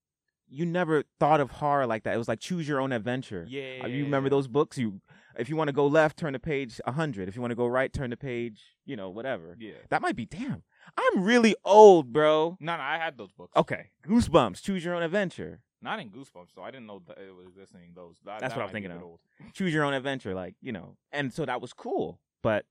you 0.53 0.65
never 0.65 1.03
thought 1.19 1.39
of 1.41 1.51
horror 1.51 1.85
like 1.87 2.03
that. 2.03 2.13
It 2.13 2.17
was 2.17 2.27
like 2.27 2.39
choose 2.39 2.67
your 2.67 2.79
own 2.79 2.91
adventure. 2.91 3.45
Yeah. 3.49 3.81
Uh, 3.83 3.87
You 3.87 4.03
remember 4.03 4.29
those 4.29 4.47
books? 4.47 4.77
You, 4.77 5.01
if 5.37 5.49
you 5.49 5.55
want 5.55 5.67
to 5.69 5.73
go 5.73 5.87
left, 5.87 6.17
turn 6.17 6.33
to 6.33 6.39
page 6.39 6.79
100. 6.85 7.27
If 7.27 7.35
you 7.35 7.41
want 7.41 7.51
to 7.51 7.55
go 7.55 7.65
right, 7.67 7.91
turn 7.91 8.11
to 8.11 8.17
page, 8.17 8.61
you 8.85 8.95
know, 8.95 9.09
whatever. 9.09 9.55
Yeah. 9.59 9.73
That 9.89 10.01
might 10.01 10.15
be. 10.15 10.25
Damn, 10.25 10.63
I'm 10.97 11.23
really 11.23 11.55
old, 11.65 12.13
bro. 12.13 12.57
No, 12.59 12.77
no, 12.77 12.83
I 12.83 12.97
had 12.97 13.17
those 13.17 13.31
books. 13.31 13.51
Okay, 13.55 13.89
Goosebumps, 14.07 14.61
choose 14.61 14.85
your 14.85 14.93
own 14.95 15.01
adventure. 15.03 15.61
Not 15.81 15.99
in 15.99 16.09
Goosebumps, 16.11 16.53
so 16.55 16.61
I 16.61 16.71
didn't 16.71 16.85
know 16.87 17.01
that 17.07 17.17
it 17.17 17.35
was 17.35 17.47
existing 17.47 17.91
those. 17.95 18.15
That, 18.23 18.39
That's 18.39 18.53
that 18.53 18.59
what 18.59 18.67
I'm 18.67 18.71
thinking 18.71 18.91
of. 18.91 19.01
old. 19.03 19.19
choose 19.53 19.73
your 19.73 19.83
own 19.83 19.93
adventure, 19.93 20.33
like 20.33 20.55
you 20.61 20.71
know. 20.71 20.95
And 21.11 21.33
so 21.33 21.45
that 21.45 21.59
was 21.61 21.73
cool, 21.73 22.19
but 22.41 22.65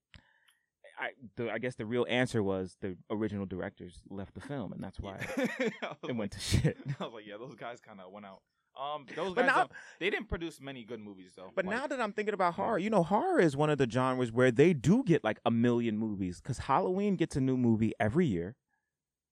I, 0.98 1.10
the, 1.36 1.50
I 1.50 1.58
guess 1.58 1.74
the 1.76 1.86
real 1.86 2.06
answer 2.08 2.42
was 2.42 2.76
the 2.80 2.96
original 3.10 3.46
directors 3.46 4.02
left 4.10 4.34
the 4.34 4.40
film, 4.40 4.72
and 4.72 4.82
that's 4.82 5.00
why 5.00 5.18
Yeah. 5.36 5.46
I 5.82 5.88
was 5.88 5.96
it 6.02 6.08
like- 6.08 6.18
went 6.18 6.32
to 6.32 6.40
shit. 6.40 6.76
I 7.00 7.04
was 7.04 7.14
like, 7.14 7.26
yeah, 7.26 7.36
those 7.38 7.54
guys 7.54 7.80
kind 7.80 8.00
of 8.00 8.12
went 8.12 8.26
out. 8.26 8.42
Um, 8.80 9.04
those 9.14 9.34
But 9.34 9.46
guys, 9.46 9.54
now- 9.56 9.68
they 10.00 10.08
didn't 10.10 10.28
produce 10.28 10.60
many 10.60 10.84
good 10.84 11.00
movies 11.00 11.32
though. 11.36 11.50
But 11.54 11.66
Like, 11.66 11.76
now 11.76 11.86
that 11.86 12.00
I'm 12.00 12.12
thinking 12.12 12.34
about 12.34 12.54
horror, 12.54 12.78
you 12.78 12.88
know, 12.90 13.02
horror 13.02 13.38
is 13.40 13.56
one 13.56 13.68
of 13.70 13.78
the 13.78 13.88
genres 13.90 14.32
where 14.32 14.50
they 14.50 14.72
do 14.72 15.02
get 15.04 15.22
like 15.24 15.40
a 15.44 15.50
million 15.50 15.98
movies 15.98 16.40
because 16.40 16.58
Halloween 16.58 17.16
gets 17.16 17.36
a 17.36 17.40
new 17.40 17.56
movie 17.56 17.92
every 18.00 18.26
year. 18.26 18.56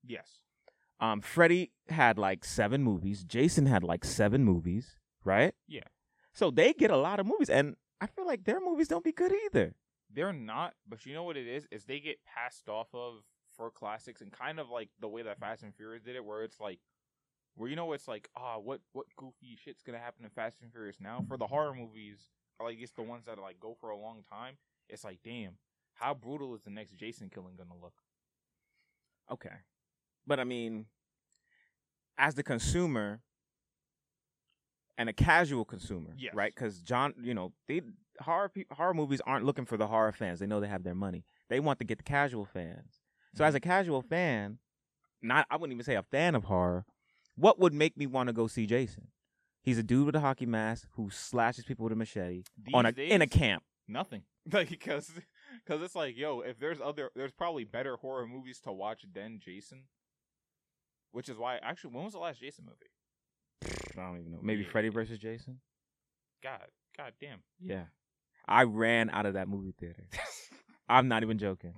yes, 0.06 0.40
Um, 1.00 1.20
Freddy 1.22 1.72
had 1.88 2.18
like 2.18 2.44
seven 2.44 2.82
movies. 2.82 3.24
Jason 3.24 3.64
had 3.66 3.82
like 3.82 4.04
seven 4.04 4.44
movies, 4.44 4.98
right? 5.24 5.54
Yeah. 5.66 5.88
So 6.34 6.50
they 6.50 6.72
get 6.74 6.90
a 6.90 6.96
lot 6.96 7.18
of 7.20 7.26
movies, 7.26 7.48
and 7.50 7.76
I 8.00 8.06
feel 8.06 8.26
like 8.26 8.44
their 8.44 8.60
movies 8.60 8.88
don't 8.88 9.04
be 9.04 9.12
good 9.12 9.32
either. 9.46 9.74
They're 10.12 10.32
not. 10.32 10.74
But 10.88 11.06
you 11.06 11.14
know 11.14 11.24
what 11.24 11.36
it 11.36 11.46
is? 11.46 11.66
Is 11.70 11.84
they 11.84 12.00
get 12.00 12.18
passed 12.24 12.68
off 12.68 12.88
of 12.94 13.22
for 13.56 13.70
classics 13.70 14.20
and 14.20 14.32
kind 14.32 14.58
of 14.60 14.70
like 14.70 14.88
the 15.00 15.08
way 15.08 15.22
that 15.22 15.38
Fast 15.40 15.62
and 15.62 15.74
Furious 15.74 16.02
did 16.02 16.16
it, 16.16 16.24
where 16.24 16.42
it's 16.42 16.60
like, 16.60 16.80
where 17.56 17.68
you 17.68 17.76
know 17.76 17.92
it's 17.92 18.08
like, 18.08 18.28
ah, 18.36 18.58
what 18.58 18.80
what 18.92 19.06
goofy 19.16 19.56
shit's 19.62 19.82
gonna 19.82 19.98
happen 19.98 20.24
in 20.24 20.30
Fast 20.30 20.62
and 20.62 20.72
Furious 20.72 20.96
now? 21.00 21.24
For 21.28 21.36
the 21.36 21.46
horror 21.46 21.74
movies, 21.74 22.18
like 22.62 22.78
it's 22.80 22.92
the 22.92 23.02
ones 23.02 23.26
that 23.26 23.38
like 23.38 23.58
go 23.60 23.76
for 23.80 23.90
a 23.90 23.96
long 23.98 24.22
time, 24.28 24.56
it's 24.88 25.04
like, 25.04 25.18
damn, 25.24 25.54
how 25.94 26.14
brutal 26.14 26.54
is 26.54 26.62
the 26.62 26.70
next 26.70 26.96
Jason 26.96 27.28
killing 27.28 27.56
gonna 27.56 27.78
look? 27.80 27.94
Okay. 29.30 29.54
But 30.26 30.40
I 30.40 30.44
mean, 30.44 30.86
as 32.18 32.34
the 32.34 32.42
consumer 32.42 33.20
and 34.98 35.08
a 35.08 35.12
casual 35.12 35.64
consumer, 35.64 36.10
Yes. 36.18 36.34
right? 36.34 36.54
Because 36.54 36.80
John, 36.82 37.14
you 37.22 37.32
know, 37.34 37.52
they 37.66 37.80
horror 38.22 38.48
pe- 38.48 38.64
horror 38.72 38.94
movies 38.94 39.20
aren't 39.26 39.44
looking 39.44 39.64
for 39.64 39.76
the 39.76 39.86
horror 39.86 40.12
fans. 40.12 40.40
They 40.40 40.46
know 40.46 40.60
they 40.60 40.68
have 40.68 40.84
their 40.84 40.94
money. 40.94 41.24
They 41.48 41.60
want 41.60 41.78
to 41.80 41.84
get 41.84 41.98
the 41.98 42.04
casual 42.04 42.44
fans. 42.44 43.00
So 43.34 43.44
as 43.44 43.50
mm-hmm. 43.50 43.56
a 43.56 43.60
casual 43.60 44.02
fan, 44.02 44.58
not 45.22 45.46
I 45.50 45.56
wouldn't 45.56 45.74
even 45.74 45.84
say 45.84 45.94
a 45.94 46.02
fan 46.02 46.34
of 46.34 46.44
horror, 46.44 46.84
what 47.36 47.58
would 47.58 47.72
make 47.72 47.96
me 47.96 48.06
want 48.06 48.28
to 48.28 48.32
go 48.32 48.46
see 48.46 48.66
Jason? 48.66 49.08
He's 49.62 49.78
a 49.78 49.82
dude 49.82 50.06
with 50.06 50.14
a 50.16 50.20
hockey 50.20 50.46
mask 50.46 50.88
who 50.92 51.10
slashes 51.10 51.64
people 51.64 51.84
with 51.84 51.92
a 51.92 51.96
machete 51.96 52.42
These 52.62 52.74
on 52.74 52.86
a 52.86 52.92
days, 52.92 53.12
in 53.12 53.20
a 53.22 53.26
camp. 53.26 53.62
nothing 53.86 54.22
like 54.52 54.70
because 54.70 55.10
because 55.64 55.82
it's 55.82 55.94
like 55.94 56.16
yo 56.16 56.40
if 56.40 56.58
there's 56.58 56.80
other 56.80 57.10
there's 57.14 57.32
probably 57.32 57.64
better 57.64 57.96
horror 57.96 58.26
movies 58.26 58.58
to 58.60 58.72
watch 58.72 59.04
than 59.12 59.38
jason 59.38 59.82
which 61.12 61.28
is 61.28 61.36
why 61.36 61.58
actually 61.62 61.92
when 61.92 62.04
was 62.04 62.14
the 62.14 62.18
last 62.18 62.40
jason 62.40 62.64
movie 62.64 62.90
I 63.98 64.06
don't 64.06 64.18
even 64.18 64.30
know. 64.32 64.38
Maybe 64.42 64.62
Yeah. 64.62 64.70
Freddy 64.70 64.88
versus 64.88 65.18
Jason. 65.18 65.60
god 66.42 66.68
god 66.96 67.12
damn 67.20 67.40
Yeah. 67.60 67.84
I 68.48 68.64
ran 68.64 69.10
out 69.10 69.26
of 69.26 69.34
that 69.34 69.48
movie 69.48 69.74
theater. 69.78 70.04
I'm 70.88 71.08
not 71.08 71.22
even 71.22 71.38
joking. 71.38 71.74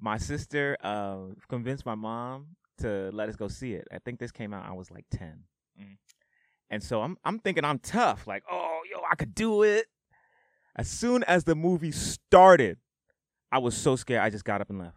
My 0.00 0.18
sister 0.18 0.76
uh, 0.82 1.18
convinced 1.48 1.84
my 1.84 1.94
mom 1.94 2.56
to 2.78 3.10
let 3.12 3.28
us 3.28 3.36
go 3.36 3.48
see 3.48 3.74
it. 3.74 3.86
I 3.92 3.98
think 3.98 4.18
this 4.18 4.30
came 4.32 4.54
out 4.54 4.64
I 4.66 4.72
was 4.72 4.90
like 4.90 5.04
10. 5.10 5.42
Mhm. 5.80 5.96
And 6.70 6.82
so 6.82 7.02
I'm 7.02 7.16
I'm 7.24 7.38
thinking 7.40 7.64
I'm 7.64 7.78
tough 7.80 8.26
like, 8.26 8.44
"Oh, 8.50 8.80
yo, 8.90 9.00
I 9.10 9.16
could 9.16 9.34
do 9.34 9.62
it." 9.62 9.86
As 10.76 10.88
soon 10.88 11.24
as 11.24 11.44
the 11.44 11.56
movie 11.56 11.90
started, 11.90 12.78
I 13.50 13.58
was 13.58 13.76
so 13.76 13.96
scared 13.96 14.22
I 14.22 14.30
just 14.30 14.44
got 14.44 14.60
up 14.60 14.70
and 14.70 14.78
left. 14.78 14.96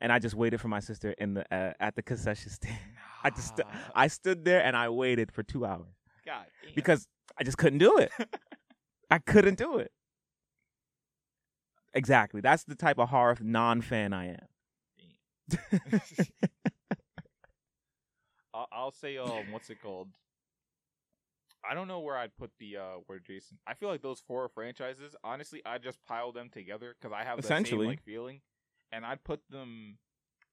And 0.00 0.12
I 0.12 0.20
just 0.20 0.36
waited 0.36 0.60
for 0.60 0.68
my 0.68 0.78
sister 0.80 1.10
in 1.18 1.34
the 1.34 1.44
uh, 1.54 1.72
at 1.80 1.96
the 1.96 2.02
concession 2.02 2.50
stand. 2.50 2.78
I 3.24 3.30
just 3.30 3.48
st- 3.48 3.66
I 3.96 4.06
stood 4.06 4.44
there 4.44 4.62
and 4.64 4.76
I 4.76 4.88
waited 4.90 5.32
for 5.32 5.42
2 5.42 5.66
hours 5.66 5.92
god 6.24 6.46
damn. 6.64 6.74
because 6.76 7.08
I 7.36 7.42
just 7.42 7.58
couldn't 7.58 7.80
do 7.80 7.98
it. 7.98 8.12
I 9.10 9.18
couldn't 9.18 9.58
do 9.58 9.78
it. 9.78 9.90
Exactly. 11.94 12.40
That's 12.40 12.64
the 12.64 12.74
type 12.74 12.98
of 12.98 13.08
horror 13.08 13.36
non 13.40 13.80
fan 13.80 14.12
I 14.12 14.28
am. 14.28 15.58
I'll, 18.54 18.68
I'll 18.72 18.90
say 18.92 19.16
um 19.16 19.50
what's 19.50 19.70
it 19.70 19.80
called 19.80 20.08
I 21.68 21.74
don't 21.74 21.88
know 21.88 22.00
where 22.00 22.16
I'd 22.16 22.36
put 22.36 22.50
the 22.58 22.76
uh 22.76 22.96
where 23.06 23.18
Jason. 23.18 23.58
I 23.66 23.74
feel 23.74 23.88
like 23.88 24.02
those 24.02 24.20
four 24.20 24.48
franchises. 24.48 25.16
Honestly, 25.24 25.60
I 25.66 25.78
just 25.78 25.98
pile 26.04 26.32
them 26.32 26.50
together 26.50 26.94
because 27.00 27.14
I 27.14 27.24
have 27.24 27.38
the 27.38 27.42
same 27.42 27.56
Essentially. 27.56 27.86
like 27.86 28.02
feeling, 28.02 28.40
and 28.92 29.04
I'd 29.04 29.24
put 29.24 29.40
them 29.50 29.98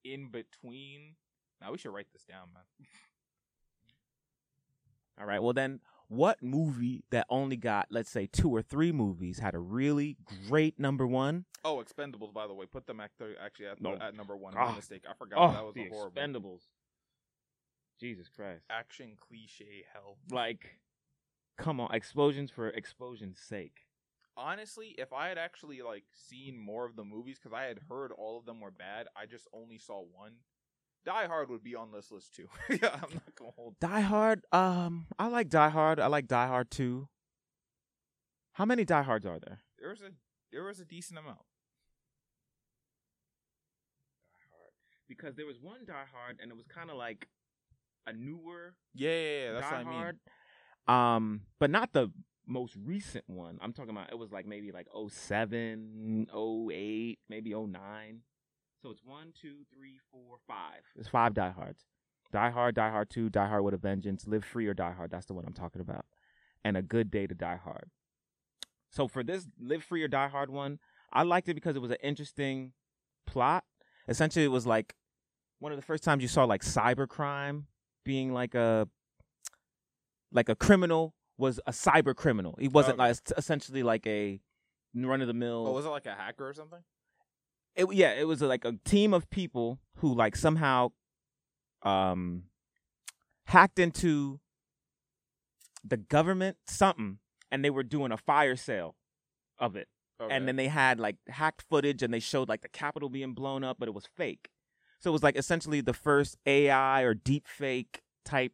in 0.03 0.29
between. 0.29 1.15
Now 1.61 1.71
we 1.71 1.77
should 1.77 1.93
write 1.93 2.07
this 2.11 2.23
down, 2.23 2.47
man. 2.53 2.63
All 5.19 5.25
right. 5.25 5.41
Well, 5.41 5.53
then, 5.53 5.79
what 6.07 6.41
movie 6.43 7.03
that 7.11 7.25
only 7.29 7.57
got, 7.57 7.87
let's 7.89 8.09
say, 8.09 8.27
two 8.27 8.49
or 8.49 8.61
three 8.61 8.91
movies 8.91 9.39
had 9.39 9.55
a 9.55 9.59
really 9.59 10.17
great 10.47 10.79
number 10.79 11.05
one? 11.07 11.45
Oh, 11.63 11.83
Expendables, 11.83 12.33
by 12.33 12.47
the 12.47 12.53
way, 12.53 12.65
put 12.65 12.85
them 12.87 12.99
at 12.99 13.11
th- 13.17 13.37
actually 13.43 13.67
at, 13.67 13.81
No. 13.81 13.93
at 13.95 14.15
number 14.15 14.35
one. 14.37 14.53
Ah. 14.55 14.69
My 14.69 14.75
mistake. 14.75 15.03
I 15.09 15.13
forgot 15.13 15.37
Oh, 15.39 15.51
that 15.53 15.63
was 15.65 15.75
a 15.77 15.89
horrible 15.89 16.11
Expendables. 16.21 16.61
Jesus 17.99 18.27
Christ. 18.29 18.65
action 18.69 19.15
cliche 19.19 19.85
hell. 19.93 20.17
Like, 20.29 20.79
come 21.57 21.79
on. 21.79 21.93
Explosions 21.93 22.51
for 22.51 22.69
explosion's 22.69 23.39
sake. 23.39 23.81
Honestly, 24.37 24.95
if 24.97 25.13
I 25.13 25.29
had 25.29 25.37
actually 25.37 25.81
like 25.81 26.03
seen 26.13 26.59
more 26.59 26.85
of 26.85 26.97
the 26.97 27.05
movies, 27.05 27.37
because 27.39 27.53
I 27.57 27.63
had 27.63 27.79
heard 27.89 28.11
all 28.11 28.37
of 28.37 28.45
them 28.45 28.59
were 28.59 28.71
bad, 28.71 29.07
I 29.15 29.25
just 29.25 29.47
only 29.53 29.77
saw 29.77 30.01
one. 30.01 30.33
Die 31.05 31.27
Hard 31.27 31.49
would 31.49 31.63
be 31.63 31.75
on 31.75 31.91
this 31.91 32.11
list 32.11 32.35
too. 32.35 32.47
yeah, 32.69 32.89
I'm 32.93 33.13
not 33.13 33.35
gonna 33.35 33.51
hold. 33.55 33.75
Die 33.79 34.01
Hard. 34.01 34.41
Um, 34.51 35.05
I 35.19 35.27
like 35.27 35.49
Die 35.49 35.69
Hard. 35.69 35.99
I 35.99 36.07
like 36.07 36.27
Die 36.27 36.47
Hard 36.47 36.71
too. 36.71 37.07
How 38.53 38.65
many 38.65 38.85
Die 38.85 39.01
Hards 39.03 39.25
are 39.25 39.39
there? 39.39 39.61
There 39.79 39.89
was 39.89 40.01
a 40.01 40.11
there 40.51 40.63
was 40.63 40.79
a 40.79 40.85
decent 40.85 41.19
amount. 41.19 41.39
Because 45.07 45.35
there 45.35 45.45
was 45.45 45.57
one 45.61 45.85
Die 45.85 45.93
Hard, 46.11 46.39
and 46.41 46.49
it 46.49 46.57
was 46.57 46.65
kind 46.65 46.89
of 46.89 46.97
like 46.97 47.27
a 48.07 48.13
newer 48.13 48.73
Yeah, 48.93 49.09
yeah, 49.11 49.43
yeah 49.45 49.51
that's 49.53 49.69
Die 49.69 49.77
what 49.77 49.87
I 49.87 49.89
mean. 49.89 49.93
Hard. 49.93 50.19
Um, 50.87 51.41
but 51.59 51.69
not 51.69 51.93
the 51.93 52.11
most 52.47 52.75
recent 52.83 53.25
one. 53.27 53.59
I'm 53.61 53.73
talking 53.73 53.91
about 53.91 54.11
it 54.11 54.17
was 54.17 54.31
like 54.31 54.45
maybe 54.47 54.71
like 54.71 54.87
07, 55.09 56.27
08, 56.35 57.19
maybe 57.29 57.53
09. 57.53 58.21
So 58.85 58.91
it's 58.91 59.03
one, 59.03 59.33
two, 59.41 59.65
three, 59.75 59.97
four, 60.11 60.37
five. 60.47 60.81
It's 60.95 61.07
five 61.07 61.33
Die 61.33 61.49
Hards. 61.49 61.85
Die 62.31 62.49
Hard, 62.51 62.75
Die 62.75 62.91
Hard 62.91 63.09
2, 63.09 63.29
Die 63.29 63.47
Hard 63.47 63.63
with 63.63 63.73
a 63.73 63.77
Vengeance, 63.77 64.27
Live 64.27 64.45
Free 64.45 64.67
or 64.67 64.75
Die 64.75 64.91
Hard. 64.91 65.09
That's 65.09 65.25
the 65.25 65.33
one 65.33 65.43
I'm 65.43 65.53
talking 65.53 65.81
about. 65.81 66.05
And 66.63 66.77
A 66.77 66.83
Good 66.83 67.09
Day 67.09 67.25
to 67.25 67.33
Die 67.33 67.59
Hard. 67.63 67.89
So 68.91 69.07
for 69.07 69.23
this 69.23 69.47
Live 69.59 69.83
Free 69.83 70.03
or 70.03 70.07
Die 70.07 70.27
Hard 70.27 70.51
one, 70.51 70.77
I 71.11 71.23
liked 71.23 71.49
it 71.49 71.55
because 71.55 71.75
it 71.75 71.79
was 71.79 71.89
an 71.89 71.97
interesting 72.03 72.73
plot. 73.25 73.63
Essentially, 74.07 74.45
it 74.45 74.49
was 74.49 74.67
like 74.67 74.93
one 75.57 75.71
of 75.71 75.79
the 75.79 75.85
first 75.85 76.03
times 76.03 76.21
you 76.21 76.27
saw 76.27 76.43
like 76.43 76.61
cybercrime 76.61 77.63
being 78.03 78.33
like 78.33 78.53
a 78.53 78.87
like 80.31 80.47
a 80.47 80.55
criminal 80.55 81.15
was 81.39 81.59
a 81.65 81.71
cyber 81.71 82.15
criminal. 82.15 82.55
He 82.59 82.67
wasn't 82.67 82.99
oh. 82.99 83.03
Okay. 83.03 83.09
like 83.09 83.37
essentially 83.39 83.81
like 83.81 84.05
a 84.05 84.41
run 84.93 85.21
of 85.21 85.27
the 85.27 85.33
mill. 85.33 85.65
Oh, 85.67 85.71
was 85.71 85.87
it 85.87 85.89
like 85.89 86.05
a 86.05 86.13
hacker 86.13 86.47
or 86.47 86.53
something? 86.53 86.83
It, 87.75 87.93
yeah, 87.93 88.13
it 88.13 88.27
was 88.27 88.41
like 88.41 88.65
a 88.65 88.73
team 88.85 89.13
of 89.13 89.29
people 89.29 89.79
who 89.97 90.13
like 90.13 90.35
somehow 90.35 90.91
um 91.83 92.43
hacked 93.45 93.79
into 93.79 94.39
the 95.83 95.97
government 95.97 96.57
something 96.65 97.19
and 97.51 97.63
they 97.63 97.69
were 97.69 97.83
doing 97.83 98.11
a 98.11 98.17
fire 98.17 98.55
sale 98.55 98.95
of 99.59 99.75
it. 99.75 99.87
Okay. 100.19 100.33
And 100.33 100.47
then 100.47 100.55
they 100.55 100.67
had 100.67 100.99
like 100.99 101.17
hacked 101.27 101.61
footage 101.69 102.01
and 102.01 102.13
they 102.13 102.19
showed 102.19 102.49
like 102.49 102.61
the 102.61 102.69
Capitol 102.69 103.09
being 103.09 103.33
blown 103.33 103.63
up, 103.63 103.77
but 103.79 103.87
it 103.87 103.93
was 103.93 104.07
fake. 104.15 104.49
So 104.99 105.11
it 105.11 105.13
was 105.13 105.23
like 105.23 105.35
essentially 105.37 105.81
the 105.81 105.93
first 105.93 106.37
AI 106.45 107.01
or 107.01 107.13
deep 107.13 107.47
fake 107.47 108.01
type 108.23 108.53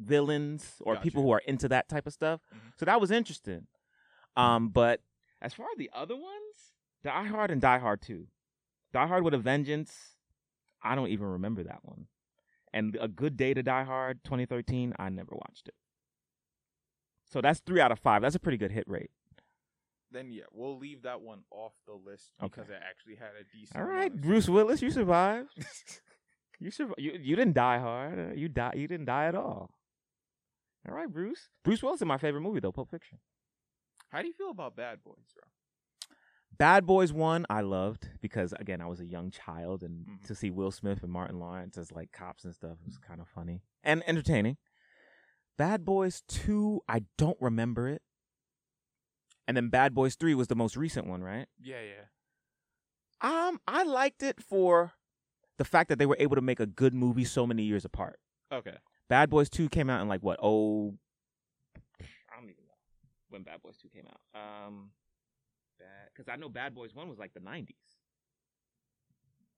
villains 0.00 0.76
or 0.80 0.96
people 0.96 1.22
who 1.22 1.30
are 1.32 1.42
into 1.46 1.68
that 1.68 1.88
type 1.88 2.06
of 2.06 2.12
stuff. 2.12 2.40
Mhm. 2.54 2.72
So 2.78 2.86
that 2.86 3.00
was 3.00 3.10
interesting. 3.10 3.66
Um, 4.36 4.68
but 4.70 5.00
as 5.42 5.52
far 5.52 5.66
as 5.72 5.76
the 5.78 5.90
other 5.92 6.16
ones, 6.16 6.72
Die 7.02 7.24
Hard 7.26 7.50
and 7.50 7.60
Die 7.60 7.78
Hard 7.78 8.00
2. 8.00 8.26
Die 8.94 9.06
Hard 9.06 9.24
with 9.24 9.34
a 9.34 9.38
Vengeance, 9.38 9.92
I 10.82 10.94
don't 10.94 11.08
even 11.08 11.26
remember 11.26 11.62
that 11.64 11.80
one. 11.82 12.06
And 12.72 12.96
A 13.00 13.08
Good 13.08 13.36
Day 13.36 13.52
to 13.54 13.62
Die 13.62 13.84
Hard 13.84 14.24
2013, 14.24 14.94
I 14.98 15.08
never 15.10 15.32
watched 15.34 15.68
it. 15.68 15.74
So 17.30 17.40
that's 17.40 17.60
three 17.60 17.80
out 17.80 17.92
of 17.92 17.98
five. 17.98 18.22
That's 18.22 18.34
a 18.36 18.40
pretty 18.40 18.58
good 18.58 18.70
hit 18.72 18.84
rate. 18.88 19.10
then 20.12 20.30
yeah, 20.30 20.44
we'll 20.52 20.78
leave 20.78 21.02
that 21.02 21.20
one 21.20 21.40
off 21.50 21.72
the 21.86 21.92
list 21.94 22.30
because 22.40 22.68
it 22.68 22.80
actually 22.88 23.16
had 23.16 23.30
a 23.40 23.44
decent. 23.52 23.76
All 23.80 23.86
right, 23.88 24.14
Bruce 24.14 24.48
Willis, 24.48 24.80
you 24.82 24.90
survived. 24.90 25.50
You 26.60 26.70
survived. 26.70 27.00
You, 27.00 27.18
you 27.20 27.34
didn't 27.34 27.54
die 27.54 27.80
hard. 27.80 28.16
Uh, 28.16 28.32
You 28.32 28.48
die. 28.48 28.74
You 28.76 28.86
didn't 28.86 29.06
die 29.06 29.26
at 29.26 29.34
all. 29.34 29.70
All 30.88 30.94
right, 30.94 31.12
Bruce. 31.12 31.48
Bruce 31.64 31.82
Willis 31.82 32.00
is 32.00 32.06
my 32.06 32.16
favorite 32.16 32.42
movie 32.42 32.60
though. 32.60 32.70
Pulp 32.70 32.90
Fiction. 32.92 33.18
How 34.10 34.22
do 34.22 34.28
you 34.28 34.32
feel 34.32 34.50
about 34.50 34.76
Bad 34.76 35.02
Boys, 35.02 35.16
bro? 35.34 35.48
Bad 36.56 36.86
Boys 36.86 37.12
One, 37.12 37.46
I 37.50 37.60
loved 37.62 38.08
because 38.20 38.52
again, 38.58 38.80
I 38.80 38.86
was 38.86 39.00
a 39.00 39.06
young 39.06 39.30
child, 39.30 39.82
and 39.82 40.06
Mhm. 40.06 40.26
to 40.26 40.34
see 40.34 40.50
Will 40.50 40.70
Smith 40.70 41.02
and 41.02 41.10
Martin 41.12 41.38
Lawrence 41.40 41.76
as 41.78 41.90
like 41.92 42.12
cops 42.12 42.44
and 42.44 42.54
stuff 42.54 42.78
was 42.84 42.98
kind 42.98 43.20
of 43.20 43.28
funny 43.28 43.62
and 43.82 44.02
entertaining. 44.08 44.56
Bad 45.56 45.84
Boys 45.84 46.22
Two, 46.28 46.82
I 46.88 47.06
don't 47.16 47.40
remember 47.40 47.88
it. 47.88 48.02
And 49.46 49.56
then 49.56 49.68
Bad 49.68 49.94
Boys 49.94 50.14
Three 50.16 50.34
was 50.34 50.48
the 50.48 50.54
most 50.56 50.76
recent 50.76 51.06
one, 51.06 51.22
right? 51.22 51.48
Yeah, 51.58 51.80
yeah. 51.82 52.04
Um, 53.20 53.60
I 53.66 53.82
liked 53.84 54.22
it 54.22 54.42
for 54.42 54.92
the 55.56 55.64
fact 55.64 55.88
that 55.88 55.98
they 55.98 56.06
were 56.06 56.16
able 56.18 56.36
to 56.36 56.42
make 56.42 56.60
a 56.60 56.66
good 56.66 56.94
movie 56.94 57.24
so 57.24 57.46
many 57.46 57.62
years 57.62 57.84
apart. 57.84 58.20
Okay. 58.52 58.76
Bad 59.08 59.30
Boys 59.30 59.48
Two 59.50 59.68
came 59.68 59.88
out 59.90 60.00
in 60.02 60.08
like 60.08 60.22
what? 60.22 60.38
Oh, 60.42 60.98
I 62.00 62.36
don't 62.36 62.50
even 62.50 62.64
know 62.64 62.74
when 63.28 63.42
Bad 63.42 63.62
Boys 63.62 63.76
Two 63.78 63.88
came 63.88 64.06
out. 64.06 64.20
Um, 64.66 64.92
bad 65.78 66.08
because 66.14 66.28
I 66.32 66.36
know 66.36 66.48
Bad 66.48 66.74
Boys 66.74 66.94
One 66.94 67.08
was 67.08 67.18
like 67.18 67.34
the 67.34 67.40
nineties. 67.40 67.76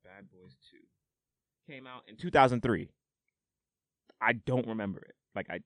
Bad 0.05 0.31
Boys 0.31 0.57
Two 0.71 1.73
came 1.73 1.87
out 1.87 2.03
in 2.09 2.17
two 2.17 2.31
thousand 2.31 2.63
three. 2.63 2.91
I 4.21 4.33
don't 4.33 4.67
remember 4.67 5.01
it. 5.01 5.15
Like 5.35 5.49
I, 5.51 5.61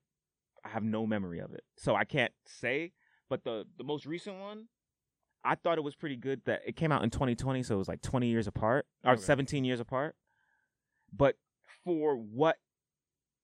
I 0.65 0.69
have 0.69 0.83
no 0.83 1.05
memory 1.05 1.39
of 1.39 1.53
it, 1.53 1.63
so 1.77 1.95
I 1.95 2.03
can't 2.05 2.33
say. 2.45 2.91
But 3.29 3.43
the 3.43 3.65
the 3.77 3.83
most 3.83 4.05
recent 4.05 4.39
one, 4.39 4.65
I 5.43 5.55
thought 5.55 5.77
it 5.77 5.83
was 5.83 5.95
pretty 5.95 6.17
good. 6.17 6.41
That 6.45 6.61
it 6.65 6.75
came 6.75 6.91
out 6.91 7.03
in 7.03 7.09
twenty 7.09 7.35
twenty, 7.35 7.63
so 7.63 7.75
it 7.75 7.77
was 7.77 7.87
like 7.87 8.01
twenty 8.01 8.27
years 8.27 8.47
apart 8.47 8.85
or 9.05 9.13
Okay. 9.13 9.21
seventeen 9.21 9.63
years 9.63 9.79
apart. 9.79 10.15
But 11.15 11.35
for 11.83 12.15
what 12.15 12.57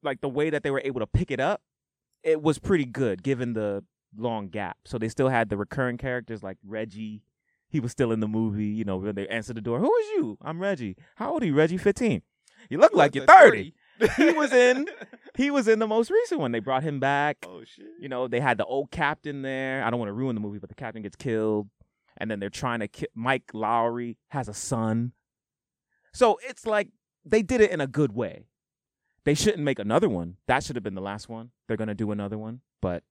like 0.04 0.22
the 0.22 0.30
way 0.30 0.50
that 0.50 0.64
they 0.64 0.72
were 0.72 0.82
able 0.84 1.00
to 1.00 1.08
pick 1.08 1.32
it 1.32 1.40
up, 1.40 1.62
it 2.24 2.42
was 2.42 2.60
pretty 2.60 2.86
good 2.86 3.24
given 3.24 3.54
the 3.54 3.84
long 4.18 4.50
gap. 4.50 4.78
So 4.86 4.98
they 4.98 5.10
still 5.10 5.30
had 5.30 5.50
the 5.50 5.58
recurring 5.58 5.98
characters 5.98 6.44
like 6.44 6.58
Reggie. 6.66 7.22
He 7.70 7.80
was 7.80 7.92
still 7.92 8.12
in 8.12 8.20
the 8.20 8.28
movie. 8.28 8.66
You 8.68 8.86
know, 8.86 8.98
when 8.98 9.16
they 9.16 9.28
answered 9.28 9.58
the 9.58 9.62
door, 9.62 9.80
"Who 9.80 9.96
is 9.98 10.08
you?" 10.16 10.38
I'm 10.42 10.60
Reggie. 10.62 10.96
How 11.16 11.32
old 11.34 11.44
are 11.44 11.46
you, 11.46 11.54
Reggie? 11.56 11.78
Fifteen. 11.78 12.22
You 12.70 12.78
look 12.80 12.94
like 12.94 13.14
you're 13.16 13.26
thirty. 13.26 13.74
He 14.16 14.32
was 14.32 14.54
in- 14.54 14.88
He 15.36 15.52
was 15.52 15.68
in 15.68 15.78
the 15.80 15.86
most 15.88 16.10
recent 16.10 16.40
one. 16.40 16.52
They 16.52 16.60
brought 16.60 16.82
him 16.84 17.00
back. 17.00 17.38
oh 17.48 17.64
shit. 17.64 17.86
You 18.00 18.10
know, 18.10 18.28
they 18.28 18.40
had 18.40 18.58
the 18.58 18.66
old 18.66 18.90
captain 18.92 19.42
there. 19.44 19.84
I 19.84 19.90
don't 19.92 20.00
want 20.00 20.10
to 20.10 20.14
ruin 20.14 20.34
the 20.36 20.42
movie, 20.42 20.58
but 20.60 20.70
the 20.70 20.76
captain 20.76 21.04
gets 21.04 21.16
killed, 21.16 21.68
and 22.18 22.30
then 22.32 22.40
they're 22.40 22.50
trying 22.50 22.80
to 22.80 22.88
kill. 22.88 23.10
Mike 23.14 23.52
Lowry 23.54 24.18
has 24.30 24.48
a 24.48 24.54
son, 24.54 25.12
so 26.14 26.40
it's 26.48 26.66
like 26.66 26.90
they 27.26 27.42
did 27.44 27.62
it 27.62 27.72
in 27.72 27.82
a 27.82 27.88
good 27.88 28.14
way. 28.14 28.46
They 29.26 29.34
shouldn't 29.36 29.64
make 29.64 29.78
another 29.80 30.10
one. 30.10 30.38
That 30.48 30.64
should 30.64 30.76
have 30.76 30.84
been 30.84 30.96
the 30.96 31.02
last 31.02 31.28
one. 31.30 31.52
They're 31.68 31.78
gonna 31.78 31.94
do 31.94 32.12
another 32.12 32.38
one, 32.38 32.62
but 32.82 33.04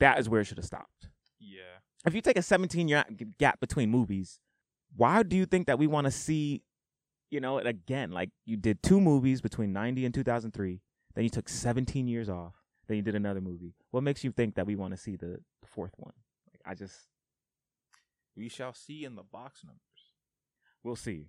that 0.00 0.18
is 0.18 0.28
where 0.28 0.40
it 0.40 0.44
should 0.44 0.58
have 0.58 0.66
stopped. 0.66 1.08
Yeah. 1.38 1.80
If 2.06 2.14
you 2.14 2.20
take 2.20 2.36
a 2.38 2.42
17 2.42 2.88
year 2.88 3.04
gap 3.38 3.60
between 3.60 3.90
movies, 3.90 4.38
why 4.96 5.22
do 5.22 5.36
you 5.36 5.46
think 5.46 5.66
that 5.66 5.78
we 5.78 5.86
want 5.86 6.06
to 6.06 6.10
see, 6.10 6.62
you 7.30 7.40
know, 7.40 7.58
it 7.58 7.66
again? 7.66 8.10
Like 8.12 8.30
you 8.44 8.56
did 8.56 8.82
two 8.82 9.00
movies 9.00 9.40
between 9.40 9.72
90 9.72 10.04
and 10.04 10.14
2003, 10.14 10.80
then 11.14 11.24
you 11.24 11.30
took 11.30 11.48
17 11.48 12.06
years 12.06 12.28
off, 12.28 12.54
then 12.88 12.96
you 12.98 13.02
did 13.02 13.14
another 13.14 13.40
movie. 13.40 13.74
What 13.90 14.02
makes 14.02 14.22
you 14.22 14.30
think 14.32 14.54
that 14.54 14.66
we 14.66 14.76
want 14.76 14.92
to 14.92 14.96
see 14.96 15.16
the, 15.16 15.38
the 15.60 15.66
fourth 15.66 15.92
one? 15.96 16.12
Like, 16.52 16.60
I 16.64 16.74
just, 16.74 16.94
We 18.36 18.48
shall 18.48 18.72
see 18.72 19.04
in 19.04 19.16
the 19.16 19.22
box 19.24 19.64
numbers. 19.64 19.80
we'll 20.84 20.96
see. 20.96 21.26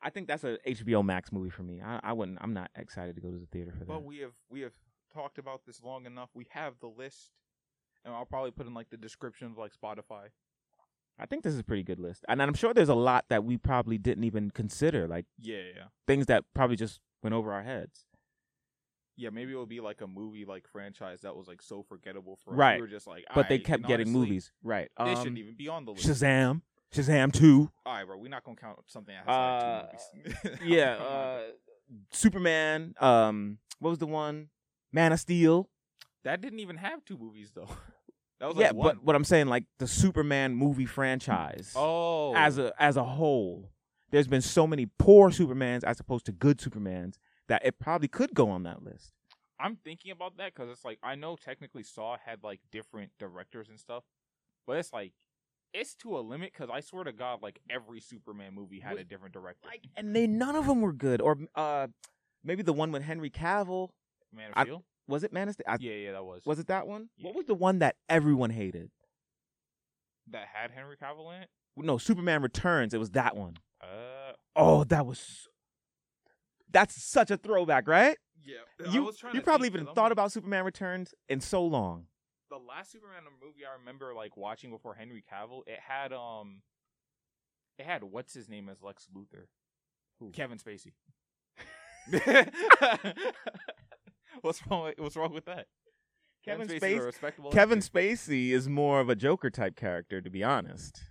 I 0.00 0.10
think 0.10 0.28
that's 0.28 0.44
a 0.44 0.58
HBO 0.66 1.04
Max 1.04 1.32
movie 1.32 1.50
for 1.50 1.62
me. 1.64 1.80
I, 1.84 1.98
I 2.02 2.12
wouldn't. 2.12 2.38
I'm 2.40 2.54
not 2.54 2.70
excited 2.76 3.16
to 3.16 3.20
go 3.20 3.30
to 3.30 3.38
the 3.38 3.46
theater 3.46 3.72
for 3.72 3.80
that. 3.80 3.88
But 3.88 4.04
we 4.04 4.18
have 4.18 4.34
we 4.48 4.60
have 4.60 4.74
talked 5.12 5.38
about 5.38 5.62
this 5.66 5.82
long 5.82 6.06
enough. 6.06 6.30
We 6.34 6.46
have 6.50 6.74
the 6.80 6.86
list, 6.86 7.30
and 8.04 8.14
I'll 8.14 8.24
probably 8.26 8.50
put 8.50 8.66
in 8.66 8.74
like 8.74 8.90
the 8.90 8.96
description 8.96 9.46
of 9.48 9.58
like 9.58 9.72
Spotify. 9.72 10.28
I 11.18 11.26
think 11.26 11.42
this 11.42 11.52
is 11.52 11.58
a 11.60 11.64
pretty 11.64 11.82
good 11.82 11.98
list, 11.98 12.24
and 12.28 12.40
I'm 12.40 12.54
sure 12.54 12.72
there's 12.72 12.88
a 12.88 12.94
lot 12.94 13.24
that 13.28 13.42
we 13.44 13.56
probably 13.56 13.98
didn't 13.98 14.22
even 14.24 14.50
consider, 14.52 15.08
like 15.08 15.26
Yeah, 15.38 15.58
yeah, 15.76 15.82
things 16.06 16.26
that 16.26 16.44
probably 16.54 16.76
just 16.76 17.00
went 17.22 17.34
over 17.34 17.52
our 17.52 17.62
heads. 17.64 18.04
yeah. 19.16 19.30
Maybe 19.30 19.52
it 19.52 19.56
would 19.56 19.68
be 19.68 19.80
like 19.80 20.00
a 20.00 20.06
movie 20.06 20.44
like 20.44 20.68
franchise 20.68 21.22
that 21.22 21.34
was 21.34 21.48
like 21.48 21.60
so 21.60 21.82
forgettable 21.82 22.38
for 22.44 22.52
us. 22.52 22.56
Right. 22.58 22.76
We 22.76 22.82
were 22.82 22.86
just 22.86 23.08
like, 23.08 23.24
But 23.34 23.48
they 23.48 23.58
kept 23.58 23.82
getting 23.82 24.06
honestly, 24.06 24.20
movies, 24.28 24.52
right? 24.62 24.88
They 24.96 25.04
Um, 25.10 25.16
shouldn't 25.16 25.38
even 25.38 25.56
be 25.56 25.66
on 25.66 25.84
the 25.86 25.90
list. 25.90 26.06
Shazam, 26.06 26.62
Shazam 26.94 27.32
two. 27.32 27.68
All 27.84 27.94
right, 27.94 28.04
bro. 28.06 28.16
We're 28.16 28.28
not 28.28 28.44
gonna 28.44 28.56
count 28.56 28.78
something 28.86 29.12
that 29.12 29.28
Uh, 29.28 29.88
has 29.88 29.92
like 30.14 30.42
two 30.44 30.48
movies. 30.52 30.60
yeah, 30.64 30.92
uh, 30.92 31.42
Superman. 32.12 32.94
Um, 33.00 33.58
what 33.80 33.90
was 33.90 33.98
the 33.98 34.06
one? 34.06 34.50
Man 34.92 35.12
of 35.12 35.20
Steel. 35.20 35.68
That 36.24 36.40
didn't 36.40 36.60
even 36.60 36.76
have 36.76 37.04
two 37.04 37.18
movies 37.18 37.52
though. 37.54 37.68
That 38.40 38.46
was 38.50 38.56
yeah, 38.56 38.66
like 38.66 38.74
one. 38.74 38.86
but 38.94 39.04
what 39.04 39.16
I'm 39.16 39.24
saying, 39.24 39.48
like 39.48 39.64
the 39.80 39.88
Superman 39.88 40.54
movie 40.54 40.86
franchise, 40.86 41.72
oh, 41.74 42.36
as 42.36 42.56
a 42.56 42.72
as 42.78 42.96
a 42.96 43.02
whole, 43.02 43.72
there's 44.12 44.28
been 44.28 44.42
so 44.42 44.64
many 44.64 44.86
poor 44.86 45.30
Supermans 45.30 45.82
as 45.82 45.98
opposed 45.98 46.26
to 46.26 46.32
good 46.32 46.58
Supermans 46.58 47.16
that 47.48 47.62
it 47.64 47.80
probably 47.80 48.06
could 48.06 48.34
go 48.34 48.48
on 48.48 48.62
that 48.62 48.84
list. 48.84 49.12
I'm 49.58 49.76
thinking 49.76 50.12
about 50.12 50.36
that 50.36 50.54
because 50.54 50.70
it's 50.70 50.84
like 50.84 50.98
I 51.02 51.16
know 51.16 51.34
technically 51.34 51.82
Saw 51.82 52.16
had 52.24 52.44
like 52.44 52.60
different 52.70 53.10
directors 53.18 53.68
and 53.68 53.80
stuff, 53.80 54.04
but 54.68 54.76
it's 54.76 54.92
like 54.92 55.14
it's 55.74 55.94
to 55.96 56.16
a 56.16 56.20
limit 56.20 56.52
because 56.52 56.70
I 56.72 56.80
swear 56.80 57.04
to 57.04 57.12
God, 57.12 57.42
like 57.42 57.60
every 57.68 58.00
Superman 58.00 58.54
movie 58.54 58.80
had 58.80 58.98
a 58.98 59.04
different 59.04 59.34
director. 59.34 59.66
Like, 59.66 59.84
and 59.96 60.14
they 60.14 60.26
none 60.26 60.54
of 60.54 60.66
them 60.66 60.80
were 60.80 60.92
good. 60.92 61.20
Or 61.20 61.38
uh, 61.54 61.88
maybe 62.44 62.62
the 62.62 62.72
one 62.72 62.92
with 62.92 63.02
Henry 63.02 63.30
Cavill 63.30 63.88
Man 64.32 64.50
of 64.50 64.54
I- 64.56 64.62
Steel. 64.62 64.84
Was 65.08 65.24
it 65.24 65.32
Man 65.32 65.48
of 65.48 65.54
Steel? 65.54 65.64
I, 65.66 65.76
yeah, 65.80 65.92
yeah, 65.94 66.12
that 66.12 66.24
was. 66.24 66.42
Was 66.46 66.58
it 66.60 66.68
that 66.68 66.86
one? 66.86 67.08
Yeah. 67.16 67.26
What 67.28 67.34
was 67.36 67.46
the 67.46 67.54
one 67.54 67.80
that 67.80 67.96
everyone 68.08 68.50
hated? 68.50 68.90
that 70.30 70.46
had 70.52 70.70
Henry 70.70 70.94
Cavill 70.96 71.34
in 71.34 71.42
it? 71.42 71.48
No, 71.76 71.96
Superman 71.96 72.42
Returns. 72.42 72.92
It 72.92 72.98
was 72.98 73.10
that 73.12 73.34
one. 73.36 73.56
Uh, 73.82 74.32
Oh, 74.54 74.84
that 74.84 75.06
was. 75.06 75.48
That's 76.70 77.02
such 77.02 77.30
a 77.30 77.36
throwback, 77.38 77.88
right? 77.88 78.16
yeah. 78.44 78.90
You 78.90 79.10
you 79.32 79.40
probably 79.40 79.68
even 79.68 79.86
thought 79.94 80.12
about 80.12 80.30
Superman 80.32 80.64
Returns 80.64 81.14
in 81.28 81.40
so 81.40 81.64
long. 81.64 82.06
the 82.50 82.56
last 82.58 82.92
Superman 82.92 83.22
movie 83.42 83.64
I 83.64 83.78
remember 83.78 84.12
like 84.14 84.36
watching 84.36 84.70
before 84.70 84.94
Henry 84.94 85.22
Cavill. 85.32 85.62
It 85.66 85.78
had 85.80 86.12
um, 86.12 86.60
it 87.78 87.86
had 87.86 88.04
what's 88.04 88.34
his 88.34 88.48
name 88.48 88.68
as 88.68 88.82
Lex 88.82 89.06
Luthor, 89.16 89.46
Who? 90.18 90.30
Kevin 90.30 90.58
Spacey. 90.58 90.92
what's 94.42 94.66
wrong? 94.66 94.84
With, 94.84 94.98
what's 94.98 95.16
wrong 95.16 95.32
with 95.32 95.46
that? 95.46 95.66
Kevin 96.44 96.68
Spacey's 96.68 96.82
a 96.82 96.86
Spacey. 96.86 97.04
respectable 97.04 97.50
Kevin 97.50 97.78
actor. 97.78 97.90
Spacey 97.90 98.50
is 98.50 98.68
more 98.68 99.00
of 99.00 99.08
a 99.08 99.14
Joker 99.14 99.50
type 99.50 99.76
character, 99.76 100.20
to 100.20 100.30
be 100.30 100.42
honest. 100.42 101.02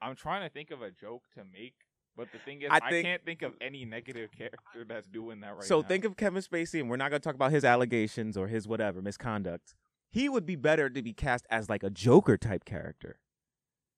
I'm 0.00 0.14
trying 0.14 0.42
to 0.42 0.52
think 0.52 0.70
of 0.70 0.82
a 0.82 0.90
joke 0.90 1.22
to 1.34 1.40
make, 1.50 1.74
but 2.14 2.30
the 2.30 2.38
thing 2.38 2.60
is, 2.60 2.68
I 2.70 2.80
I, 2.82 3.02
can't 3.02 3.24
think 3.24 3.40
of 3.40 3.54
any 3.60 3.86
negative 3.86 4.30
character 4.36 4.84
that's 4.86 5.08
doing 5.08 5.40
that 5.40 5.54
right 5.54 5.64
so 5.64 5.80
now. 5.80 5.88
think 5.88 6.04
of 6.04 6.16
Kevin 6.16 6.42
Spacey, 6.42 6.80
and 6.80 6.90
we're 6.90 6.96
not 6.96 7.08
going 7.08 7.22
to 7.22 7.24
talk 7.24 7.34
about 7.34 7.52
his 7.52 7.64
allegations 7.64 8.36
or 8.36 8.48
his 8.48 8.68
whatever 8.68 9.00
misconduct. 9.00 9.74
He 10.10 10.28
would 10.28 10.44
be 10.44 10.56
better 10.56 10.90
to 10.90 11.02
be 11.02 11.14
cast 11.14 11.46
as 11.50 11.70
like 11.70 11.82
a 11.82 11.90
Joker 11.90 12.36
type 12.36 12.66
character, 12.66 13.18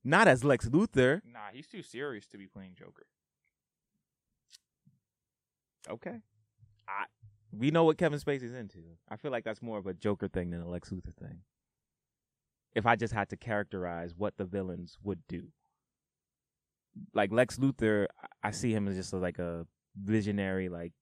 not 0.05 0.29
as 0.29 0.45
Lex 0.45 0.69
Luthor. 0.69 1.23
Nah, 1.31 1.51
he's 1.53 1.67
too 1.67 1.83
serious 1.83 2.27
to 2.29 2.39
be 2.39 2.47
playing 2.47 2.75
Joker. 2.79 3.07
Okay. 5.91 6.21
I 6.89 7.05
we 7.53 7.71
know 7.71 7.85
what 7.85 7.97
Kevin 7.99 8.19
Spacey's 8.19 8.53
into. 8.55 8.81
I 9.09 9.17
feel 9.17 9.31
like 9.31 9.45
that's 9.45 9.63
more 9.63 9.79
of 9.79 9.87
a 9.87 9.95
Joker 9.95 10.29
thing 10.29 10.51
than 10.51 10.61
a 10.61 10.69
Lex 10.69 10.91
Luthor 10.91 11.15
thing. 11.19 11.41
If 12.75 12.85
I 12.87 12.97
just 12.97 13.15
had 13.15 13.29
to 13.31 13.37
characterize 13.37 14.15
what 14.17 14.37
the 14.37 14.45
villains 14.45 14.99
would 15.03 15.21
do. 15.29 15.45
Like 17.15 17.33
Lex 17.33 17.57
Luthor, 17.59 18.07
I- 18.43 18.51
see 18.51 18.73
him 18.73 18.89
as 18.89 18.97
just 18.97 19.13
like 19.13 19.39
a 19.39 19.67
visionary, 19.99 20.69
like 20.69 20.93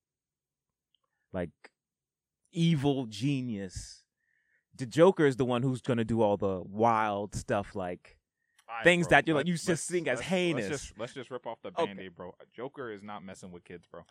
like 1.32 1.50
evil 2.52 3.06
genius. 3.06 4.04
The 4.76 4.86
Joker 4.86 5.26
is 5.26 5.36
the 5.36 5.44
one 5.44 5.62
who's 5.62 5.80
gonna 5.80 6.04
do 6.04 6.20
all 6.22 6.36
the 6.36 6.62
wild 6.64 7.34
stuff 7.34 7.74
like 7.74 8.18
Things 8.82 9.06
bro, 9.06 9.10
that 9.16 9.26
you're 9.28 9.36
like- 9.36 9.46
you 9.46 9.56
just 9.56 9.88
think 9.88 10.08
as 10.08 10.18
let's- 10.18 10.28
heinous. 10.28 10.70
Let's 10.70 10.82
just, 10.82 10.98
let's 10.98 11.12
just 11.14 11.30
rip 11.30 11.46
off 11.46 11.60
the 11.62 11.70
band-aid, 11.70 12.14
bro. 12.16 12.34
Joker 12.52 12.90
is 12.90 13.02
not 13.02 13.22
messing 13.22 13.52
with 13.52 13.62
kids, 13.64 13.86
bro. 13.86 14.04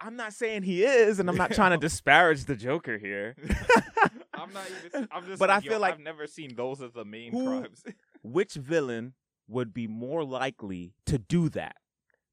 I'm 0.00 0.16
not 0.16 0.32
saying 0.32 0.62
he 0.62 0.82
is, 0.82 1.18
and 1.20 1.28
I'm 1.28 1.36
not 1.36 1.52
trying 1.52 1.72
to 1.72 1.76
disparage 1.88 2.44
the 2.44 2.56
Joker 2.56 2.96
here. 2.98 3.36
I'm 4.34 4.52
not 4.52 4.64
even. 4.86 5.08
I'm 5.12 5.26
just. 5.26 5.38
But 5.38 5.50
like, 5.50 5.64
I 5.64 5.68
feel 5.68 5.78
like- 5.80 5.94
I've 5.94 6.00
never 6.00 6.26
seen 6.26 6.54
those 6.56 6.80
as 6.80 6.92
the 6.92 7.04
main 7.04 7.32
Who- 7.32 7.46
crimes. 7.60 7.84
which 8.22 8.54
villain 8.54 9.14
would 9.48 9.74
be 9.74 9.86
more 9.86 10.24
likely 10.24 10.94
to 11.06 11.18
do 11.18 11.48
that? 11.50 11.76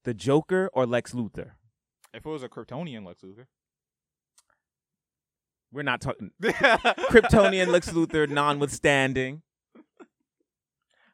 The 0.04 0.14
Joker 0.14 0.70
or 0.72 0.86
Lex 0.86 1.12
Luthor? 1.12 1.50
if 2.14 2.24
it 2.24 2.28
was 2.28 2.42
a 2.42 2.48
Kryptonian 2.48 3.04
Lex 3.04 3.20
Luthor, 3.22 3.44
We're 5.70 5.82
not 5.82 6.00
talking 6.00 6.30
Kryptonian 6.42 7.66
Lex 7.68 7.90
Luthor 7.90 8.26
notwithstanding. 8.28 9.42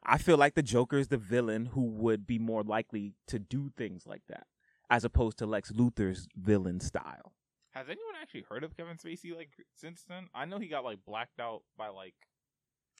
I 0.07 0.17
feel 0.19 0.37
like 0.37 0.53
the 0.53 0.63
Joker 0.63 0.97
is 0.97 1.07
the 1.09 1.17
villain 1.17 1.65
who 1.67 1.81
would 1.81 2.25
be 2.27 2.39
more 2.39 2.63
likely 2.63 3.15
to 3.27 3.39
do 3.39 3.71
things 3.75 4.05
like 4.07 4.21
that, 4.29 4.45
as 4.89 5.03
opposed 5.03 5.37
to 5.39 5.45
Lex 5.45 5.71
Luthor's 5.71 6.27
villain 6.35 6.79
style. 6.79 7.33
Has 7.71 7.87
anyone 7.89 8.13
actually 8.21 8.45
heard 8.49 8.63
of 8.63 8.75
Kevin 8.77 8.97
Spacey 8.97 9.35
like 9.35 9.49
since 9.73 10.03
then? 10.07 10.27
I 10.33 10.45
know 10.45 10.59
he 10.59 10.67
got 10.67 10.83
like 10.85 10.99
blacked 11.05 11.39
out 11.39 11.63
by 11.77 11.89
like 11.89 12.15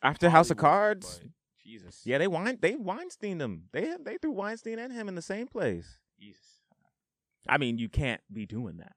After 0.03 0.29
House 0.29 0.51
of 0.51 0.57
Cards, 0.57 1.21
Jesus, 1.63 2.01
yeah, 2.05 2.17
they 2.17 2.27
wine 2.27 2.57
they 2.61 2.75
Weinstein 2.75 3.39
him. 3.39 3.63
They 3.71 3.95
they 4.03 4.17
threw 4.17 4.31
Weinstein 4.31 4.77
and 4.79 4.91
him 4.91 5.07
in 5.07 5.15
the 5.15 5.21
same 5.21 5.47
place. 5.47 5.97
Jesus. 6.19 6.43
I 7.47 7.57
mean, 7.57 7.77
you 7.77 7.89
can't 7.89 8.21
be 8.31 8.45
doing 8.45 8.77
that. 8.77 8.93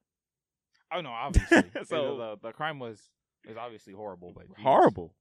Oh 0.93 1.01
no, 1.01 1.11
obviously. 1.13 1.65
So- 1.87 2.17
the 2.17 2.49
the 2.49 2.53
crime 2.53 2.79
was 2.79 3.01
was 3.47 3.57
obviously 3.57 3.93
horrible, 3.93 4.33
but 4.35 4.49
Jesus. 4.49 4.63
Horrible. 4.63 5.15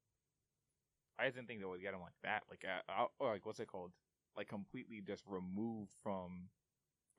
I 1.19 1.25
didn't 1.25 1.47
think 1.47 1.59
they 1.59 1.65
would 1.65 1.81
get 1.81 1.93
him 1.93 2.01
like 2.01 2.13
that, 2.23 2.43
like 2.49 2.63
uh, 2.65 2.91
uh, 2.91 3.05
or 3.19 3.33
like 3.33 3.45
what's 3.45 3.59
it 3.59 3.67
called, 3.67 3.91
like 4.35 4.47
completely 4.47 5.01
just 5.05 5.23
removed 5.27 5.91
from 6.03 6.49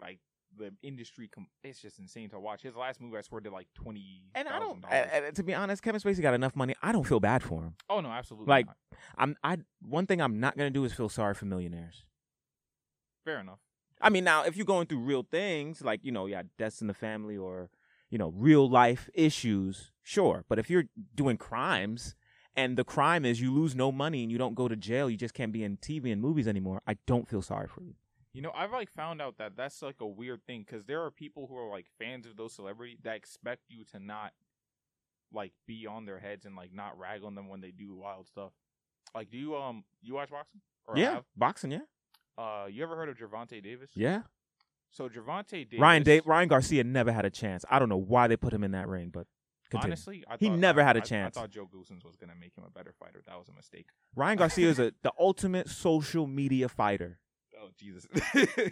like 0.01 0.21
the 0.57 0.73
industry. 0.83 1.29
Com- 1.29 1.47
it's 1.63 1.81
just 1.81 1.99
insane 1.99 2.31
to 2.31 2.41
watch. 2.41 2.63
His 2.63 2.75
last 2.77 3.01
movie, 3.01 3.17
I 3.17 3.21
swear, 3.23 3.41
did 3.41 3.53
like 3.53 3.69
twenty. 3.75 4.23
And 4.35 4.49
I 4.49 4.59
don't. 4.59 4.85
And, 4.91 5.25
and 5.27 5.37
to 5.37 5.43
be 5.43 5.55
honest, 5.55 5.83
Kevin 5.83 6.01
Spacey 6.01 6.23
got 6.23 6.35
enough 6.35 6.57
money. 6.57 6.75
I 6.83 6.93
don't 6.93 7.05
feel 7.07 7.21
bad 7.21 7.43
for 7.43 7.63
him. 7.63 7.75
oh 7.89 8.01
no, 8.01 8.09
absolutely. 8.11 8.49
like- 8.51 8.67
not. 8.67 8.77
I'm. 9.17 9.37
I 9.45 9.59
one 9.83 10.07
thing 10.07 10.21
I'm 10.21 10.41
not 10.41 10.57
gonna 10.57 10.71
do 10.71 10.85
is 10.85 10.93
feel 10.93 11.09
sorry 11.09 11.35
for 11.35 11.45
millionaires. 11.47 12.05
fair 13.25 13.41
enough. 13.41 13.59
I 14.01 14.11
mean, 14.11 14.25
now 14.25 14.45
if 14.45 14.57
you're 14.57 14.67
going 14.67 14.87
through 14.87 15.01
real 15.01 15.25
things 15.29 15.83
like 15.83 16.01
you 16.05 16.13
know, 16.13 16.27
yeah, 16.27 16.43
deaths 16.57 16.81
in 16.81 16.87
the 16.87 16.95
family 16.95 17.37
or 17.37 17.71
you 18.11 18.17
know, 18.17 18.33
real 18.35 18.69
life 18.71 19.11
issues, 19.13 19.91
sure. 20.03 20.45
But 20.49 20.59
if 20.59 20.71
you're 20.71 20.85
doing 21.15 21.37
crimes 21.37 22.15
and 22.57 22.79
the 22.79 22.85
crime 22.85 23.25
is 23.27 23.41
you 23.41 23.53
lose 23.53 23.75
no 23.75 23.93
money 23.93 24.23
and 24.23 24.33
you 24.33 24.39
don't 24.39 24.55
go 24.55 24.67
to 24.67 24.77
jail, 24.77 25.11
you 25.11 25.17
just 25.19 25.35
can't 25.35 25.53
be 25.53 25.63
in 25.63 25.77
TV 25.77 26.11
and 26.11 26.23
movies 26.23 26.49
anymore. 26.49 26.81
I 26.87 26.97
don't 27.07 27.29
feel 27.29 27.43
sorry 27.43 27.69
for 27.69 27.83
you. 27.83 27.95
You 28.39 28.43
know, 28.43 28.53
I've 28.55 28.71
like 28.71 28.89
found 28.93 29.21
out 29.21 29.39
that 29.39 29.57
that's 29.57 29.83
like 29.83 29.97
a 30.01 30.07
weird 30.07 30.45
thing 30.47 30.65
because 30.65 30.85
there 30.85 31.03
are 31.03 31.11
people 31.11 31.49
who 31.49 31.57
are 31.57 31.69
like 31.69 31.87
fans 31.99 32.25
of 32.25 32.37
those 32.37 32.53
celebrities 32.55 32.99
that 33.03 33.17
expect 33.17 33.63
you 33.69 33.83
to 33.93 33.99
not 33.99 34.33
like 35.33 35.53
be 35.67 35.89
on 35.89 36.07
their 36.07 36.21
heads 36.21 36.47
and 36.47 36.55
like 36.55 36.73
not 36.73 36.97
rag 36.97 37.25
on 37.25 37.35
them 37.35 37.49
when 37.49 37.61
they 37.61 37.73
do 37.73 37.97
wild 37.97 38.29
stuff. 38.29 38.53
Like, 39.13 39.29
do 39.29 39.39
you 39.39 39.57
um 39.57 39.83
you 40.03 40.15
watch 40.15 40.31
boxing? 40.31 40.61
Or 40.87 40.97
yeah, 40.97 41.15
have? 41.15 41.25
boxing. 41.37 41.73
Yeah, 41.73 41.81
Uh, 42.39 42.67
you 42.71 42.81
ever 42.85 42.95
heard 42.95 43.09
of 43.09 43.17
Gervonta 43.19 43.61
Davis? 43.61 43.91
yeah. 43.95 44.23
So 44.93 45.09
Gervonta 45.09 45.51
Davis. 45.69 45.81
Ryan 45.81 46.03
da- 46.05 46.21
Ryan 46.25 46.49
Garcia 46.49 46.85
never 46.85 47.11
had 47.11 47.25
a 47.25 47.31
chance. 47.31 47.65
I 47.69 47.81
don't 47.81 47.89
know 47.89 47.97
why 47.99 48.29
they 48.29 48.37
put 48.37 48.53
him 48.55 48.63
in 48.63 48.71
that 48.71 48.87
ring, 48.87 49.11
but 49.13 49.27
continue. 49.69 49.89
Honestly, 49.95 50.25
I 50.31 50.37
He 50.39 50.49
never 50.49 50.81
I- 50.81 50.85
had 50.85 50.97
a 50.97 51.01
I- 51.01 51.03
chance. 51.03 51.37
I 51.37 51.41
thought 51.41 51.51
Joe 51.51 51.67
Goossen 51.67 52.03
was 52.05 52.15
gonna 52.15 52.37
make 52.37 52.55
him 52.57 52.63
a 52.65 52.71
better 52.71 52.93
fighter. 52.93 53.21
That 53.27 53.37
was 53.37 53.49
a 53.49 53.53
mistake. 53.53 53.89
Ryan 54.15 54.39
Garcia 54.39 54.69
is 54.69 54.79
a, 54.79 54.93
the 55.03 55.13
ultimate 55.19 55.69
social 55.69 56.29
media 56.29 56.69
fighter. 56.69 57.19
Oh 57.69 57.73
Jesus! 57.79 58.07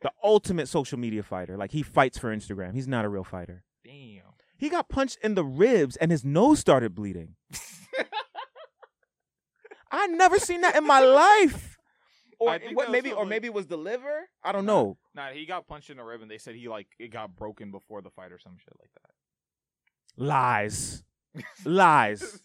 The 0.00 0.10
ultimate 0.22 0.68
social 0.68 0.98
media 0.98 1.22
fighter. 1.22 1.56
Like 1.56 1.72
he 1.72 1.82
fights 1.82 2.18
for 2.18 2.34
Instagram. 2.34 2.74
He's 2.74 2.88
not 2.88 3.04
a 3.04 3.08
real 3.08 3.24
fighter. 3.24 3.64
Damn. 3.84 4.22
He 4.56 4.68
got 4.68 4.88
punched 4.88 5.18
in 5.22 5.34
the 5.34 5.44
ribs 5.44 5.96
and 5.96 6.10
his 6.10 6.24
nose 6.24 6.58
started 6.60 6.94
bleeding. 6.94 7.34
I 9.90 10.06
never 10.08 10.38
seen 10.38 10.60
that 10.62 10.76
in 10.76 10.86
my 10.86 11.00
life. 11.00 11.78
Or 12.40 12.58
what 12.72 12.90
maybe 12.90 13.10
or 13.10 13.14
something- 13.14 13.28
maybe 13.30 13.46
it 13.48 13.54
was 13.54 13.66
the 13.66 13.76
liver? 13.76 14.28
I 14.44 14.52
don't 14.52 14.64
Nah. 14.66 14.72
know. 14.72 14.98
Nah, 15.14 15.28
he 15.30 15.44
got 15.46 15.66
punched 15.66 15.90
in 15.90 15.96
the 15.96 16.04
rib, 16.04 16.22
and 16.22 16.30
they 16.30 16.38
said 16.38 16.54
he 16.54 16.68
like 16.68 16.86
it 16.98 17.08
got 17.08 17.34
broken 17.34 17.70
before 17.72 18.00
the 18.02 18.10
fight 18.10 18.30
or 18.30 18.38
some 18.38 18.56
shit 18.58 18.74
like 18.78 18.90
that. 19.02 19.10
Lies. 20.24 21.02
Lies. 21.64 22.40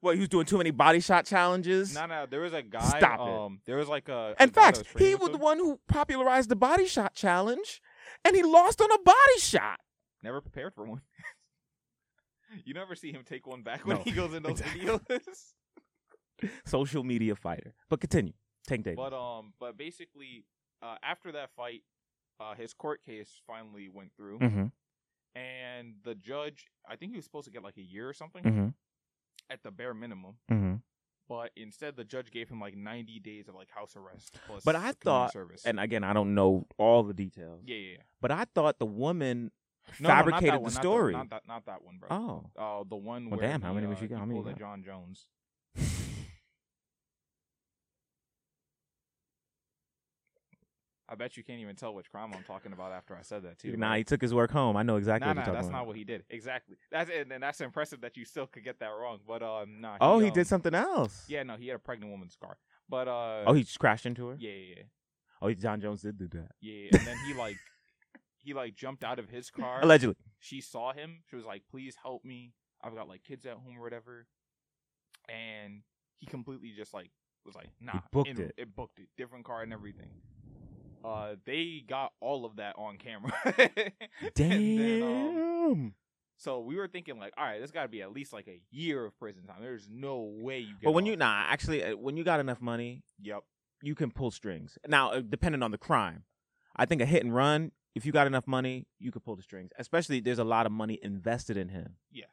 What, 0.00 0.14
he 0.14 0.20
was 0.20 0.28
doing 0.28 0.46
too 0.46 0.56
many 0.58 0.70
body 0.70 1.00
shot 1.00 1.26
challenges? 1.26 1.94
No, 1.94 2.06
no, 2.06 2.26
there 2.28 2.40
was 2.40 2.54
a 2.54 2.62
guy. 2.62 2.98
Stop 2.98 3.20
it. 3.20 3.28
um, 3.28 3.60
There 3.66 3.76
was 3.76 3.88
like 3.88 4.08
a. 4.08 4.34
In 4.40 4.48
a 4.48 4.52
guy 4.52 4.70
that 4.70 4.76
fact, 4.76 4.98
he 4.98 5.14
was 5.14 5.30
the 5.30 5.36
one 5.38 5.58
who 5.58 5.78
popularized 5.88 6.48
the 6.48 6.56
body 6.56 6.86
shot 6.86 7.14
challenge, 7.14 7.82
and 8.24 8.34
he 8.34 8.42
lost 8.42 8.80
on 8.80 8.90
a 8.90 8.98
body 8.98 9.38
shot. 9.38 9.78
Never 10.22 10.40
prepared 10.40 10.74
for 10.74 10.84
one. 10.86 11.02
you 12.64 12.74
never 12.74 12.94
see 12.94 13.12
him 13.12 13.22
take 13.24 13.46
one 13.46 13.62
back 13.62 13.86
when 13.86 13.98
No, 13.98 14.02
he 14.02 14.12
goes 14.12 14.32
in 14.34 14.42
those 14.42 14.60
exactly. 14.60 14.86
videos. 14.86 15.52
Social 16.64 17.04
media 17.04 17.36
fighter. 17.36 17.74
But 17.88 18.00
continue. 18.00 18.32
Tank 18.66 18.84
Davis. 18.84 18.96
but 18.96 19.12
um, 19.14 19.52
but 19.60 19.76
basically, 19.76 20.44
uh, 20.82 20.96
after 21.02 21.32
that 21.32 21.50
fight, 21.56 21.82
uh, 22.40 22.54
his 22.54 22.72
court 22.72 23.02
case 23.02 23.40
finally 23.46 23.88
went 23.92 24.12
through, 24.16 24.38
mm-hmm. 24.38 24.66
and 25.38 25.94
the 26.04 26.14
judge, 26.14 26.66
I 26.88 26.96
think 26.96 27.12
he 27.12 27.16
was 27.16 27.24
supposed 27.24 27.46
to 27.46 27.50
get 27.50 27.62
like 27.62 27.76
a 27.76 27.82
year 27.82 28.08
or 28.08 28.14
something 28.14 28.42
Mm-hmm. 28.42 28.68
At 29.50 29.62
the 29.62 29.70
bare 29.70 29.92
minimum. 29.94 30.34
Mm-hmm. 30.50 30.74
But 31.28 31.50
instead, 31.56 31.96
the 31.96 32.04
judge 32.04 32.30
gave 32.30 32.48
him 32.48 32.60
like 32.60 32.76
90 32.76 33.20
days 33.20 33.48
of 33.48 33.54
like 33.54 33.68
house 33.70 33.94
arrest 33.96 34.34
plus. 34.46 34.62
But 34.64 34.76
I 34.76 34.92
thought- 34.92 35.32
service. 35.32 35.62
And 35.64 35.78
again, 35.78 36.02
I 36.04 36.12
don't 36.12 36.34
know 36.34 36.66
all 36.78 37.02
the 37.02 37.14
details. 37.14 37.62
yeah, 37.66 37.76
yeah, 37.76 37.92
yeah. 37.92 38.02
But 38.20 38.30
I 38.32 38.44
thought 38.54 38.78
the 38.78 38.86
woman 38.86 39.50
No, 40.00 40.08
no, 40.08 40.14
fabricated 40.14 40.54
that 40.54 40.62
one, 40.62 40.70
the 40.70 40.74
not 40.74 40.82
story. 40.82 41.12
Not 41.12 41.30
that, 41.30 41.42
not 41.48 41.66
that 41.66 41.82
one, 41.84 41.98
bro. 41.98 42.08
oh. 42.10 42.50
Uh, 42.56 42.84
the 42.88 42.96
one 42.96 43.30
Well, 43.30 43.38
where 43.40 43.48
damn, 43.48 43.62
how 43.62 43.72
many 43.72 43.86
was 43.86 43.98
uh, 43.98 44.00
she 44.00 44.06
got? 44.08 44.18
How 44.18 44.24
many 44.24 44.38
pulled 44.38 44.46
you 44.46 44.50
a 44.50 44.54
got? 44.54 44.60
Jon 44.60 44.82
Jones. 44.84 45.26
I 51.10 51.16
bet 51.16 51.36
you 51.36 51.42
can't 51.42 51.58
even 51.58 51.74
tell 51.74 51.92
which 51.92 52.08
crime 52.08 52.30
I'm 52.32 52.44
talking 52.44 52.72
about 52.72 52.92
after 52.92 53.16
I 53.16 53.22
said 53.22 53.42
that 53.42 53.58
too. 53.58 53.76
Nah, 53.76 53.96
he 53.96 54.04
took 54.04 54.22
his 54.22 54.32
work 54.32 54.52
home. 54.52 54.76
I 54.76 54.84
know 54.84 54.94
exactly 54.94 55.26
nah, 55.26 55.34
what 55.34 55.46
nah, 55.46 55.52
that's 55.52 55.66
about. 55.66 55.78
not 55.78 55.86
what 55.88 55.96
he 55.96 56.04
did. 56.04 56.22
Exactly. 56.30 56.76
That's 56.92 57.10
it, 57.10 57.26
and 57.32 57.42
that's 57.42 57.60
impressive 57.60 58.02
that 58.02 58.16
you 58.16 58.24
still 58.24 58.46
could 58.46 58.62
get 58.62 58.78
that 58.78 58.90
wrong. 58.90 59.18
But 59.26 59.42
um, 59.42 59.80
nah. 59.80 59.96
oh, 60.00 60.20
he 60.20 60.28
um, 60.28 60.32
did 60.32 60.46
something 60.46 60.72
else. 60.72 61.24
Yeah, 61.26 61.42
no, 61.42 61.56
he 61.56 61.66
had 61.66 61.76
a 61.76 61.78
pregnant 61.80 62.12
woman's 62.12 62.36
car. 62.36 62.58
But 62.88 63.08
uh, 63.08 63.42
Oh, 63.46 63.52
he 63.54 63.64
just 63.64 63.78
crashed 63.80 64.06
into 64.06 64.28
her. 64.28 64.36
yeah, 64.38 64.50
yeah, 64.50 64.74
yeah, 64.76 64.82
Oh, 65.42 65.48
he, 65.48 65.56
Jon 65.56 65.80
Jones 65.80 66.02
did 66.02 66.16
do 66.16 66.28
that. 66.28 66.52
yeah. 66.60 66.90
And 66.92 67.06
then 67.06 67.16
he 67.26 67.34
like, 67.38 67.56
he 68.40 68.54
like 68.54 68.76
jumped 68.76 69.02
out 69.02 69.18
of 69.18 69.28
his 69.28 69.50
car. 69.50 69.80
Allegedly. 69.82 70.16
she 70.38 70.60
saw 70.60 70.92
him. 70.92 71.24
She 71.28 71.36
was 71.36 71.44
like, 71.44 71.62
"Please 71.70 71.96
help 72.00 72.24
me. 72.24 72.52
I've 72.82 72.94
got 72.94 73.08
like 73.08 73.24
kids 73.24 73.46
at 73.46 73.54
home 73.54 73.76
or 73.78 73.82
whatever." 73.82 74.26
And 75.28 75.82
he 76.18 76.26
completely 76.26 76.72
just 76.76 76.94
like 76.94 77.10
was 77.44 77.54
like, 77.54 77.70
"Nah." 77.80 78.00
booked 78.12 78.30
and 78.30 78.38
it. 78.38 78.54
It 78.56 78.76
booked 78.76 78.98
it. 78.98 79.08
Different 79.16 79.44
car 79.44 79.62
and 79.62 79.72
everything. 79.72 80.08
Uh, 81.04 81.34
they 81.46 81.82
got 81.86 82.12
all 82.20 82.44
of 82.44 82.56
that 82.56 82.74
on 82.76 82.98
camera. 82.98 83.32
Damn. 84.34 84.80
Then, 84.80 85.02
um, 85.02 85.94
so 86.36 86.60
we 86.60 86.76
were 86.76 86.88
thinking 86.88 87.18
like, 87.18 87.34
all 87.36 87.44
right, 87.44 87.60
this 87.60 87.70
got 87.70 87.82
to 87.82 87.88
be 87.88 88.02
at 88.02 88.12
least 88.12 88.32
like 88.32 88.48
a 88.48 88.60
year 88.70 89.04
of 89.04 89.18
prison 89.18 89.44
time. 89.46 89.56
There's 89.60 89.88
no 89.90 90.32
way 90.40 90.60
you 90.60 90.74
get. 90.74 90.84
but 90.84 90.92
when 90.92 91.04
off. 91.04 91.10
you 91.10 91.16
nah, 91.16 91.44
actually, 91.48 91.84
uh, 91.84 91.96
when 91.96 92.16
you 92.16 92.24
got 92.24 92.40
enough 92.40 92.60
money, 92.60 93.02
yep, 93.20 93.42
you 93.82 93.94
can 93.94 94.10
pull 94.10 94.30
strings. 94.30 94.78
Now, 94.88 95.10
uh, 95.12 95.20
depending 95.20 95.62
on 95.62 95.70
the 95.70 95.78
crime, 95.78 96.24
I 96.76 96.86
think 96.86 97.02
a 97.02 97.06
hit 97.06 97.22
and 97.22 97.34
run. 97.34 97.72
If 97.94 98.06
you 98.06 98.12
got 98.12 98.26
enough 98.26 98.46
money, 98.46 98.86
you 98.98 99.10
could 99.10 99.24
pull 99.24 99.36
the 99.36 99.42
strings. 99.42 99.70
Especially, 99.78 100.20
there's 100.20 100.38
a 100.38 100.44
lot 100.44 100.64
of 100.64 100.72
money 100.72 100.98
invested 101.02 101.56
in 101.56 101.68
him. 101.68 101.96
Yeah. 102.12 102.26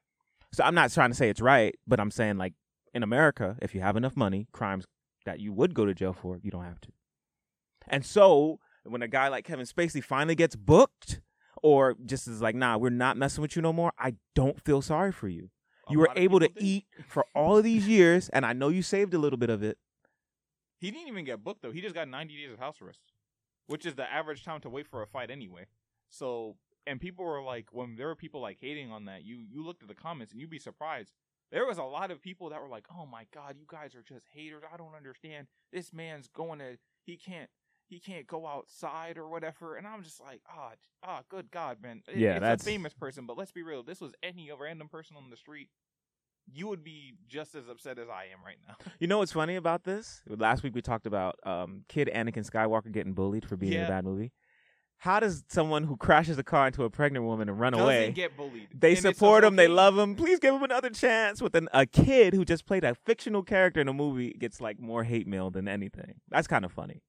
So 0.53 0.63
I'm 0.63 0.75
not 0.75 0.91
trying 0.91 1.09
to 1.09 1.15
say 1.15 1.29
it's 1.29 1.41
right, 1.41 1.75
but 1.85 1.99
I'm 1.99 2.11
saying 2.11 2.37
like 2.37 2.53
in 2.93 3.03
America, 3.03 3.57
if 3.61 3.75
you 3.75 3.81
have 3.81 3.97
enough 3.97 4.15
money, 4.15 4.47
crimes 4.51 4.85
that 5.25 5.39
you 5.39 5.51
would 5.51 5.73
go 5.73 5.85
to 5.85 5.93
jail 5.93 6.13
for, 6.13 6.39
you 6.41 6.51
don't 6.51 6.63
have 6.63 6.79
to. 6.81 6.89
And 7.87 8.05
so 8.05 8.59
when 8.83 9.01
a 9.01 9.07
guy 9.07 9.27
like 9.27 9.45
Kevin 9.45 9.65
Spacey 9.65 10.03
finally 10.03 10.35
gets 10.35 10.55
booked, 10.55 11.21
or 11.63 11.95
just 12.05 12.27
is 12.27 12.41
like, 12.41 12.55
nah, 12.55 12.77
we're 12.77 12.89
not 12.89 13.17
messing 13.17 13.41
with 13.41 13.55
you 13.55 13.61
no 13.61 13.73
more, 13.73 13.91
I 13.97 14.15
don't 14.35 14.61
feel 14.63 14.81
sorry 14.81 15.11
for 15.11 15.27
you. 15.27 15.49
A 15.87 15.93
You 15.93 15.99
were 15.99 16.09
able 16.15 16.39
to 16.39 16.47
did. 16.47 16.61
eat 16.61 16.85
for 17.07 17.25
all 17.33 17.57
of 17.57 17.63
these 17.63 17.87
years, 17.87 18.29
and 18.29 18.45
I 18.45 18.53
know 18.53 18.69
you 18.69 18.81
saved 18.81 19.13
a 19.13 19.17
little 19.17 19.37
bit 19.37 19.49
of 19.49 19.63
it. 19.63 19.77
He 20.79 20.91
didn't 20.91 21.07
even 21.07 21.25
get 21.25 21.43
booked 21.43 21.63
though. 21.63 21.71
He 21.71 21.81
just 21.81 21.95
got 21.95 22.07
90 22.07 22.35
days 22.35 22.51
of 22.53 22.59
house 22.59 22.81
arrest, 22.81 22.99
which 23.65 23.85
is 23.85 23.95
the 23.95 24.03
average 24.11 24.43
time 24.43 24.61
to 24.61 24.69
wait 24.69 24.87
for 24.87 25.01
a 25.01 25.07
fight 25.07 25.31
anyway. 25.31 25.65
So, 26.09 26.55
and 26.85 27.01
people 27.01 27.25
were 27.25 27.41
like, 27.41 27.67
when 27.71 27.95
there 27.95 28.07
were 28.07 28.15
people 28.15 28.41
like 28.41 28.57
hating 28.61 28.91
on 28.91 29.05
that, 29.05 29.23
you 29.25 29.43
you 29.49 29.65
looked 29.65 29.81
at 29.81 29.89
the 29.89 29.95
comments 29.95 30.31
and 30.31 30.39
you'd 30.39 30.49
be 30.49 30.59
surprised. 30.59 31.13
There 31.51 31.65
was 31.65 31.77
a 31.77 31.83
lot 31.83 32.11
of 32.11 32.21
people 32.21 32.49
that 32.49 32.61
were 32.61 32.67
like, 32.67 32.85
"Oh 32.93 33.05
my 33.05 33.25
god, 33.33 33.55
you 33.57 33.65
guys 33.67 33.95
are 33.95 34.03
just 34.03 34.27
haters. 34.33 34.63
I 34.71 34.77
don't 34.77 34.93
understand. 34.95 35.47
This 35.71 35.93
man's 35.93 36.27
going 36.27 36.59
to 36.59 36.77
he 37.03 37.15
can't 37.17 37.49
he 37.87 37.99
can't 37.99 38.27
go 38.27 38.45
outside 38.47 39.17
or 39.17 39.27
whatever." 39.27 39.75
And 39.75 39.87
I'm 39.87 40.03
just 40.03 40.19
like, 40.21 40.41
"Ah, 40.49 40.71
ah, 41.03 41.21
good 41.29 41.51
god, 41.51 41.81
man. 41.81 42.03
It- 42.07 42.17
Yeah, 42.17 42.33
it's 42.35 42.41
that's- 42.41 42.61
a 42.61 42.65
famous 42.65 42.93
person, 42.93 43.25
but 43.25 43.37
let's 43.37 43.51
be 43.51 43.63
real. 43.63 43.83
This 43.83 44.01
was 44.01 44.13
any 44.21 44.49
random 44.57 44.87
person 44.89 45.15
on 45.17 45.29
the 45.29 45.37
street, 45.37 45.69
you 46.49 46.67
would 46.67 46.83
be 46.83 47.15
just 47.27 47.55
as 47.55 47.67
upset 47.67 47.99
as 47.99 48.07
I 48.09 48.25
am 48.25 48.43
right 48.45 48.57
now." 48.67 48.75
You 48.99 49.07
know 49.07 49.19
what's 49.19 49.31
funny 49.33 49.55
about 49.55 49.83
this? 49.83 50.21
Last 50.27 50.63
week 50.63 50.73
we 50.75 50.81
talked 50.81 51.05
about 51.07 51.35
um, 51.43 51.83
kid 51.87 52.09
Anakin 52.13 52.49
Skywalker 52.49 52.91
getting 52.91 53.13
bullied 53.13 53.45
for 53.47 53.55
being 53.57 53.73
in 53.73 53.83
a 53.83 53.87
bad 53.87 54.03
movie. 54.05 54.31
How 55.01 55.19
does 55.19 55.43
someone 55.47 55.83
who 55.83 55.95
crashes 55.95 56.39
a 56.39 56.43
car 56.43 56.65
into 56.65 56.83
a 56.83 56.89
pregnant 56.89 57.23
woman 57.23 57.47
and 57.49 57.59
run 57.59 57.73
Doesn't 57.73 57.85
away? 57.85 58.11
get 58.11 58.35
bullied. 58.35 58.69
they 58.73 58.93
And 58.93 58.97
support 59.01 59.43
him. 59.43 59.55
They 59.55 59.67
love 59.67 59.95
him. 59.95 60.15
Please 60.15 60.39
give 60.39 60.55
him 60.55 60.63
another 60.63 60.89
chance. 60.89 61.39
With 61.39 61.53
an, 61.53 61.69
a 61.71 61.85
kid 61.85 62.33
who 62.33 62.43
just 62.43 62.65
played 62.65 62.83
a 62.83 62.95
fictional 62.95 63.43
character 63.43 63.79
in 63.79 63.87
a 63.87 63.93
movie 63.93 64.31
gets 64.33 64.59
like 64.59 64.79
more 64.79 65.03
hate 65.03 65.27
mail 65.27 65.51
than 65.51 65.67
anything. 65.67 66.21
That's 66.29 66.47
kind 66.47 66.65
of 66.65 66.71
funny. 66.71 67.03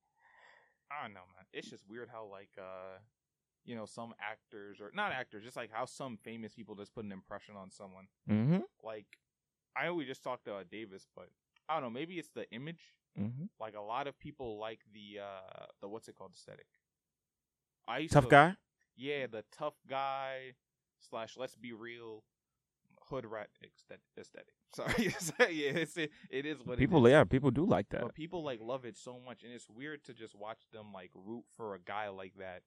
I 0.98 1.04
don't 1.04 1.14
know, 1.14 1.20
man. 1.34 1.44
It's 1.52 1.70
just 1.70 1.84
weird 1.88 2.08
how 2.12 2.26
like 2.26 2.50
uh 2.58 2.98
you 3.64 3.76
know 3.76 3.86
some 3.86 4.14
actors 4.20 4.80
or 4.80 4.90
not 4.94 5.12
actors, 5.12 5.44
just 5.44 5.56
like 5.56 5.70
how 5.72 5.84
some 5.84 6.16
famous 6.16 6.54
people 6.54 6.74
just 6.74 6.94
put 6.94 7.04
an 7.04 7.12
impression 7.12 7.54
on 7.56 7.70
someone. 7.70 8.06
Mm-hmm. 8.28 8.60
Like 8.82 9.06
I 9.76 9.84
know 9.84 9.94
we 9.94 10.04
just 10.06 10.24
talked 10.24 10.46
to 10.46 10.54
uh, 10.54 10.64
Davis, 10.70 11.06
but 11.14 11.28
I 11.68 11.74
don't 11.74 11.82
know. 11.82 11.90
Maybe 11.90 12.14
it's 12.14 12.30
the 12.34 12.50
image. 12.50 12.80
Mm-hmm. 13.18 13.44
Like 13.60 13.74
a 13.76 13.80
lot 13.80 14.06
of 14.06 14.18
people 14.18 14.58
like 14.58 14.80
the 14.92 15.20
uh 15.20 15.66
the 15.80 15.88
what's 15.88 16.08
it 16.08 16.14
called 16.16 16.32
aesthetic. 16.34 16.66
I 17.86 17.98
used 17.98 18.12
Tough 18.12 18.24
to, 18.24 18.30
guy. 18.30 18.56
Yeah, 18.96 19.26
the 19.26 19.44
tough 19.56 19.74
guy 19.88 20.54
slash 21.08 21.36
let's 21.36 21.56
be 21.56 21.72
real 21.72 22.24
hood 23.10 23.24
rat 23.26 23.48
aesthetic. 24.18 24.54
Sorry, 24.74 24.94
yeah, 25.54 25.70
it's, 25.80 25.96
it, 25.96 26.10
it 26.30 26.44
is 26.46 26.58
what 26.64 26.78
People, 26.78 27.04
it 27.06 27.10
is. 27.10 27.12
yeah, 27.12 27.24
people 27.24 27.50
do 27.50 27.64
like 27.64 27.88
that. 27.90 28.02
But 28.02 28.14
people 28.14 28.42
like 28.44 28.60
love 28.62 28.84
it 28.84 28.96
so 28.96 29.18
much, 29.24 29.42
and 29.42 29.52
it's 29.52 29.68
weird 29.68 30.04
to 30.04 30.12
just 30.14 30.34
watch 30.34 30.60
them 30.72 30.92
like 30.92 31.10
root 31.14 31.44
for 31.56 31.74
a 31.74 31.78
guy 31.80 32.08
like 32.08 32.34
that 32.38 32.62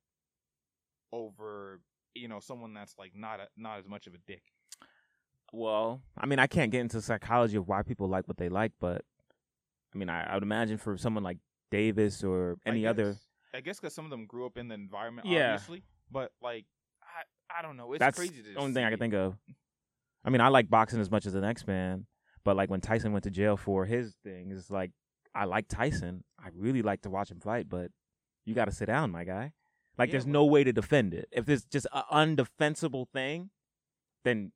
over 1.12 1.80
you 2.14 2.28
know 2.28 2.40
someone 2.40 2.74
that's 2.74 2.96
like 2.98 3.12
not 3.16 3.40
a, 3.40 3.48
not 3.58 3.80
as 3.80 3.88
much 3.88 4.08
of 4.08 4.14
a 4.14 4.18
dick. 4.28 4.42
Well, 5.54 6.02
I 6.18 6.26
mean, 6.26 6.40
I 6.40 6.48
can't 6.48 6.72
get 6.72 6.82
into 6.82 6.98
the 6.98 7.02
psychology 7.04 7.58
of 7.58 7.68
why 7.68 7.82
people 7.84 8.08
like 8.08 8.28
what 8.28 8.38
they 8.38 8.50
like, 8.50 8.72
but 8.80 9.04
I 9.94 9.98
mean, 9.98 10.10
I, 10.10 10.24
I 10.32 10.34
would 10.36 10.44
imagine 10.44 10.78
for 10.78 10.98
someone 10.98 11.24
like 11.24 11.38
Davis 11.72 12.24
or 12.24 12.58
I 12.66 12.70
any 12.70 12.86
other. 12.88 13.16
I 13.54 13.60
guess 13.60 13.80
because 13.80 13.94
some 13.94 14.06
of 14.06 14.12
them 14.12 14.26
grew 14.26 14.46
up 14.46 14.58
in 14.58 14.70
the 14.70 14.76
environment, 14.76 15.28
Yeah. 15.28 15.54
obviously. 15.54 15.84
But 16.10 16.32
like, 16.42 16.66
I 17.04 17.60
I 17.60 17.62
don't 17.62 17.76
know. 17.76 17.92
It's 17.92 18.00
that's 18.00 18.18
crazy. 18.18 18.42
To 18.42 18.54
the 18.54 18.60
only 18.60 18.74
thing 18.74 18.86
I 18.86 18.90
can 18.90 19.00
think 19.00 19.14
of. 19.14 19.36
I 20.24 20.30
mean, 20.30 20.42
I 20.42 20.50
like 20.50 20.70
boxing 20.70 21.02
as 21.02 21.10
much 21.10 21.26
as 21.26 21.34
the 21.34 21.42
next 21.42 21.68
man, 21.68 22.06
but 22.44 22.56
like 22.56 22.70
when 22.70 22.82
Tyson 22.82 23.12
went 23.12 23.24
to 23.24 23.32
jail 23.32 23.58
for 23.58 23.86
his 23.86 24.16
thing, 24.24 24.52
it's 24.52 24.70
like 24.70 24.92
I 25.34 25.46
like 25.46 25.68
Tyson. 25.68 26.24
I 26.40 26.50
really 26.56 26.82
like 26.82 27.02
to 27.02 27.10
watch 27.10 27.32
him 27.32 27.40
fight, 27.40 27.70
but 27.70 27.92
you 28.46 28.54
got 28.54 28.66
to 28.66 28.72
sit 28.72 28.86
down, 28.86 29.12
my 29.12 29.24
guy. 29.24 29.54
Like, 29.98 30.10
Yeah, 30.10 30.14
there's 30.14 30.28
no 30.28 30.46
way 30.46 30.64
to 30.64 30.74
defend 30.74 31.14
it. 31.14 31.28
If 31.32 31.50
it's 31.50 31.64
just 31.66 31.88
an 31.94 32.04
undefensible 32.12 33.08
thing, 33.14 33.50
then 34.24 34.52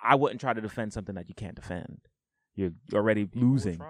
I 0.00 0.14
wouldn't 0.14 0.40
try 0.40 0.52
to 0.52 0.60
defend 0.60 0.92
something 0.92 1.14
that 1.14 1.28
you 1.28 1.34
can't 1.34 1.54
defend. 1.54 2.00
You're 2.54 2.72
already 2.92 3.28
losing. 3.34 3.80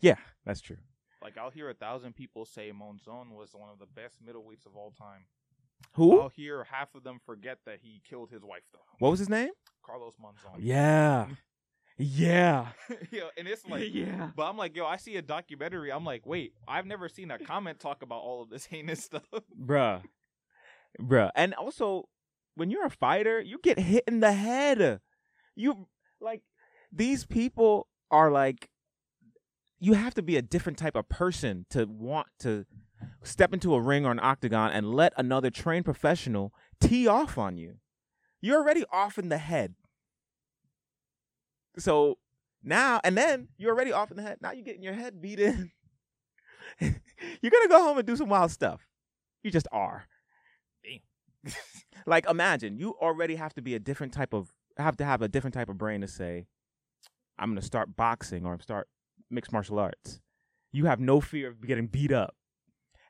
Yeah, 0.00 0.16
that's 0.44 0.60
true. 0.60 0.78
Like 1.22 1.36
I'll 1.36 1.50
hear 1.50 1.68
a 1.68 1.74
thousand 1.74 2.14
people 2.14 2.44
say 2.44 2.72
Monzon 2.72 3.32
was 3.32 3.50
one 3.52 3.68
of 3.70 3.78
the 3.78 3.86
best 3.86 4.16
middleweights 4.24 4.66
of 4.66 4.76
all 4.76 4.92
time. 4.92 5.26
Who? 5.94 6.20
I'll 6.20 6.28
hear 6.28 6.64
half 6.64 6.94
of 6.94 7.04
them 7.04 7.20
forget 7.24 7.58
that 7.66 7.78
he 7.82 8.00
killed 8.08 8.30
his 8.30 8.42
wife 8.42 8.62
though. 8.72 8.78
What 8.98 9.10
was 9.10 9.18
his 9.18 9.28
name? 9.28 9.50
Carlos 9.88 10.14
Monzon. 10.22 10.58
Yeah. 10.58 11.26
Yeah. 11.96 12.68
yo, 13.10 13.28
and 13.36 13.48
it's 13.48 13.66
like, 13.66 13.88
yeah. 13.92 14.30
but 14.36 14.44
I'm 14.44 14.56
like, 14.56 14.76
yo, 14.76 14.86
I 14.86 14.98
see 14.98 15.16
a 15.16 15.22
documentary. 15.22 15.90
I'm 15.90 16.04
like, 16.04 16.26
wait, 16.26 16.52
I've 16.66 16.86
never 16.86 17.08
seen 17.08 17.30
a 17.30 17.38
comment 17.38 17.80
talk 17.80 18.02
about 18.02 18.20
all 18.20 18.42
of 18.42 18.50
this 18.50 18.66
heinous 18.70 19.02
stuff. 19.02 19.22
Bruh. 19.60 20.02
Bruh. 21.00 21.30
And 21.34 21.54
also, 21.54 22.08
when 22.54 22.70
you're 22.70 22.84
a 22.84 22.90
fighter, 22.90 23.40
you 23.40 23.58
get 23.62 23.78
hit 23.78 24.04
in 24.06 24.20
the 24.20 24.32
head. 24.32 25.00
You 25.56 25.88
like 26.20 26.42
these 26.92 27.24
people 27.24 27.88
are 28.10 28.30
like 28.30 28.68
you 29.80 29.94
have 29.94 30.14
to 30.14 30.22
be 30.22 30.36
a 30.36 30.42
different 30.42 30.78
type 30.78 30.96
of 30.96 31.08
person 31.08 31.66
to 31.70 31.84
want 31.86 32.26
to 32.40 32.66
step 33.22 33.52
into 33.52 33.74
a 33.74 33.80
ring 33.80 34.04
or 34.04 34.10
an 34.10 34.20
octagon 34.20 34.72
and 34.72 34.92
let 34.92 35.12
another 35.16 35.50
trained 35.50 35.84
professional 35.84 36.52
tee 36.80 37.06
off 37.06 37.38
on 37.38 37.56
you. 37.56 37.76
You're 38.40 38.58
already 38.58 38.84
off 38.92 39.18
in 39.18 39.28
the 39.28 39.38
head. 39.38 39.74
So 41.78 42.18
now, 42.62 43.00
and 43.04 43.16
then 43.16 43.48
you're 43.56 43.72
already 43.72 43.92
off 43.92 44.10
in 44.10 44.16
the 44.16 44.22
head. 44.22 44.38
Now 44.40 44.52
you're 44.52 44.64
getting 44.64 44.82
your 44.82 44.94
head 44.94 45.20
beat 45.20 45.40
in. 45.40 45.70
you're 46.80 46.90
to 46.92 47.68
go 47.68 47.82
home 47.82 47.98
and 47.98 48.06
do 48.06 48.16
some 48.16 48.28
wild 48.28 48.50
stuff. 48.50 48.86
You 49.42 49.50
just 49.50 49.68
are. 49.72 50.06
Like, 52.06 52.28
imagine 52.28 52.78
you 52.78 52.94
already 53.02 53.36
have 53.36 53.52
to 53.54 53.62
be 53.62 53.74
a 53.74 53.78
different 53.78 54.14
type 54.14 54.32
of, 54.32 54.50
have 54.78 54.96
to 54.96 55.04
have 55.04 55.20
a 55.20 55.28
different 55.28 55.52
type 55.52 55.68
of 55.68 55.76
brain 55.76 56.00
to 56.00 56.08
say, 56.08 56.46
I'm 57.38 57.54
to 57.54 57.62
start 57.62 57.96
boxing 57.96 58.46
or 58.46 58.58
start 58.60 58.88
mixed 59.30 59.52
martial 59.52 59.78
arts. 59.78 60.20
You 60.72 60.86
have 60.86 61.00
no 61.00 61.20
fear 61.20 61.48
of 61.48 61.66
getting 61.66 61.86
beat 61.86 62.12
up. 62.12 62.34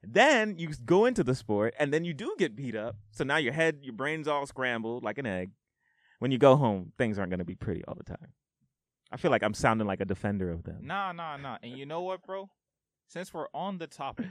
Then 0.02 0.58
you 0.58 0.70
go 0.84 1.06
into 1.06 1.22
the 1.22 1.34
sport 1.34 1.74
and 1.78 1.92
then 1.92 2.04
you 2.04 2.12
do 2.12 2.34
get 2.38 2.56
beat 2.56 2.74
up. 2.74 2.96
So 3.12 3.22
now 3.22 3.36
your 3.36 3.52
head, 3.52 3.78
your 3.82 3.94
brain's 3.94 4.26
all 4.26 4.46
scrambled 4.46 5.04
like 5.04 5.18
an 5.18 5.26
egg. 5.26 5.50
When 6.18 6.32
you 6.32 6.38
go 6.38 6.56
home, 6.56 6.92
things 6.98 7.18
aren't 7.18 7.30
to 7.38 7.44
be 7.44 7.54
pretty 7.54 7.84
all 7.86 7.94
the 7.94 8.04
time. 8.04 8.32
I 9.10 9.16
feel 9.16 9.30
like 9.30 9.42
I'm 9.42 9.54
sounding 9.54 9.86
like 9.86 10.00
a 10.00 10.04
defender 10.04 10.50
of 10.50 10.64
them. 10.64 10.80
Nah, 10.82 11.12
nah, 11.12 11.36
nah. 11.36 11.58
And 11.62 11.76
you 11.76 11.86
know 11.86 12.02
what, 12.02 12.22
bro? 12.24 12.50
Since 13.08 13.32
we're 13.32 13.46
on 13.54 13.78
the 13.78 13.86
topic 13.86 14.26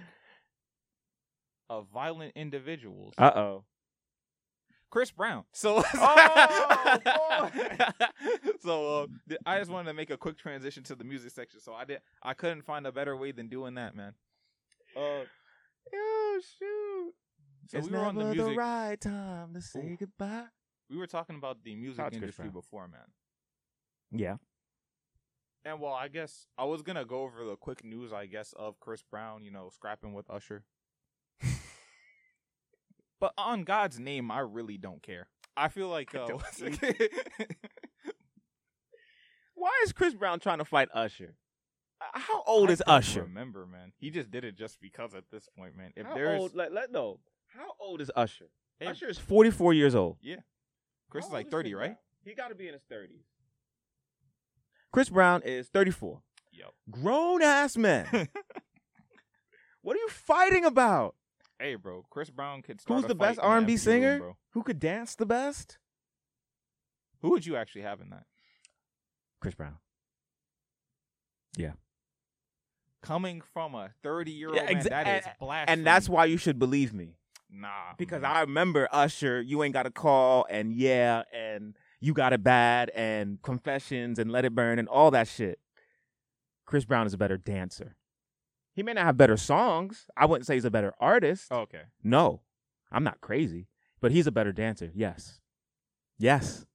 of 1.70 1.88
violent 1.94 2.34
individuals, 2.36 3.14
Uh 3.18 3.32
oh. 3.36 3.64
Chris 4.90 5.12
Brown. 5.12 5.44
So, 5.52 5.84
Oh, 5.96 7.50
so 8.62 9.04
uh, 9.04 9.08
th- 9.28 9.42
I 9.46 9.60
just 9.60 9.70
wanted 9.72 9.90
to 9.90 9.94
make 9.94 10.10
a 10.12 10.18
quick 10.18 10.38
transition 10.38 10.84
to 10.84 10.96
the 10.96 11.04
music 11.04 11.32
section. 11.32 11.60
So 11.60 11.74
I 11.74 11.84
did. 11.86 12.00
I 12.24 12.34
couldn't 12.34 12.62
find 12.64 12.88
a 12.88 12.92
better 12.92 13.18
way 13.18 13.32
than 13.32 13.50
doing 13.50 13.76
that, 13.76 13.96
man. 13.96 14.14
Uh, 14.96 15.24
Yo, 15.92 16.40
shoot. 16.60 17.14
so 17.68 17.78
it's 17.80 17.88
we 17.90 17.94
were 17.98 18.04
on 18.06 18.16
the 18.16 18.34
music. 18.34 18.58
right 18.58 19.00
time 19.00 19.54
to 19.54 19.62
say 19.62 19.80
Ooh. 19.80 19.98
goodbye. 20.00 20.46
we 20.90 20.98
were 20.98 21.08
talking 21.08 21.36
about 21.36 21.64
the 21.64 21.76
music 21.76 21.98
Shout 21.98 22.06
out 22.08 22.14
to 22.14 22.20
Chris 22.20 22.24
industry 22.40 22.50
before, 22.50 22.88
man. 22.88 23.02
Yeah. 24.12 24.36
And 25.68 25.82
well, 25.82 25.92
I 25.92 26.08
guess 26.08 26.48
I 26.58 26.64
was 26.64 26.82
gonna 26.82 27.04
go 27.04 27.24
over 27.24 27.44
the 27.44 27.58
quick 27.58 27.84
news, 27.84 28.14
I 28.14 28.26
guess, 28.26 28.54
of 28.58 28.80
Chris 28.80 29.04
Brown, 29.04 29.44
you 29.44 29.52
know, 29.52 29.70
scrapping 29.74 30.14
with 30.14 30.30
Usher. 30.30 30.64
but 33.20 33.34
on 33.38 33.66
God's 33.66 34.00
name, 34.00 34.32
I 34.32 34.40
really 34.40 34.78
don't 34.78 35.04
care. 35.04 35.28
I 35.58 35.68
feel 35.68 35.90
like 35.90 36.16
uh, 36.16 36.26
Why 39.56 39.72
is 39.84 39.92
Chris 39.92 40.14
Brown 40.14 40.40
trying 40.40 40.60
to 40.60 40.66
fight 40.66 40.88
Usher? 40.94 41.36
Uh, 42.00 42.18
How 42.18 42.44
old 42.44 42.70
I 42.70 42.74
is 42.74 42.82
don't 42.86 42.96
Usher? 42.96 43.24
Remember, 43.24 43.66
man, 43.66 43.92
he 43.98 44.10
just 44.10 44.32
did 44.32 44.46
it 44.46 44.56
just 44.56 44.80
because 44.80 45.14
at 45.16 45.26
this 45.34 45.50
point, 45.58 45.76
man. 45.76 45.92
If 45.98 46.06
How 46.06 46.14
there's 46.14 46.40
old? 46.40 46.56
Let, 46.56 46.72
let 46.72 46.94
no. 46.94 47.20
How 47.48 47.74
old 47.78 48.00
is 48.00 48.10
Usher? 48.16 48.46
Hey, 48.80 48.86
Usher 48.86 49.10
is 49.10 49.18
44 49.18 49.74
years 49.74 49.96
old. 49.96 50.16
Yeah, 50.22 50.38
Chris 51.10 51.26
How 51.26 51.30
is 51.30 51.34
like 51.34 51.48
old 51.48 51.52
thirty, 51.52 51.74
right? 51.74 51.98
He 52.24 52.36
got 52.36 52.50
to 52.50 52.56
be 52.56 52.68
in 52.68 52.74
his 52.74 52.84
30s. 52.92 53.24
Chris 54.98 55.10
Brown 55.10 55.44
is 55.46 55.68
34. 55.68 56.24
Yep. 56.54 56.70
Grown 56.90 57.44
ass 57.44 57.78
man. 57.78 58.08
what 59.84 59.96
are 59.96 60.00
you 60.00 60.10
fighting 60.10 60.66
about? 60.66 61.14
Hey, 61.60 61.76
bro, 61.76 62.04
Chris 62.10 62.32
Brown 62.32 62.64
could. 62.64 62.82
Start 62.82 63.02
Who's 63.02 63.08
the 63.08 63.14
best 63.14 63.38
R&B 63.40 63.58
empty 63.62 63.74
room, 63.74 63.78
singer? 63.78 64.18
bro. 64.18 64.38
Who 64.54 64.64
could 64.64 64.80
dance 64.80 65.14
the 65.14 65.28
best? 65.28 65.78
Who 67.22 67.30
would 67.30 67.46
you 67.46 67.56
actually 67.56 67.84
have 67.84 68.02
in 68.02 68.10
that? 68.10 68.24
Chris 69.40 69.54
Brown. 69.54 69.76
Yeah. 71.56 71.74
Coming 73.04 73.44
from 73.54 73.76
a 73.76 73.92
thirty-year-old 74.02 74.56
Yeah, 74.58 74.64
man, 74.64 74.76
exa- 74.78 74.90
that 74.90 75.08
is 75.20 75.26
and- 75.28 75.36
blasphemy. 75.40 75.74
And 75.78 75.86
that's 75.86 76.10
why 76.10 76.26
you 76.26 76.38
should 76.38 76.58
believe 76.58 76.92
me. 76.92 77.18
nah, 77.52 77.94
Because 78.00 78.24
man. 78.24 78.32
I 78.32 78.40
remember 78.42 78.88
Usher, 78.92 79.44
you 79.44 79.62
ain't 79.62 79.74
got 79.74 79.86
a 79.86 79.92
call 79.92 80.48
and 80.50 80.74
yeah, 80.74 81.22
and 81.32 81.76
you 82.00 82.14
got 82.14 82.34
it 82.34 82.44
bad 82.44 82.90
and 82.96 83.42
confessions 83.42 84.20
and 84.20 84.32
let 84.32 84.46
it 84.46 84.54
burn 84.56 84.80
and 84.80 84.88
all 84.88 85.12
that 85.12 85.28
shit. 85.28 85.60
Chris 86.66 86.86
Brown 86.86 87.08
is 87.08 87.14
a 87.14 87.18
better 87.18 87.38
dancer. 87.38 87.96
He 88.74 88.84
may 88.84 88.94
not 88.94 89.06
have 89.06 89.18
better 89.18 89.38
songs. 89.38 90.06
I 90.16 90.26
wouldn't 90.26 90.46
say 90.46 90.54
he's 90.56 90.66
a 90.66 90.72
better 90.72 90.94
artist. 91.00 91.52
okay. 91.52 91.84
No, 92.04 92.42
I'm 92.92 93.04
not 93.04 93.22
crazy, 93.22 93.68
but 94.02 94.12
he's 94.12 94.28
a 94.28 94.32
better 94.32 94.52
dancer. 94.52 94.92
Yes. 94.94 95.40
Yes. 96.20 96.66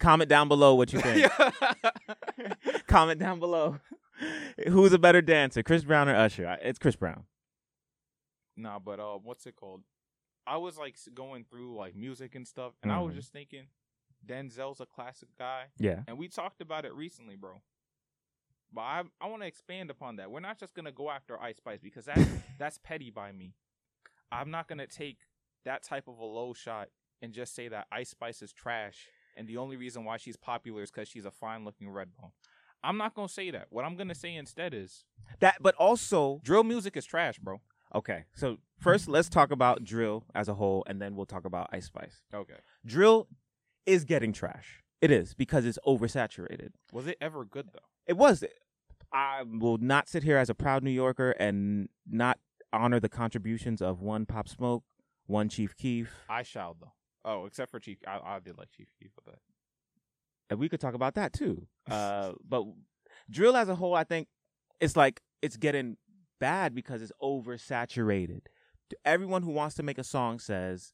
Comment 0.00 0.28
down 0.28 0.48
below 0.48 0.74
what 0.74 0.92
you 0.92 1.00
think. 1.00 1.30
Comment 2.86 3.18
down 3.20 3.38
below. 3.38 3.78
Who's 4.68 4.92
a 4.92 4.98
better 4.98 5.20
dancer, 5.22 5.62
Chris 5.62 5.84
Brown 5.84 6.08
or 6.08 6.14
Usher? 6.16 6.56
It's 6.62 6.78
Chris 6.78 6.96
Brown. 6.96 7.24
Nah, 8.56 8.78
but 8.78 9.00
uh, 9.00 9.18
what's 9.22 9.46
it 9.46 9.56
called? 9.56 9.82
I 10.46 10.56
was 10.58 10.76
like 10.76 10.96
going 11.14 11.44
through 11.50 11.76
like 11.76 11.94
music 11.94 12.34
and 12.34 12.46
stuff, 12.46 12.72
and 12.82 12.90
I 12.92 13.00
was 13.00 13.12
Mhm. 13.12 13.16
just 13.16 13.32
thinking, 13.32 13.66
Denzel's 14.26 14.80
a 14.80 14.86
classic 14.86 15.28
guy, 15.38 15.66
Yeah. 15.78 16.02
and 16.06 16.16
we 16.18 16.28
talked 16.28 16.60
about 16.60 16.84
it 16.84 16.94
recently, 16.94 17.36
bro. 17.36 17.62
But 18.72 18.80
I 18.82 19.02
I 19.20 19.26
want 19.28 19.42
to 19.42 19.46
expand 19.48 19.90
upon 19.90 20.16
that. 20.16 20.30
We're 20.30 20.40
not 20.40 20.58
just 20.58 20.74
gonna 20.74 20.92
go 20.92 21.10
after 21.10 21.40
Ice 21.40 21.56
Spice 21.58 21.80
because 21.82 22.06
that's 22.06 22.20
that's 22.58 22.78
petty 22.78 23.10
by 23.10 23.32
me. 23.32 23.54
I'm 24.30 24.50
not 24.50 24.66
gonna 24.68 24.86
take 24.86 25.18
that 25.64 25.82
type 25.82 26.08
of 26.08 26.18
a 26.18 26.24
low 26.24 26.54
shot 26.54 26.88
and 27.20 27.32
just 27.32 27.54
say 27.54 27.68
that 27.68 27.86
Ice 27.92 28.10
Spice 28.10 28.40
is 28.42 28.52
trash, 28.52 29.08
and 29.36 29.46
the 29.46 29.58
only 29.58 29.76
reason 29.76 30.04
why 30.04 30.16
she's 30.16 30.36
popular 30.36 30.82
is 30.82 30.90
because 30.90 31.08
she's 31.08 31.24
a 31.26 31.30
fine-looking 31.30 31.88
redbone. 31.88 32.32
I'm 32.82 32.96
not 32.96 33.14
gonna 33.14 33.28
say 33.28 33.50
that. 33.50 33.66
What 33.70 33.84
I'm 33.84 33.94
gonna 33.96 34.14
say 34.14 34.34
instead 34.34 34.72
is 34.74 35.04
That, 35.40 35.56
but 35.60 35.74
also 35.76 36.40
drill 36.42 36.64
music 36.64 36.96
is 36.96 37.04
trash, 37.04 37.38
bro. 37.38 37.60
Okay, 37.94 38.24
so 38.34 38.56
first 38.78 39.06
let's 39.06 39.28
talk 39.28 39.50
about 39.50 39.84
drill 39.84 40.24
as 40.34 40.48
a 40.48 40.54
whole, 40.54 40.82
and 40.86 41.00
then 41.00 41.14
we'll 41.14 41.26
talk 41.26 41.44
about 41.44 41.68
Ice 41.72 41.86
Spice. 41.86 42.22
Okay. 42.32 42.56
Drill 42.86 43.28
is 43.86 44.04
getting 44.04 44.32
trash. 44.32 44.82
It 45.00 45.10
is 45.10 45.34
because 45.34 45.64
it's 45.66 45.78
oversaturated. 45.86 46.70
Was 46.92 47.06
it 47.06 47.16
ever 47.20 47.44
good 47.44 47.68
though? 47.72 47.80
It 48.06 48.16
was. 48.16 48.44
I 49.12 49.42
will 49.42 49.78
not 49.78 50.08
sit 50.08 50.22
here 50.22 50.38
as 50.38 50.48
a 50.48 50.54
proud 50.54 50.82
New 50.82 50.90
Yorker 50.90 51.32
and 51.32 51.88
not 52.08 52.38
honor 52.72 52.98
the 53.00 53.08
contributions 53.08 53.82
of 53.82 54.00
one 54.00 54.24
Pop 54.26 54.48
Smoke, 54.48 54.84
one 55.26 55.48
Chief 55.48 55.76
Keef, 55.76 56.10
I 56.28 56.42
shall 56.42 56.76
though. 56.80 56.92
Oh, 57.24 57.44
except 57.46 57.70
for 57.70 57.78
Chief, 57.78 57.98
I, 58.06 58.18
I 58.24 58.38
did 58.40 58.56
like 58.56 58.70
Chief 58.70 58.88
Keef 58.98 59.10
that. 59.26 59.38
and 60.50 60.58
we 60.58 60.68
could 60.68 60.80
talk 60.80 60.94
about 60.94 61.14
that 61.14 61.32
too. 61.32 61.66
Uh, 61.90 62.32
but 62.48 62.64
drill 63.28 63.56
as 63.56 63.68
a 63.68 63.74
whole, 63.74 63.94
I 63.94 64.04
think 64.04 64.28
it's 64.80 64.96
like 64.96 65.20
it's 65.42 65.56
getting 65.56 65.96
bad 66.40 66.74
because 66.74 67.02
it's 67.02 67.12
oversaturated. 67.22 68.42
Everyone 69.04 69.42
who 69.42 69.50
wants 69.50 69.74
to 69.76 69.82
make 69.82 69.98
a 69.98 70.04
song 70.04 70.38
says, 70.38 70.92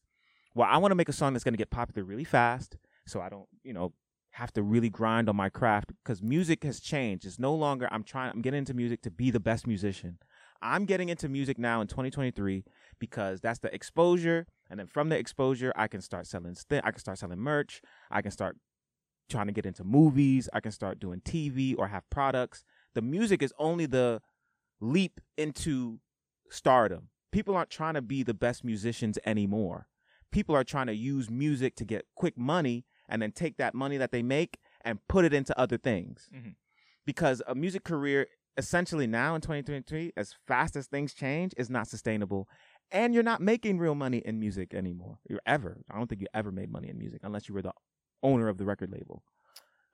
"Well, 0.59 0.69
I 0.69 0.77
want 0.79 0.91
to 0.91 0.97
make 0.97 1.09
a 1.09 1.13
song 1.13 1.33
that's 1.33 1.45
going 1.45 1.55
to 1.55 1.59
get 1.59 1.71
popular 1.71 2.05
really 2.05 2.25
fast, 2.25 2.77
so 3.07 3.21
I 3.21 3.29
don't, 3.29 3.47
you 3.63 3.73
know, 3.73 3.93
have 4.33 4.53
to 4.55 4.63
really 4.65 4.91
grind 4.91 5.29
on 5.29 5.37
my 5.37 5.49
craft." 5.49 5.93
Because 6.03 6.21
music 6.21 6.65
has 6.65 6.81
changed. 6.81 7.25
It's 7.25 7.39
no 7.39 7.55
longer 7.55 7.89
I'm 7.93 8.03
trying. 8.03 8.33
I'm 8.33 8.43
getting 8.43 8.59
into 8.59 8.75
music 8.75 9.01
to 9.03 9.11
be 9.13 9.31
the 9.31 9.39
best 9.39 9.69
musician. 9.69 10.19
I'm 10.61 10.85
getting 10.85 11.11
into 11.11 11.29
music 11.29 11.59
now 11.61 11.81
in 11.81 11.87
2023 11.87 12.65
because 12.99 13.41
that's 13.41 13.61
the 13.61 13.73
exposure, 13.73 14.49
and 14.69 14.81
then 14.81 14.89
from 14.89 15.11
the 15.11 15.17
exposure, 15.17 15.73
I 15.77 15.87
can 15.87 16.01
start 16.01 16.27
selling. 16.27 16.57
St- 16.57 16.85
I 16.85 16.91
can 16.91 16.99
start 16.99 17.19
selling 17.19 17.39
merch. 17.39 17.81
I 18.11 18.21
can 18.21 18.33
start 18.33 18.57
trying 19.31 19.47
to 19.47 19.53
get 19.53 19.65
into 19.65 19.85
movies. 19.85 20.49
I 20.53 20.59
can 20.59 20.73
start 20.73 20.99
doing 20.99 21.21
TV 21.21 21.77
or 21.79 21.87
have 21.87 22.11
products. 22.11 22.65
The 22.95 23.03
music 23.03 23.45
is 23.45 23.55
only 23.61 23.87
the 23.87 24.21
leap 24.81 25.21
into 25.37 26.01
stardom. 26.51 27.11
People 27.31 27.55
aren't 27.55 27.71
trying 27.71 27.95
to 27.95 28.03
be 28.03 28.25
the 28.25 28.35
best 28.35 28.65
musicians 28.65 29.21
anymore. 29.25 29.87
People 30.31 30.55
are 30.55 30.65
trying 30.65 30.87
to 30.89 30.95
use 30.95 31.31
music 31.31 31.75
to 31.77 31.85
get 31.85 32.05
quick 32.15 32.37
money 32.37 32.85
and 33.09 33.23
then 33.23 33.33
take 33.33 33.57
that 33.57 33.75
money 33.75 33.97
that 33.97 34.13
they 34.13 34.23
make 34.23 34.59
and 34.85 34.99
put 35.09 35.25
it 35.25 35.33
into 35.33 35.59
other 35.59 35.79
things. 35.79 36.29
Mhm. 36.33 36.55
Because 37.07 37.43
a 37.47 37.55
music 37.55 37.85
career, 37.85 38.27
essentially 38.59 39.07
now 39.07 39.35
in 39.35 39.41
2023, 39.41 40.13
as 40.17 40.35
fast 40.47 40.77
as 40.77 40.87
things 40.87 41.15
change, 41.15 41.55
is 41.57 41.71
not 41.71 41.89
sustainable. 41.89 42.49
And 42.91 43.15
you're 43.15 43.23
not 43.23 43.41
making 43.41 43.79
real 43.79 43.95
money 43.95 44.19
in 44.19 44.39
music 44.39 44.75
anymore. 44.75 45.19
You're 45.29 45.41
ever. 45.47 45.83
I 45.91 45.97
don't 45.97 46.07
think 46.09 46.21
you 46.21 46.27
ever 46.35 46.53
made 46.53 46.71
money 46.71 46.89
in 46.89 46.99
music 46.99 47.21
unless 47.23 47.49
you 47.49 47.55
were 47.55 47.63
the 47.63 47.73
owner 48.23 48.49
of 48.49 48.59
the 48.59 48.65
record 48.67 48.91
label. 48.91 49.23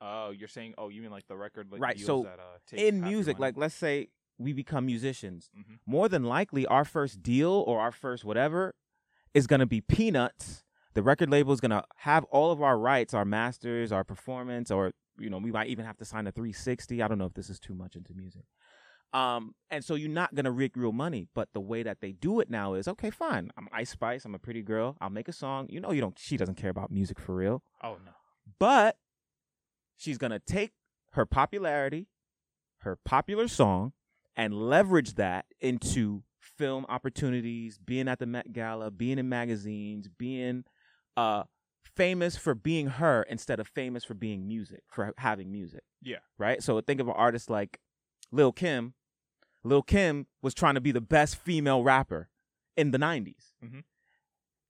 Oh, 0.01 0.30
you're 0.30 0.49
saying? 0.49 0.74
Oh, 0.76 0.89
you 0.89 1.01
mean 1.03 1.11
like 1.11 1.26
the 1.28 1.37
record 1.37 1.70
like, 1.70 1.80
Right, 1.80 1.99
so 1.99 2.24
that, 2.24 2.39
uh, 2.41 2.59
take 2.66 2.80
in 2.80 3.01
music, 3.01 3.39
like 3.39 3.57
let's 3.57 3.74
say 3.74 4.09
we 4.39 4.53
become 4.53 4.85
musicians, 4.87 5.51
Mhm. 5.57 5.78
more 5.87 6.09
than 6.09 6.24
likely 6.24 6.66
our 6.66 6.85
first 6.85 7.22
deal 7.22 7.51
or 7.53 7.80
our 7.80 7.93
first 7.93 8.24
whatever 8.24 8.74
is 9.35 9.47
going 9.47 9.61
to 9.61 9.66
be 9.66 9.80
peanuts 9.80 10.62
The 10.95 11.03
record 11.03 11.28
label 11.28 11.53
is 11.53 11.61
gonna 11.61 11.85
have 11.97 12.24
all 12.30 12.53
of 12.53 12.62
our 12.62 12.78
rights, 12.78 13.14
our 13.14 13.24
masters, 13.24 13.91
our 13.91 14.05
performance, 14.05 14.70
or 14.70 14.93
you 15.18 15.28
know, 15.28 15.39
we 15.39 15.51
might 15.53 15.68
even 15.68 15.85
have 15.85 15.97
to 15.99 16.05
sign 16.05 16.26
a 16.26 16.32
360. 16.32 17.03
I 17.03 17.09
don't 17.09 17.18
know 17.18 17.26
if 17.26 17.35
this 17.35 17.51
is 17.51 17.59
too 17.61 17.74
much 17.74 17.97
into 17.97 18.14
music. 18.14 18.45
Um, 19.12 19.55
and 19.70 19.85
so 19.85 19.95
you're 19.95 20.09
not 20.09 20.35
gonna 20.35 20.53
rig 20.53 20.76
real 20.76 20.93
money. 20.93 21.26
But 21.35 21.49
the 21.53 21.61
way 21.61 21.82
that 21.82 22.01
they 22.01 22.12
do 22.12 22.39
it 22.41 22.49
now 22.49 22.74
is 22.74 22.87
okay, 22.87 23.11
fine. 23.11 23.51
I'm 23.57 23.68
Ice 23.72 23.91
Spice. 23.91 24.24
I'm 24.24 24.35
a 24.35 24.39
pretty 24.39 24.62
girl. 24.62 24.97
I'll 25.01 25.11
make 25.11 25.28
a 25.28 25.32
song. 25.32 25.66
You 25.68 25.80
know, 25.80 25.91
you 25.91 26.01
don't. 26.01 26.18
She 26.18 26.37
doesn't 26.37 26.57
care 26.57 26.70
about 26.70 26.91
music 26.93 27.18
for 27.18 27.35
real. 27.35 27.62
Oh 27.82 27.97
no. 28.05 28.12
But 28.61 28.97
she's 29.97 30.18
gonna 30.18 30.41
take 30.41 30.72
her 31.12 31.26
popularity, 31.26 32.07
her 32.78 32.97
popular 33.05 33.49
song, 33.49 33.93
and 34.37 34.55
leverage 34.55 35.14
that 35.14 35.47
into 35.61 36.22
film 36.57 36.86
opportunities, 36.88 37.78
being 37.78 38.09
at 38.09 38.18
the 38.18 38.26
Met 38.26 38.52
Gala, 38.52 38.90
being 38.90 39.18
in 39.18 39.28
magazines, 39.28 40.09
being 40.09 40.64
uh 41.16 41.44
famous 41.96 42.36
for 42.36 42.55
being 42.55 42.88
her 42.88 43.22
instead 43.28 43.61
of 43.61 43.68
famous 43.68 44.02
for 44.05 44.14
being 44.14 44.48
music, 44.48 44.82
for 44.90 45.12
having 45.18 45.52
music. 45.52 45.82
Yeah. 46.02 46.18
Right? 46.38 46.62
So 46.62 46.80
think 46.80 47.00
of 47.00 47.07
an 47.09 47.14
artist 47.16 47.48
like 47.50 47.78
Lil 48.32 48.52
Kim. 48.52 48.94
Lil 49.62 49.82
Kim 49.82 50.26
was 50.42 50.55
trying 50.55 50.74
to 50.74 50.80
be 50.80 50.90
the 50.92 51.00
best 51.00 51.36
female 51.36 51.82
rapper 51.84 52.28
in 52.76 52.90
the 52.90 52.98
90s. 52.98 53.55
Mhm. 53.62 53.84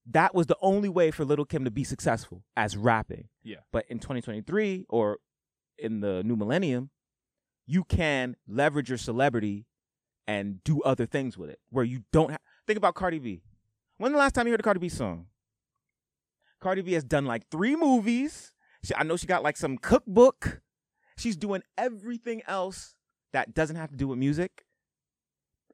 That 0.07 0.35
was 0.35 0.47
the 0.49 0.59
only 0.61 0.91
way 0.91 1.11
for 1.11 1.25
Little 1.25 1.47
Kim 1.47 1.65
to 1.65 1.71
be 1.71 1.83
successful 1.83 2.45
as 2.57 2.77
rapping. 2.77 3.29
Yeah. 3.43 3.61
But 3.73 3.87
in 3.89 3.99
2023 3.99 4.85
or 4.91 5.19
in 5.79 6.01
the 6.01 6.23
new 6.23 6.37
millennium, 6.37 6.91
you 7.67 7.85
can 7.85 8.37
leverage 8.47 8.91
your 8.91 8.99
celebrity 8.99 9.65
and 10.27 10.63
do 10.65 10.81
other 10.83 11.07
things 11.07 11.37
with 11.37 11.51
it 11.51 11.61
where 11.71 11.85
you 11.85 12.03
don't 12.13 12.31
have. 12.31 12.41
Think 12.67 12.77
about 12.77 12.95
Cardi 12.95 13.19
B. 13.19 13.43
When 13.99 14.13
the 14.13 14.19
last 14.19 14.35
time 14.35 14.47
you 14.47 14.53
heard 14.53 14.61
a 14.61 14.63
Cardi 14.65 14.81
B 14.81 14.89
song? 14.89 15.27
Cardi 16.61 16.83
B 16.83 16.93
has 16.95 17.05
done 17.05 17.27
like 17.27 17.49
three 17.51 17.77
movies. 17.77 18.53
She, 18.83 18.95
I 18.95 19.03
know 19.03 19.17
she 19.17 19.27
got 19.27 19.43
like 19.43 19.57
some 19.57 19.77
cookbook. 19.79 20.61
She's 21.17 21.37
doing 21.37 21.63
everything 21.79 22.43
else 22.47 22.95
that 23.33 23.55
doesn't 23.55 23.77
have 23.77 23.91
to 23.91 23.97
do 23.97 24.09
with 24.09 24.19
music, 24.19 24.65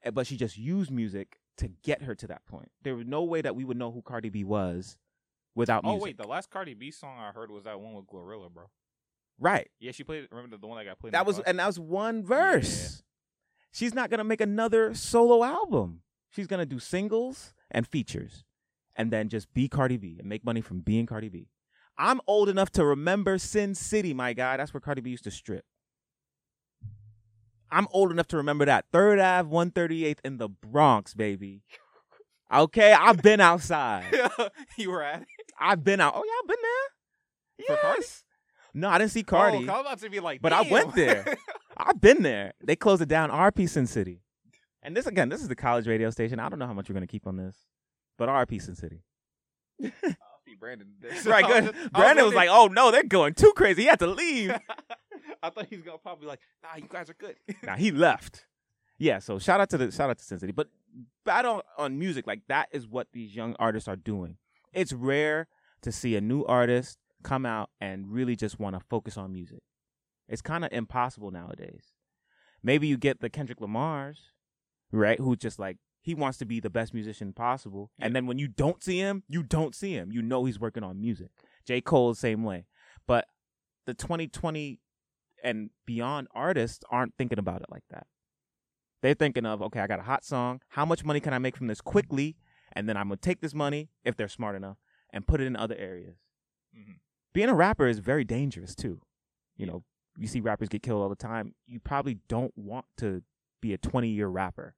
eh, 0.02 0.10
but 0.10 0.26
she 0.26 0.36
just 0.36 0.58
used 0.58 0.90
music 0.90 1.38
to 1.58 1.68
get 1.82 2.02
her 2.02 2.14
to 2.14 2.26
that 2.26 2.44
point. 2.46 2.70
There 2.82 2.94
was 2.96 3.06
no 3.06 3.22
way 3.22 3.40
that 3.42 3.54
we 3.56 3.64
would 3.64 3.76
know 3.76 3.90
who 3.90 4.02
Cardi 4.02 4.28
B 4.30 4.44
was 4.44 4.96
without 5.54 5.84
Oh 5.84 5.90
music. 5.92 6.00
Oh 6.00 6.04
wait, 6.04 6.16
the 6.18 6.26
last 6.28 6.50
Cardi 6.50 6.74
B 6.74 6.90
song 6.90 7.18
I 7.18 7.30
heard 7.32 7.50
was 7.50 7.64
that 7.64 7.80
one 7.80 7.94
with 7.94 8.06
Glorilla, 8.06 8.52
bro. 8.52 8.64
right. 9.38 9.68
Yeah, 9.78 9.92
she 9.92 10.04
played. 10.04 10.28
Remember 10.30 10.56
the, 10.56 10.66
one 10.66 10.78
that 10.78 10.84
got 10.84 10.98
played? 10.98 11.08
in 11.10 11.12
That 11.12 11.26
was 11.26 11.36
class? 11.36 11.46
and 11.46 11.58
that 11.58 11.66
was 11.66 11.78
one 11.78 12.22
verse. 12.24 13.02
She's 13.72 13.94
not 13.94 14.10
gonna 14.10 14.24
make 14.24 14.40
another 14.40 14.94
solo 14.94 15.44
album. 15.44 16.02
She's 16.30 16.46
gonna 16.46 16.66
do 16.66 16.78
singles 16.78 17.54
and 17.70 17.86
features, 17.86 18.44
and 18.96 19.12
then 19.12 19.28
just 19.28 19.52
be 19.54 19.68
Cardi 19.68 19.96
B 19.96 20.16
and 20.18 20.28
make 20.28 20.44
money 20.44 20.60
from 20.60 20.80
being 20.80 21.06
Cardi 21.06 21.28
B. 21.28 21.48
I'm 21.98 22.20
old 22.26 22.48
enough 22.48 22.70
to 22.72 22.84
remember 22.84 23.38
Sin 23.38 23.74
City, 23.74 24.14
my 24.14 24.32
guy. 24.32 24.56
That's 24.56 24.72
where 24.72 24.80
Cardi 24.80 25.02
B 25.02 25.10
used 25.10 25.24
to 25.24 25.30
strip. 25.30 25.64
I'm 27.70 27.86
old 27.92 28.10
enough 28.10 28.26
to 28.28 28.36
remember 28.36 28.64
that 28.64 28.86
Third 28.92 29.20
Ave, 29.20 29.48
138th 29.48 30.18
in 30.24 30.38
the 30.38 30.48
Bronx, 30.48 31.14
baby. 31.14 31.62
Okay, 32.52 32.92
I've 32.92 33.22
been 33.22 33.40
outside. 33.40 34.04
you 34.76 34.90
were 34.90 35.02
at 35.02 35.22
it? 35.22 35.28
I've 35.58 35.84
been 35.84 36.00
out. 36.00 36.14
Oh 36.16 36.24
yeah, 36.26 36.32
I've 36.42 36.48
been 36.48 36.56
there. 36.62 37.76
Yes. 37.94 38.24
No, 38.74 38.88
I 38.88 38.98
didn't 38.98 39.10
see 39.10 39.20
oh, 39.20 39.30
Cardi. 39.30 39.56
Oh, 39.58 39.60
'cause 39.60 39.68
I 39.68 39.72
was 39.72 39.80
about 39.86 39.98
to 40.00 40.10
be 40.10 40.20
like, 40.20 40.42
But 40.42 40.52
I 40.52 40.62
went 40.62 40.94
there. 40.94 41.36
I've 41.76 42.00
been 42.00 42.22
there. 42.22 42.52
They 42.62 42.76
closed 42.76 43.02
it 43.02 43.08
down. 43.08 43.30
RP 43.30 43.68
Sin 43.68 43.86
City. 43.86 44.20
And 44.82 44.96
this 44.96 45.06
again, 45.06 45.28
this 45.28 45.42
is 45.42 45.48
the 45.48 45.56
college 45.56 45.86
radio 45.86 46.10
station. 46.10 46.38
I 46.40 46.48
don't 46.48 46.58
know 46.58 46.66
how 46.66 46.72
much 46.72 46.88
we're 46.88 46.94
gonna 46.94 47.06
keep 47.06 47.26
on 47.26 47.36
this, 47.36 47.56
but 48.18 48.28
RP 48.28 48.60
Sin 48.62 48.74
City. 48.74 49.02
I'll 49.82 49.90
see 50.46 50.54
Brandon. 50.58 50.88
there. 51.00 51.10
right, 51.26 51.44
was 51.46 51.52
good. 51.70 51.74
was 51.76 51.88
Brandon 51.90 52.24
was 52.24 52.34
wondering- 52.34 52.34
like, 52.34 52.48
"Oh 52.50 52.66
no, 52.66 52.90
they're 52.90 53.02
going 53.04 53.34
too 53.34 53.52
crazy. 53.56 53.82
He 53.82 53.88
had 53.88 53.98
to 54.00 54.06
leave." 54.06 54.52
I 55.42 55.50
thought 55.50 55.66
he 55.66 55.76
was 55.76 55.84
gonna 55.84 55.98
probably 55.98 56.22
be 56.22 56.28
like, 56.28 56.40
nah, 56.62 56.76
you 56.76 56.86
guys 56.88 57.08
are 57.08 57.14
good. 57.14 57.36
now 57.62 57.76
he 57.76 57.90
left. 57.90 58.46
Yeah. 58.98 59.18
So 59.20 59.38
shout 59.38 59.60
out 59.60 59.70
to 59.70 59.78
the 59.78 59.90
shout 59.90 60.10
out 60.10 60.18
to 60.18 60.24
Sin 60.24 60.38
City. 60.38 60.52
But 60.52 60.68
bad 61.24 61.44
on 61.46 61.62
on 61.78 61.98
music, 61.98 62.26
like 62.26 62.42
that 62.48 62.68
is 62.72 62.86
what 62.86 63.08
these 63.12 63.34
young 63.34 63.56
artists 63.58 63.88
are 63.88 63.96
doing. 63.96 64.36
It's 64.72 64.92
rare 64.92 65.48
to 65.82 65.92
see 65.92 66.14
a 66.16 66.20
new 66.20 66.44
artist 66.44 66.98
come 67.22 67.46
out 67.46 67.70
and 67.80 68.10
really 68.10 68.36
just 68.36 68.58
want 68.58 68.76
to 68.76 68.80
focus 68.88 69.16
on 69.16 69.32
music. 69.32 69.62
It's 70.28 70.42
kind 70.42 70.64
of 70.64 70.72
impossible 70.72 71.30
nowadays. 71.30 71.92
Maybe 72.62 72.86
you 72.86 72.96
get 72.96 73.20
the 73.20 73.30
Kendrick 73.30 73.60
Lamar's, 73.60 74.30
right? 74.92 75.18
Who 75.18 75.36
just 75.36 75.58
like 75.58 75.78
he 76.02 76.14
wants 76.14 76.38
to 76.38 76.44
be 76.44 76.60
the 76.60 76.70
best 76.70 76.94
musician 76.94 77.32
possible, 77.32 77.90
and 77.98 78.14
then 78.16 78.26
when 78.26 78.38
you 78.38 78.48
don't 78.48 78.82
see 78.82 78.98
him, 78.98 79.22
you 79.28 79.42
don't 79.42 79.74
see 79.74 79.92
him. 79.92 80.12
You 80.12 80.22
know 80.22 80.44
he's 80.44 80.60
working 80.60 80.82
on 80.82 81.00
music. 81.00 81.30
J. 81.66 81.80
Cole, 81.80 82.14
same 82.14 82.42
way. 82.42 82.66
But 83.06 83.26
the 83.86 83.94
2020 83.94 84.80
and 85.42 85.70
beyond 85.86 86.28
artists 86.34 86.84
aren't 86.90 87.14
thinking 87.16 87.38
about 87.38 87.60
it 87.62 87.70
like 87.70 87.84
that. 87.90 88.06
They're 89.02 89.14
thinking 89.14 89.46
of, 89.46 89.62
okay, 89.62 89.80
I 89.80 89.86
got 89.86 89.98
a 89.98 90.04
hot 90.04 90.24
song. 90.24 90.60
How 90.68 90.84
much 90.84 91.04
money 91.04 91.20
can 91.20 91.32
I 91.32 91.38
make 91.38 91.56
from 91.56 91.66
this 91.66 91.80
quickly? 91.80 92.36
And 92.72 92.88
then 92.88 92.96
I'm 92.96 93.08
gonna 93.08 93.16
take 93.16 93.40
this 93.40 93.54
money, 93.54 93.88
if 94.04 94.16
they're 94.16 94.28
smart 94.28 94.54
enough, 94.54 94.76
and 95.12 95.26
put 95.26 95.40
it 95.40 95.46
in 95.46 95.56
other 95.56 95.74
areas. 95.76 96.18
Mhm. 96.76 97.00
Being 97.32 97.48
a 97.48 97.54
rapper 97.54 97.86
is 97.86 97.98
very 97.98 98.24
dangerous 98.24 98.74
too. 98.74 99.00
You 99.56 99.66
know, 99.66 99.84
you 100.16 100.26
see 100.26 100.40
rappers 100.40 100.68
get 100.68 100.82
killed 100.82 101.02
all 101.02 101.08
the 101.08 101.14
time. 101.16 101.54
You 101.66 101.80
probably 101.80 102.18
don't 102.28 102.52
want 102.56 102.86
to 102.98 103.22
be 103.60 103.72
a 103.72 103.78
20 103.78 104.08
year 104.08 104.28
rapper. 104.28 104.74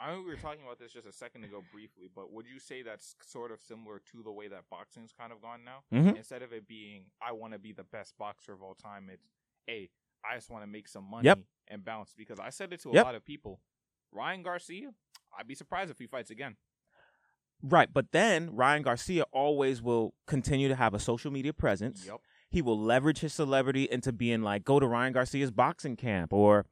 I 0.00 0.12
know 0.12 0.20
we 0.20 0.26
were 0.28 0.36
talking 0.36 0.62
about 0.64 0.78
this 0.78 0.92
just 0.92 1.06
a 1.08 1.12
second 1.12 1.42
ago 1.44 1.62
briefly, 1.72 2.08
but 2.14 2.32
would 2.32 2.46
you 2.46 2.60
say 2.60 2.82
that's 2.82 3.16
sort 3.20 3.50
of 3.50 3.60
similar 3.60 4.00
to 4.12 4.22
the 4.22 4.30
way 4.30 4.46
that 4.46 4.62
boxing's 4.70 5.12
kind 5.12 5.32
of 5.32 5.40
gone 5.42 5.64
now? 5.64 5.82
Mhm. 5.92 6.16
Instead 6.16 6.42
of 6.42 6.52
it 6.52 6.68
being, 6.68 7.06
I 7.20 7.32
want 7.32 7.52
to 7.52 7.58
be 7.58 7.72
the 7.72 7.82
best 7.82 8.16
boxer 8.16 8.52
of 8.52 8.62
all 8.62 8.74
time, 8.76 9.10
it's, 9.10 9.26
hey, 9.66 9.90
I 10.24 10.36
just 10.36 10.50
want 10.50 10.62
to 10.62 10.68
make 10.68 10.86
some 10.86 11.02
money 11.04 11.26
Yep. 11.26 11.40
and 11.66 11.84
bounce. 11.84 12.14
Because 12.14 12.38
I 12.38 12.50
said 12.50 12.72
it 12.72 12.80
to 12.80 12.90
a 12.90 12.94
Yep. 12.94 13.04
lot 13.06 13.14
of 13.16 13.24
people. 13.24 13.60
Ryan 14.12 14.42
Garcia, 14.44 14.94
I'd 15.36 15.48
be 15.48 15.56
surprised 15.56 15.90
if 15.90 15.98
he 15.98 16.06
fights 16.06 16.30
again. 16.30 16.56
Right, 17.62 17.92
but 17.92 18.12
then 18.12 18.54
Ryan 18.54 18.82
Garcia 18.82 19.24
always 19.32 19.82
will 19.82 20.14
continue 20.26 20.68
to 20.68 20.76
have 20.76 20.94
a 20.94 20.98
social 20.98 21.30
media 21.32 21.52
presence. 21.52 22.04
Yep. 22.06 22.20
He 22.50 22.62
will 22.62 22.78
leverage 22.80 23.18
his 23.18 23.34
celebrity 23.34 23.84
into 23.90 24.12
being 24.12 24.42
like, 24.42 24.64
go 24.64 24.78
to 24.80 24.86
Ryan 24.86 25.12
Garcia's 25.12 25.50
boxing 25.50 25.96
camp 25.96 26.32
or 26.32 26.66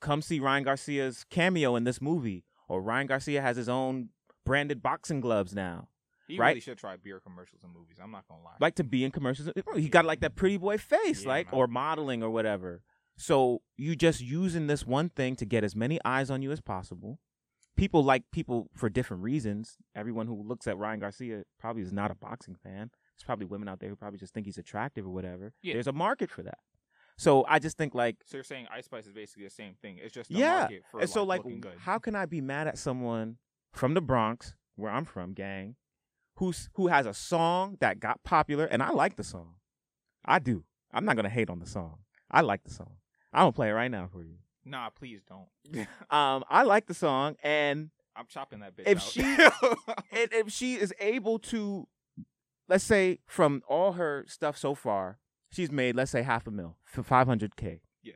come 0.00 0.20
see 0.22 0.38
Ryan 0.38 0.64
Garcia's 0.64 1.24
cameo 1.30 1.76
in 1.76 1.84
this 1.84 2.00
movie. 2.00 2.44
Or 2.68 2.80
Ryan 2.82 3.06
Garcia 3.06 3.42
has 3.42 3.56
his 3.56 3.68
own 3.68 4.10
branded 4.44 4.82
boxing 4.82 5.20
gloves 5.20 5.54
now. 5.54 5.88
He 6.28 6.38
Right. 6.38 6.48
really 6.50 6.60
should 6.60 6.78
try 6.78 6.96
beer 6.96 7.18
commercials 7.20 7.62
and 7.64 7.72
movies. 7.72 7.96
I'm 8.02 8.10
not 8.10 8.26
gonna 8.28 8.42
lie. 8.42 8.54
Like 8.60 8.76
to 8.76 8.84
be 8.84 9.04
in 9.04 9.10
commercials. 9.10 9.50
He 9.76 9.88
got 9.88 10.04
like 10.04 10.20
that 10.20 10.36
pretty 10.36 10.56
boy 10.56 10.78
face, 10.78 11.22
Yeah, 11.24 11.28
like, 11.28 11.52
man. 11.52 11.58
or 11.60 11.66
modeling 11.66 12.22
or 12.22 12.30
whatever. 12.30 12.82
So 13.16 13.62
you 13.76 13.94
just 13.96 14.20
using 14.20 14.68
this 14.68 14.86
one 14.86 15.08
thing 15.10 15.36
to 15.36 15.44
get 15.44 15.64
as 15.64 15.74
many 15.76 15.98
eyes 16.04 16.30
on 16.30 16.40
you 16.42 16.50
as 16.52 16.60
possible. 16.60 17.18
People 17.76 18.04
like 18.04 18.24
people 18.32 18.68
for 18.74 18.88
different 18.88 19.22
reasons. 19.22 19.76
Everyone 19.94 20.26
who 20.26 20.42
looks 20.42 20.66
at 20.66 20.76
Ryan 20.76 21.00
Garcia 21.00 21.44
probably 21.58 21.82
is 21.82 21.92
not 21.92 22.10
a 22.10 22.14
boxing 22.14 22.54
fan. 22.54 22.90
There's 23.14 23.24
probably 23.24 23.46
women 23.46 23.68
out 23.68 23.80
there 23.80 23.88
who 23.88 23.96
probably 23.96 24.18
just 24.18 24.34
think 24.34 24.46
he's 24.46 24.58
attractive 24.58 25.06
or 25.06 25.10
whatever. 25.10 25.52
Yeah. 25.62 25.74
There's 25.74 25.86
a 25.86 25.92
market 25.92 26.30
for 26.30 26.42
that. 26.42 26.58
So 27.16 27.44
I 27.48 27.58
just 27.58 27.76
think 27.76 27.94
like 27.94 28.16
so 28.24 28.36
you're 28.36 28.44
saying 28.44 28.66
Ice 28.74 28.86
Spice 28.86 29.06
is 29.06 29.12
basically 29.12 29.44
the 29.44 29.50
same 29.50 29.74
thing. 29.80 29.98
It's 30.02 30.14
just 30.14 30.30
a 30.30 30.34
yeah. 30.34 30.60
market 30.60 30.82
for 30.90 31.00
and 31.00 31.08
so 31.08 31.22
like, 31.22 31.38
like 31.38 31.44
looking 31.44 31.60
good. 31.60 31.72
how 31.78 31.98
can 31.98 32.14
I 32.14 32.26
be 32.26 32.40
mad 32.40 32.66
at 32.66 32.78
someone 32.78 33.36
from 33.72 33.94
the 33.94 34.00
Bronx, 34.00 34.54
where 34.76 34.90
I'm 34.90 35.04
from, 35.04 35.32
gang, 35.32 35.76
who's 36.36 36.68
who 36.74 36.88
has 36.88 37.06
a 37.06 37.14
song 37.14 37.76
that 37.80 38.00
got 38.00 38.22
popular 38.24 38.64
and 38.64 38.82
I 38.82 38.90
like 38.90 39.16
the 39.16 39.24
song. 39.24 39.54
I 40.24 40.38
do. 40.38 40.64
I'm 40.92 41.04
not 41.04 41.16
gonna 41.16 41.28
hate 41.28 41.50
on 41.50 41.58
the 41.58 41.66
song. 41.66 41.98
I 42.30 42.40
like 42.40 42.64
the 42.64 42.70
song. 42.70 42.96
I'm 43.32 43.42
gonna 43.42 43.52
play 43.52 43.68
it 43.68 43.72
right 43.72 43.90
now 43.90 44.08
for 44.12 44.22
you. 44.22 44.36
Nah, 44.64 44.90
please 44.90 45.20
don't. 45.28 45.48
Um, 46.10 46.44
I 46.50 46.62
like 46.62 46.86
the 46.86 46.94
song, 46.94 47.36
and 47.42 47.90
I'm 48.14 48.26
chopping 48.28 48.60
that 48.60 48.76
bitch 48.76 48.84
If 48.86 48.98
out. 48.98 49.02
she- 49.02 49.22
and 50.20 50.32
if 50.32 50.52
she 50.52 50.74
is 50.74 50.92
able 51.00 51.38
to, 51.38 51.88
let's 52.68 52.84
say 52.84 53.18
from 53.26 53.62
all 53.66 53.92
her 53.92 54.24
stuff 54.28 54.56
so 54.58 54.74
far, 54.74 55.18
she's 55.50 55.70
made 55.72 55.96
let's 55.96 56.10
say 56.10 56.22
half 56.22 56.46
a 56.46 56.50
mil 56.50 56.76
for 56.84 57.02
500k. 57.02 57.80
Yeah. 58.02 58.12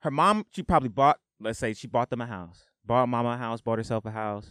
Her 0.00 0.10
mom, 0.10 0.46
she 0.52 0.62
probably 0.62 0.88
bought. 0.88 1.20
Let's 1.38 1.58
say 1.58 1.74
she 1.74 1.86
bought 1.86 2.08
them 2.08 2.22
a 2.22 2.26
house, 2.26 2.64
bought 2.84 3.06
mama 3.08 3.30
a 3.30 3.36
house, 3.36 3.60
bought 3.60 3.78
herself 3.78 4.06
a 4.06 4.10
house. 4.10 4.48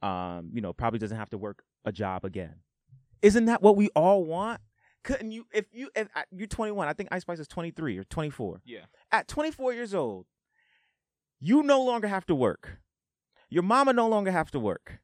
Um, 0.00 0.50
you 0.54 0.60
know, 0.62 0.72
probably 0.72 0.98
doesn't 0.98 1.16
have 1.18 1.30
to 1.30 1.38
work 1.38 1.62
a 1.84 1.92
job 1.92 2.24
again. 2.24 2.54
Isn't 3.20 3.44
that 3.46 3.60
what 3.62 3.76
we 3.76 3.88
all 3.94 4.24
want? 4.24 4.60
Couldn't 5.08 5.30
you? 5.30 5.46
If 5.54 5.64
you, 5.72 5.88
if 5.96 6.08
you're 6.30 6.46
21, 6.46 6.86
I 6.86 6.92
think 6.92 7.08
Ice 7.10 7.22
Spice 7.22 7.38
is 7.38 7.48
23 7.48 7.96
or 7.96 8.04
24 8.04 8.60
yeah. 8.66 8.80
at 9.10 9.26
24 9.26 9.72
years 9.72 9.94
old, 9.94 10.26
you 11.40 11.62
no 11.62 11.82
longer 11.82 12.08
have 12.08 12.26
to 12.26 12.34
work. 12.34 12.80
Your 13.48 13.62
mama 13.62 13.94
no 13.94 14.06
longer 14.06 14.30
have 14.30 14.50
to 14.50 14.60
work. 14.60 14.98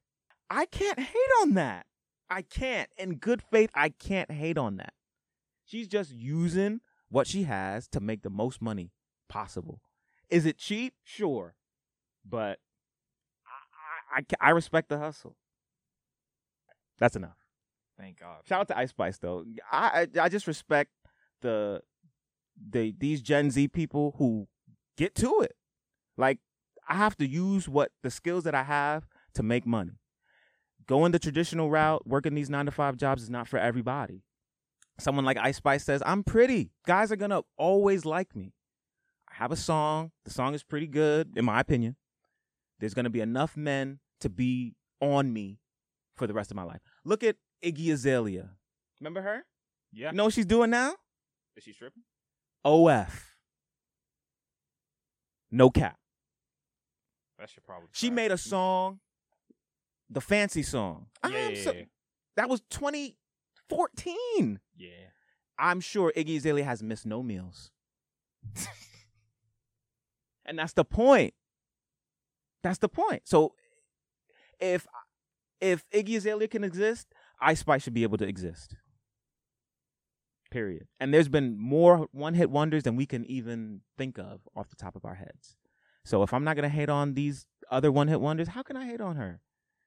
I 0.51 0.67
can't 0.67 0.99
hate 0.99 1.33
on 1.41 1.55
that. 1.55 1.87
I 2.29 2.43
can't. 2.43 2.91
In 2.99 3.15
good 3.15 3.41
faith, 3.51 3.71
I 3.75 3.89
can't 3.89 4.31
hate 4.31 4.59
on 4.59 4.77
that. 4.77 4.93
She's 5.65 5.89
just 5.89 6.13
using 6.13 6.83
what 7.09 7.27
she 7.27 7.45
has 7.45 7.89
to 7.89 7.99
make 7.99 8.21
the 8.21 8.29
most 8.29 8.61
money 8.61 8.93
possible. 9.31 9.81
Is 10.29 10.45
it 10.45 10.59
cheap? 10.59 10.93
Sure. 11.03 11.55
But 12.29 12.59
I, 13.47 14.19
I, 14.19 14.25
I, 14.43 14.49
I 14.49 14.51
respect 14.51 14.91
the 14.91 14.99
hustle. 14.99 15.35
That's 16.99 17.17
enough. 17.17 17.43
Thank 17.99 18.20
God. 18.20 18.38
Shout 18.47 18.61
out 18.61 18.68
to 18.68 18.78
Ice 18.78 18.90
Spice 18.90 19.18
though. 19.18 19.45
I 19.70 20.09
I, 20.20 20.28
just 20.28 20.47
respect 20.47 20.90
the 21.42 21.80
the 22.70 22.95
these 22.99 23.22
Gen 23.22 23.51
Z 23.51 23.68
people 23.68 24.14
who 24.18 24.49
get 24.97 25.14
to 25.16 25.40
it. 25.40 25.55
Like 26.16 26.38
I 26.88 26.95
have 26.95 27.16
to 27.18 27.26
use 27.26 27.68
what 27.68 27.92
the 28.03 28.11
skills 28.11 28.45
that 28.45 28.55
I 28.55 28.64
have 28.64 29.07
to 29.34 29.42
make 29.42 29.66
money. 29.66 29.99
Going 30.86 31.12
the 31.12 31.18
traditional 31.18 31.70
route, 31.70 32.07
working 32.07 32.34
these 32.34 32.51
nine 32.51 32.66
to 32.66 32.72
five 32.72 32.97
jobs 32.97 33.22
is 33.22 33.30
not 33.30 33.49
for 33.49 33.59
everybody. 33.59 34.22
Someone 34.99 35.24
like 35.24 35.38
Ice 35.38 35.57
Spice 35.57 35.84
says, 35.84 36.03
I'm 36.05 36.22
pretty. 36.22 36.70
Guys 36.86 37.11
are 37.11 37.16
gonna 37.16 37.42
always 37.57 38.05
like 38.05 38.36
me. 38.36 38.53
I 39.30 39.34
have 39.36 39.51
a 39.51 39.57
song. 39.57 40.12
The 40.24 40.30
song 40.30 40.55
is 40.55 40.62
pretty 40.62 40.86
good, 40.86 41.32
in 41.36 41.45
my 41.45 41.61
opinion. 41.61 41.97
There's 42.80 42.95
gonna 42.95 43.11
be 43.11 43.20
enough 43.20 43.57
men 43.57 44.01
to 44.20 44.28
be 44.28 44.74
on 45.01 45.32
me 45.32 45.59
for 46.16 46.26
the 46.26 46.34
rest 46.34 46.51
of 46.51 46.57
my 46.57 46.62
life. 46.62 46.80
Look 47.05 47.24
at 47.24 47.36
Iggy 47.65 47.93
Azalea. 47.93 48.51
Remember 49.01 49.23
her? 49.23 49.45
Yeah. 49.93 50.11
You 50.11 50.17
know 50.17 50.25
what 50.25 50.35
she's 50.35 50.47
doing 50.47 50.71
now? 50.71 50.95
Is 51.57 51.65
she 51.65 51.73
stripping? 51.73 52.03
OF. 52.65 53.37
No 55.51 55.71
cap. 55.71 55.99
That 57.39 57.49
should 57.51 57.65
probably. 57.65 57.89
She 57.93 58.11
made 58.11 58.33
a 58.33 58.39
song, 58.39 59.01
the 60.11 60.21
fancy 60.21 60.62
song. 60.62 61.07
Yeah, 61.25 61.31
I'm 61.31 61.55
yeah, 61.55 61.62
so- 61.62 61.73
yeah. 61.73 61.85
that 62.37 62.49
was 62.49 62.61
2014. 62.71 64.61
yeah. 64.77 64.89
I'm 65.57 65.81
sure 65.81 66.12
Iggy 66.17 66.39
Azalea 66.39 66.65
has 66.65 66.83
missed 66.83 67.07
no 67.07 67.23
meals. 67.23 67.71
and 70.45 70.59
that's 70.59 70.73
the 70.73 70.85
point. 70.85 71.33
That's 72.65 72.79
the 72.79 72.89
point. 72.89 73.23
So 73.25 73.55
if 74.59 74.87
if 75.61 75.89
Iggy 75.91 76.17
Azalea 76.17 76.49
can 76.49 76.65
exist, 76.65 77.07
Ice 77.45 77.61
Spice 77.61 77.82
should 77.82 77.95
be 77.95 78.03
able 78.03 78.18
to 78.18 78.26
exist. 78.26 78.76
Period. 80.51 80.86
And 81.01 81.12
there's 81.12 81.28
been 81.28 81.59
more 81.59 82.09
one-hit 82.12 82.51
wonders 82.51 82.84
than 82.84 82.97
we 82.97 83.07
can 83.07 83.24
even 83.26 83.80
think 83.99 84.18
of 84.18 84.40
off 84.57 84.70
the 84.70 84.76
top 84.76 84.97
of 84.97 85.05
our 85.05 85.14
heads. 85.14 85.57
So 86.05 86.22
if 86.22 86.32
I'm 86.32 86.45
not 86.45 86.57
gonna 86.57 86.68
hate 86.68 86.88
on 86.88 87.14
these 87.14 87.47
other 87.70 87.90
one-hit 87.90 88.20
wonders, 88.20 88.49
how 88.49 88.62
can 88.62 88.76
I 88.76 88.86
hate 88.86 89.01
on 89.01 89.16
her? 89.16 89.40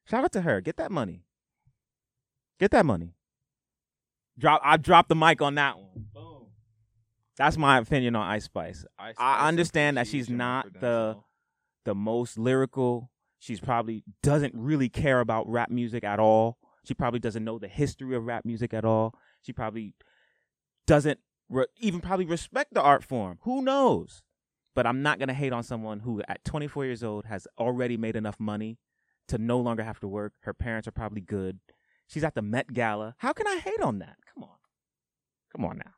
Shout 0.06 0.24
out 0.24 0.32
to 0.34 0.42
her. 0.42 0.62
Get 0.62 0.78
that 0.78 0.92
money. 0.92 1.24
Get 2.60 2.72
that 2.72 2.86
money. 2.86 3.14
Drop. 4.38 4.62
I 4.64 4.78
dropped 4.78 5.10
the 5.10 5.16
mic 5.16 5.42
on 5.42 5.56
that 5.56 5.78
one. 5.78 6.08
Boom. 6.14 6.48
That's 7.38 7.58
my 7.58 7.78
opinion 7.78 8.16
on 8.16 8.28
Ice 8.28 8.46
Spice. 8.46 8.86
Ice 8.98 9.16
Spice 9.16 9.16
I 9.18 9.48
understand 9.48 9.98
that 9.98 10.08
she's 10.08 10.30
not 10.30 10.80
the 10.80 11.18
the 11.86 11.96
most 11.96 12.38
lyrical. 12.38 13.12
She's 13.40 13.60
probably 13.60 14.04
doesn't 14.24 14.54
really 14.56 14.90
care 14.90 15.20
about 15.20 15.48
rap 15.48 15.70
music 15.70 16.04
at 16.04 16.20
all. 16.20 16.58
She 16.88 16.94
probably 16.94 17.20
doesn't 17.20 17.44
know 17.44 17.60
the 17.60 17.68
history 17.68 18.16
of 18.16 18.26
rap 18.26 18.46
music 18.46 18.74
at 18.74 18.86
all. 18.86 19.14
She 19.42 19.52
probably 19.52 19.94
doesn't 20.86 21.20
re- 21.50 21.66
even 21.78 22.00
probably 22.00 22.26
respect 22.26 22.74
the 22.74 22.82
art 22.82 23.04
form. 23.04 23.40
Who 23.42 23.62
knows? 23.62 24.24
But 24.74 24.88
I'm 24.88 25.02
not 25.02 25.20
gonna 25.20 25.34
hate 25.34 25.52
on 25.52 25.64
someone 25.64 26.00
who, 26.00 26.22
at 26.30 26.46
24 26.46 26.86
years 26.86 27.04
old, 27.04 27.26
has 27.26 27.46
already 27.60 27.98
made 27.98 28.16
enough 28.16 28.40
money 28.40 28.78
to 29.28 29.38
no 29.38 29.60
longer 29.60 29.84
have 29.84 30.00
to 30.00 30.08
work. 30.08 30.34
Her 30.44 30.54
parents 30.54 30.88
are 30.88 30.92
probably 30.92 31.20
good. 31.20 31.60
She's 32.08 32.24
at 32.24 32.36
the 32.36 32.42
Met 32.42 32.72
Gala. 32.72 33.16
How 33.18 33.34
can 33.34 33.48
I 33.48 33.58
hate 33.58 33.82
on 33.82 34.00
that? 34.00 34.16
Come 34.34 34.44
on, 34.44 34.58
come 35.54 35.66
on 35.66 35.80
now. 35.80 35.92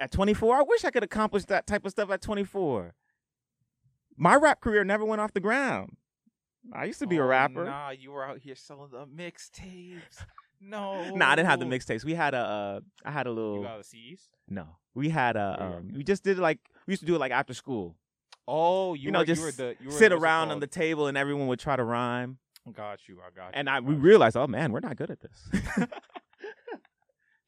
At 0.00 0.10
24, 0.10 0.56
I 0.56 0.62
wish 0.62 0.84
I 0.84 0.90
could 0.90 1.04
accomplish 1.04 1.44
that 1.44 1.68
type 1.68 1.84
of 1.86 1.92
stuff 1.92 2.10
at 2.10 2.22
24. 2.22 2.94
My 4.16 4.34
rap 4.34 4.60
career 4.60 4.82
never 4.82 5.04
went 5.04 5.20
off 5.20 5.32
the 5.32 5.40
ground. 5.40 5.96
I 6.72 6.84
used 6.84 6.98
to 7.00 7.06
be 7.06 7.16
a 7.18 7.22
Oh, 7.22 7.26
rapper. 7.26 7.64
Nah, 7.64 7.90
you 7.90 8.12
were 8.12 8.24
out 8.24 8.38
here 8.38 8.54
selling 8.54 8.90
the 8.90 9.06
mixtapes. 9.06 10.24
No. 10.60 11.04
Nah, 11.16 11.30
I 11.30 11.36
didn't 11.36 11.48
have 11.48 11.60
the 11.60 11.66
mixtapes. 11.66 12.04
We 12.04 12.14
had 12.14 12.34
a, 12.34 12.38
uh, 12.38 12.80
I 13.04 13.10
had 13.10 13.26
a 13.26 13.30
little. 13.30 13.58
You 13.58 13.62
got 13.64 13.78
the 13.78 13.84
C's? 13.84 14.28
no, 14.48 14.66
we 14.94 15.08
had 15.10 15.36
a. 15.36 15.56
Yeah. 15.58 15.66
Um, 15.76 15.90
we 15.94 16.02
just 16.04 16.24
did 16.24 16.38
it 16.38 16.40
like 16.40 16.58
we 16.86 16.92
used 16.92 17.00
to 17.00 17.06
do 17.06 17.14
it 17.14 17.18
like 17.18 17.32
after 17.32 17.52
school. 17.54 17.94
Oh, 18.48 18.94
you, 18.94 19.02
You, 19.06 19.10
know, 19.10 19.18
were, 19.20 19.24
just 19.26 19.40
you 19.40 19.46
were 19.46 19.52
the 19.52 19.76
you 19.80 19.86
were, 19.86 19.92
sit 19.92 20.12
around 20.12 20.50
on 20.50 20.60
the 20.60 20.66
table 20.66 21.08
and 21.08 21.18
everyone 21.18 21.46
would 21.48 21.58
try 21.58 21.76
to 21.76 21.84
rhyme. 21.84 22.38
Got 22.72 23.06
you. 23.08 23.18
I 23.20 23.30
got 23.36 23.46
you. 23.48 23.52
And 23.54 23.68
I 23.68 23.80
we 23.80 23.94
realized, 23.94 24.36
oh 24.36 24.46
man, 24.46 24.72
we're 24.72 24.80
not 24.80 24.96
good 24.96 25.10
at 25.10 25.20
this. 25.20 25.50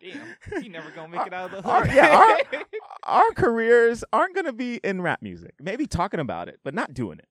Damn, 0.01 0.63
you 0.63 0.69
never 0.71 0.91
gonna 0.91 1.09
make 1.09 1.27
it 1.27 1.33
out 1.33 1.53
of 1.53 1.63
the 1.63 1.69
Our- 1.69 1.85
hood. 1.85 1.95
yeah, 1.97 2.63
Our 3.03 3.31
careers 3.33 4.05
aren't 4.13 4.35
gonna 4.37 4.53
be 4.53 4.77
in 4.85 5.03
rap 5.03 5.23
music. 5.23 5.55
Maybe 5.61 5.87
talking 5.89 6.21
about 6.21 6.49
it, 6.49 6.61
but 6.63 6.73
not 6.73 6.95
doing 6.95 7.19
it. 7.19 7.27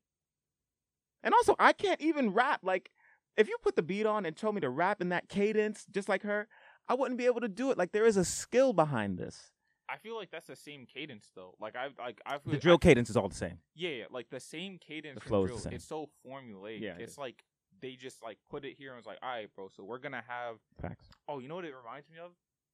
And 1.28 1.34
also, 1.34 1.58
I 1.60 1.74
can't 1.74 2.00
even 2.00 2.32
rap. 2.32 2.62
Like, 2.64 2.90
if 3.36 3.50
you 3.50 3.58
put 3.62 3.76
the 3.76 3.82
beat 3.82 4.06
on 4.06 4.26
and 4.26 4.34
told 4.34 4.56
me 4.56 4.62
to 4.62 4.70
rap 4.70 5.02
in 5.02 5.10
that 5.10 5.28
cadence, 5.28 5.86
just 5.92 6.08
like 6.08 6.24
her, 6.24 6.48
I 6.88 6.94
wouldn't 6.94 7.18
be 7.18 7.26
able 7.26 7.42
to 7.42 7.50
do 7.50 7.70
it. 7.70 7.78
Like, 7.78 7.92
there 7.92 8.06
is 8.06 8.16
a 8.16 8.24
skill 8.24 8.72
behind 8.72 9.18
this. 9.18 9.52
I 9.90 9.98
feel 9.98 10.16
like 10.16 10.32
that's 10.32 10.48
the 10.48 10.56
same 10.56 10.86
cadence 10.86 11.32
though. 11.36 11.56
Like 11.62 11.76
I 11.78 11.88
like 11.98 12.20
I 12.26 12.40
feel 12.40 12.52
The 12.52 12.60
drill 12.60 12.78
cadence 12.78 13.10
is 13.10 13.16
all 13.16 13.30
the 13.30 13.36
same. 13.36 13.60
Yeah, 13.74 13.90
yeah, 13.92 14.04
like 14.12 14.30
the 14.30 14.40
same 14.42 14.78
cadence. 14.80 15.16
The 15.16 15.30
flow 15.30 15.46
is 15.46 15.52
the 15.52 15.60
same. 15.60 15.74
It's 15.74 15.86
so 15.86 16.10
formulaic. 16.26 16.82
Yeah, 16.82 16.96
it's 17.00 17.14
is. 17.14 17.18
like 17.18 17.42
they 17.82 17.94
just 17.94 18.22
like 18.22 18.38
put 18.50 18.66
it 18.66 18.76
here 18.78 18.90
and 18.90 18.98
was 18.98 19.06
like, 19.06 19.20
all 19.24 19.30
right, 19.30 19.48
bro. 19.56 19.70
So 19.74 19.86
we're 19.86 20.00
gonna 20.00 20.24
have. 20.28 20.56
Facts. 20.82 21.08
Oh, 21.30 21.40
you 21.40 21.48
know 21.48 21.56
what 21.56 21.64
it 21.64 21.74
reminds 21.74 22.10
me 22.10 22.18
of? 22.18 22.32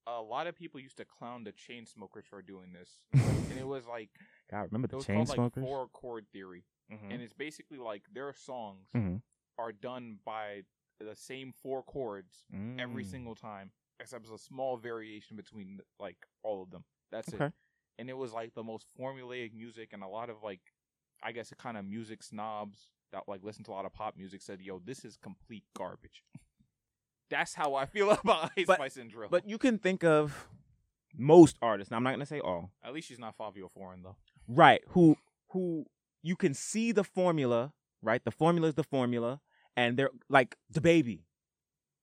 A 0.08 0.22
lot 0.22 0.48
of 0.48 0.56
people 0.56 0.80
used 0.80 0.98
to 0.98 1.06
clown 1.06 1.44
the 1.44 1.52
Chainsmokers 1.52 2.26
for 2.28 2.42
doing 2.42 2.74
this, 2.74 2.90
and 3.14 3.60
it 3.60 3.68
was 3.68 3.86
like 3.86 4.10
God, 4.50 4.68
remember 4.72 4.88
the 4.88 5.04
chain 5.04 5.18
called 5.18 5.30
like 5.30 5.36
smokers? 5.36 5.64
four 5.64 5.88
chord 5.90 6.26
theory, 6.34 6.64
Mhm. 6.92 7.12
and 7.12 7.22
it's 7.22 7.34
basically 7.34 7.78
like 7.78 8.04
their 8.14 8.34
songs 8.34 8.90
Mhm. 8.94 9.22
are 9.58 9.72
done 9.72 10.20
by 10.26 10.64
the 11.00 11.16
same 11.16 11.52
four 11.52 11.84
chords 11.84 12.46
every 12.80 13.04
Mm. 13.04 13.08
single 13.12 13.36
time, 13.36 13.72
except 14.00 14.24
there's 14.26 14.40
a 14.42 14.44
small 14.44 14.78
variation 14.78 15.36
between 15.38 15.82
like 16.00 16.28
all 16.44 16.62
of 16.62 16.70
them. 16.72 16.86
That's 17.10 17.34
Okay. 17.34 17.46
it. 17.48 17.54
And 18.00 18.10
it 18.10 18.14
was 18.14 18.34
like 18.34 18.54
the 18.54 18.64
most 18.64 18.88
formulaic 18.98 19.54
music, 19.54 19.94
and 19.94 20.04
a 20.04 20.08
lot 20.08 20.30
of 20.30 20.42
like, 20.44 20.74
I 21.22 21.32
guess, 21.32 21.52
a 21.52 21.56
kind 21.56 21.78
of 21.78 21.86
music 21.86 22.24
snobs 22.24 22.90
that 23.12 23.28
like 23.28 23.44
listen 23.44 23.64
to 23.66 23.72
a 23.72 23.74
lot 23.74 23.86
of 23.86 23.94
pop 23.94 24.16
music 24.18 24.42
said, 24.42 24.62
"Yo, 24.62 24.80
this 24.80 25.06
is 25.06 25.16
complete 25.18 25.64
garbage." 25.74 26.24
That's 27.30 27.54
how 27.54 27.76
I 27.76 27.86
feel 27.86 28.10
about 28.26 28.52
Ice 28.58 28.66
But- 28.68 28.76
Spice 28.78 28.98
and 28.98 29.10
Drill. 29.10 29.30
But 29.30 29.48
you 29.48 29.58
can 29.58 29.78
think 29.80 30.04
of 30.04 30.48
most 31.16 31.58
artists. 31.62 31.92
Now, 31.92 31.98
I'm 31.98 32.04
not 32.04 32.12
gonna 32.12 32.26
say 32.26 32.40
all. 32.40 32.72
at 32.84 32.94
least 32.94 33.08
she's 33.08 33.20
not 33.20 33.38
Fivio 33.38 33.70
Foreign 33.72 34.02
though. 34.04 34.18
Right. 34.48 34.82
Who 34.90 35.18
who 35.50 35.86
you 36.24 36.36
can 36.36 36.54
see 36.56 36.92
the 36.92 37.04
formula, 37.04 37.74
right? 38.02 38.24
The 38.24 38.32
formula 38.32 38.70
is 38.70 38.74
the 38.76 38.84
formula, 38.84 39.42
and 39.78 39.98
they're 39.98 40.10
like 40.30 40.56
DaBaby. 40.74 41.22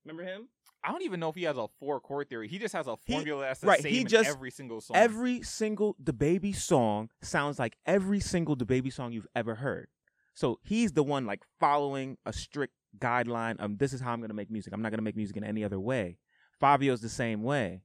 Remember 0.05 0.23
him? 0.23 0.49
I 0.83 0.93
don't 0.93 1.03
even 1.03 1.21
know 1.21 1.29
if 1.29 1.35
he 1.35 1.43
has 1.43 1.59
a 1.59 1.67
four 1.79 2.01
chord 2.01 2.29
theory. 2.31 2.49
He 2.49 2.59
just 2.59 2.73
has 2.75 2.87
a 2.87 2.97
He- 3.05 3.13
formula 3.13 3.43
that's 3.43 3.61
the 3.61 3.67
right, 3.67 3.83
same 3.83 3.93
he 3.93 4.01
in 4.03 4.07
just- 4.07 4.31
every 4.31 4.51
single 4.51 4.81
song. 4.81 4.97
Every 4.97 5.43
single 5.43 5.95
DaBaby 6.03 6.55
song 6.55 7.11
sounds 7.21 7.59
like 7.59 7.77
every 7.85 8.21
single 8.21 8.57
DaBaby 8.57 8.93
song 8.93 9.13
you've 9.13 9.27
ever 9.35 9.57
heard. 9.57 9.89
So 10.33 10.59
he's 10.63 10.93
the 10.93 11.03
one 11.03 11.27
like 11.27 11.43
following 11.59 12.17
a 12.25 12.33
strict 12.33 12.73
guideline. 12.99 13.57
Um, 13.61 13.77
this 13.77 13.93
is 13.93 14.01
how 14.01 14.13
I'm 14.13 14.23
gonna 14.23 14.33
make 14.33 14.51
music. 14.51 14.73
I'm 14.73 14.81
not 14.81 14.91
gonna 14.91 15.03
make 15.03 15.17
music 15.17 15.37
in 15.37 15.45
any 15.45 15.65
other 15.65 15.79
way. 15.79 16.19
Fivio's 16.63 17.01
the 17.03 17.09
same 17.11 17.43
way. 17.43 17.83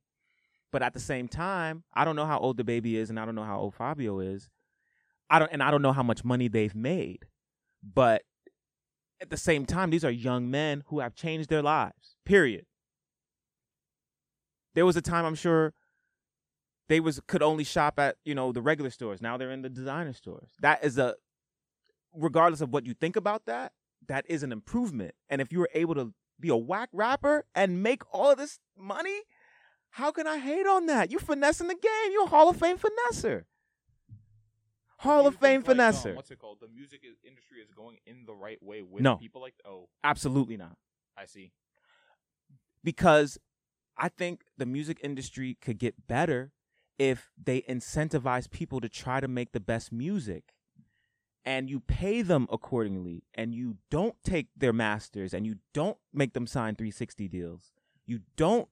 But 0.71 0.81
at 0.81 0.93
the 0.93 0.99
same 0.99 1.27
time, 1.27 1.83
I 1.93 2.05
don't 2.05 2.15
know 2.15 2.25
how 2.25 2.39
old 2.39 2.57
DaBaby 2.57 2.93
is, 2.95 3.09
and 3.09 3.19
I 3.19 3.25
don't 3.25 3.35
know 3.35 3.43
how 3.43 3.59
old 3.59 3.75
Fabio 3.75 4.19
is. 4.19 4.49
I 5.29 5.39
don't, 5.39 5.51
and 5.51 5.63
I 5.63 5.71
don't 5.71 5.81
know 5.81 5.93
how 5.93 6.03
much 6.03 6.23
money 6.23 6.47
they've 6.47 6.75
made. 6.75 7.25
But 7.83 8.23
at 9.21 9.29
the 9.29 9.37
same 9.37 9.65
time, 9.65 9.89
these 9.89 10.05
are 10.05 10.11
young 10.11 10.49
men 10.49 10.83
who 10.87 10.99
have 10.99 11.15
changed 11.15 11.49
their 11.49 11.61
lives. 11.61 12.15
Period. 12.25 12.65
There 14.73 14.85
was 14.85 14.97
a 14.97 15.01
time 15.01 15.25
I'm 15.25 15.35
sure 15.35 15.73
they 16.89 16.99
was 16.99 17.19
could 17.27 17.41
only 17.41 17.63
shop 17.63 17.97
at 17.99 18.17
you 18.25 18.35
know 18.35 18.51
the 18.51 18.61
regular 18.61 18.89
stores. 18.89 19.21
Now 19.21 19.37
they're 19.37 19.51
in 19.51 19.61
the 19.61 19.69
designer 19.69 20.13
stores. 20.13 20.49
That 20.61 20.83
is 20.83 20.97
a, 20.97 21.15
regardless 22.13 22.61
of 22.61 22.71
what 22.71 22.85
you 22.85 22.93
think 22.93 23.15
about 23.15 23.45
that, 23.45 23.71
that 24.07 24.25
is 24.27 24.43
an 24.43 24.51
improvement. 24.51 25.15
And 25.29 25.41
if 25.41 25.51
you 25.51 25.59
were 25.59 25.69
able 25.73 25.95
to 25.95 26.13
be 26.39 26.49
a 26.49 26.57
whack 26.57 26.89
rapper 26.91 27.45
and 27.55 27.81
make 27.81 28.03
all 28.11 28.35
this 28.35 28.59
money, 28.77 29.21
how 29.91 30.11
can 30.11 30.27
I 30.27 30.39
hate 30.39 30.67
on 30.67 30.87
that? 30.87 31.11
You 31.11 31.19
finessing 31.19 31.67
the 31.67 31.73
game. 31.73 32.11
You're 32.11 32.25
a 32.25 32.27
Hall 32.27 32.49
of 32.49 32.57
Fame 32.57 32.77
finesser. 32.77 33.43
Hall 34.97 35.27
of 35.27 35.35
Fame 35.35 35.61
like, 35.61 35.79
um, 35.79 36.15
what's 36.15 36.31
it 36.31 36.39
called? 36.39 36.59
The 36.61 36.67
music 36.67 37.01
i- 37.03 37.27
industry 37.27 37.59
is 37.61 37.69
going 37.71 37.97
in 38.05 38.25
the 38.25 38.33
right 38.33 38.61
way 38.63 38.81
with 38.81 39.03
No. 39.03 39.17
people 39.17 39.41
like. 39.41 39.55
Oh, 39.65 39.89
Absolutely 40.03 40.57
not. 40.57 40.77
I 41.17 41.25
see. 41.25 41.51
because 42.83 43.37
I 43.97 44.09
think 44.09 44.43
the 44.57 44.65
music 44.65 44.99
industry 45.03 45.57
could 45.61 45.77
get 45.79 46.07
better 46.07 46.51
if 46.99 47.31
they 47.41 47.61
incentivize 47.61 48.49
people 48.49 48.79
to 48.81 48.89
try 48.89 49.19
to 49.19 49.27
make 49.27 49.51
the 49.53 49.59
best 49.59 49.91
music 49.91 50.53
and 51.45 51.69
you 51.69 51.79
pay 51.79 52.21
them 52.21 52.47
accordingly 52.51 53.23
and 53.33 53.53
you 53.53 53.77
don't 53.89 54.15
take 54.23 54.47
their 54.55 54.73
masters 54.73 55.33
and 55.33 55.45
you 55.45 55.55
don't 55.73 55.97
make 56.13 56.33
them 56.33 56.47
sign 56.47 56.75
360 56.75 57.27
deals. 57.27 57.71
You 58.05 58.21
don't 58.35 58.67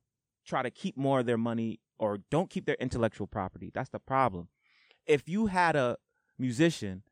try 0.45 0.61
to 0.63 0.71
keep 0.71 0.97
more 0.97 1.19
of 1.21 1.26
their 1.26 1.38
money 1.38 1.80
or 1.97 2.17
don't 2.30 2.49
keep 2.49 2.65
their 2.65 2.78
intellectual 2.80 3.28
property. 3.28 3.71
That's 3.74 3.89
the 3.89 3.99
problem. 3.99 4.49
If 5.05 5.28
you 5.30 5.47
had 5.47 5.76
a 5.76 5.97
musician 6.47 7.03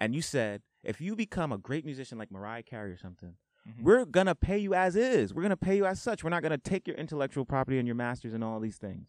and 0.00 0.14
you 0.14 0.22
said, 0.22 0.62
if 0.82 1.00
you 1.00 1.16
become 1.16 1.50
a 1.52 1.58
great 1.58 1.84
musician 1.84 2.18
like 2.18 2.30
Mariah 2.30 2.62
Carey 2.62 2.92
or 2.92 2.98
something, 2.98 3.34
Mhm. 3.66 3.82
We're 3.82 4.04
gonna 4.04 4.34
pay 4.34 4.58
you 4.58 4.74
as 4.74 4.94
is. 4.94 5.32
We're 5.32 5.40
gonna 5.40 5.56
pay 5.56 5.76
you 5.76 5.86
as 5.86 6.00
such. 6.00 6.22
We're 6.22 6.28
not 6.36 6.42
gonna 6.42 6.58
take 6.58 6.86
your 6.86 6.96
intellectual 6.96 7.46
property 7.46 7.78
and 7.78 7.88
your 7.88 7.94
masters 7.94 8.34
and 8.34 8.44
all 8.44 8.60
these 8.60 8.76
things. 8.76 9.08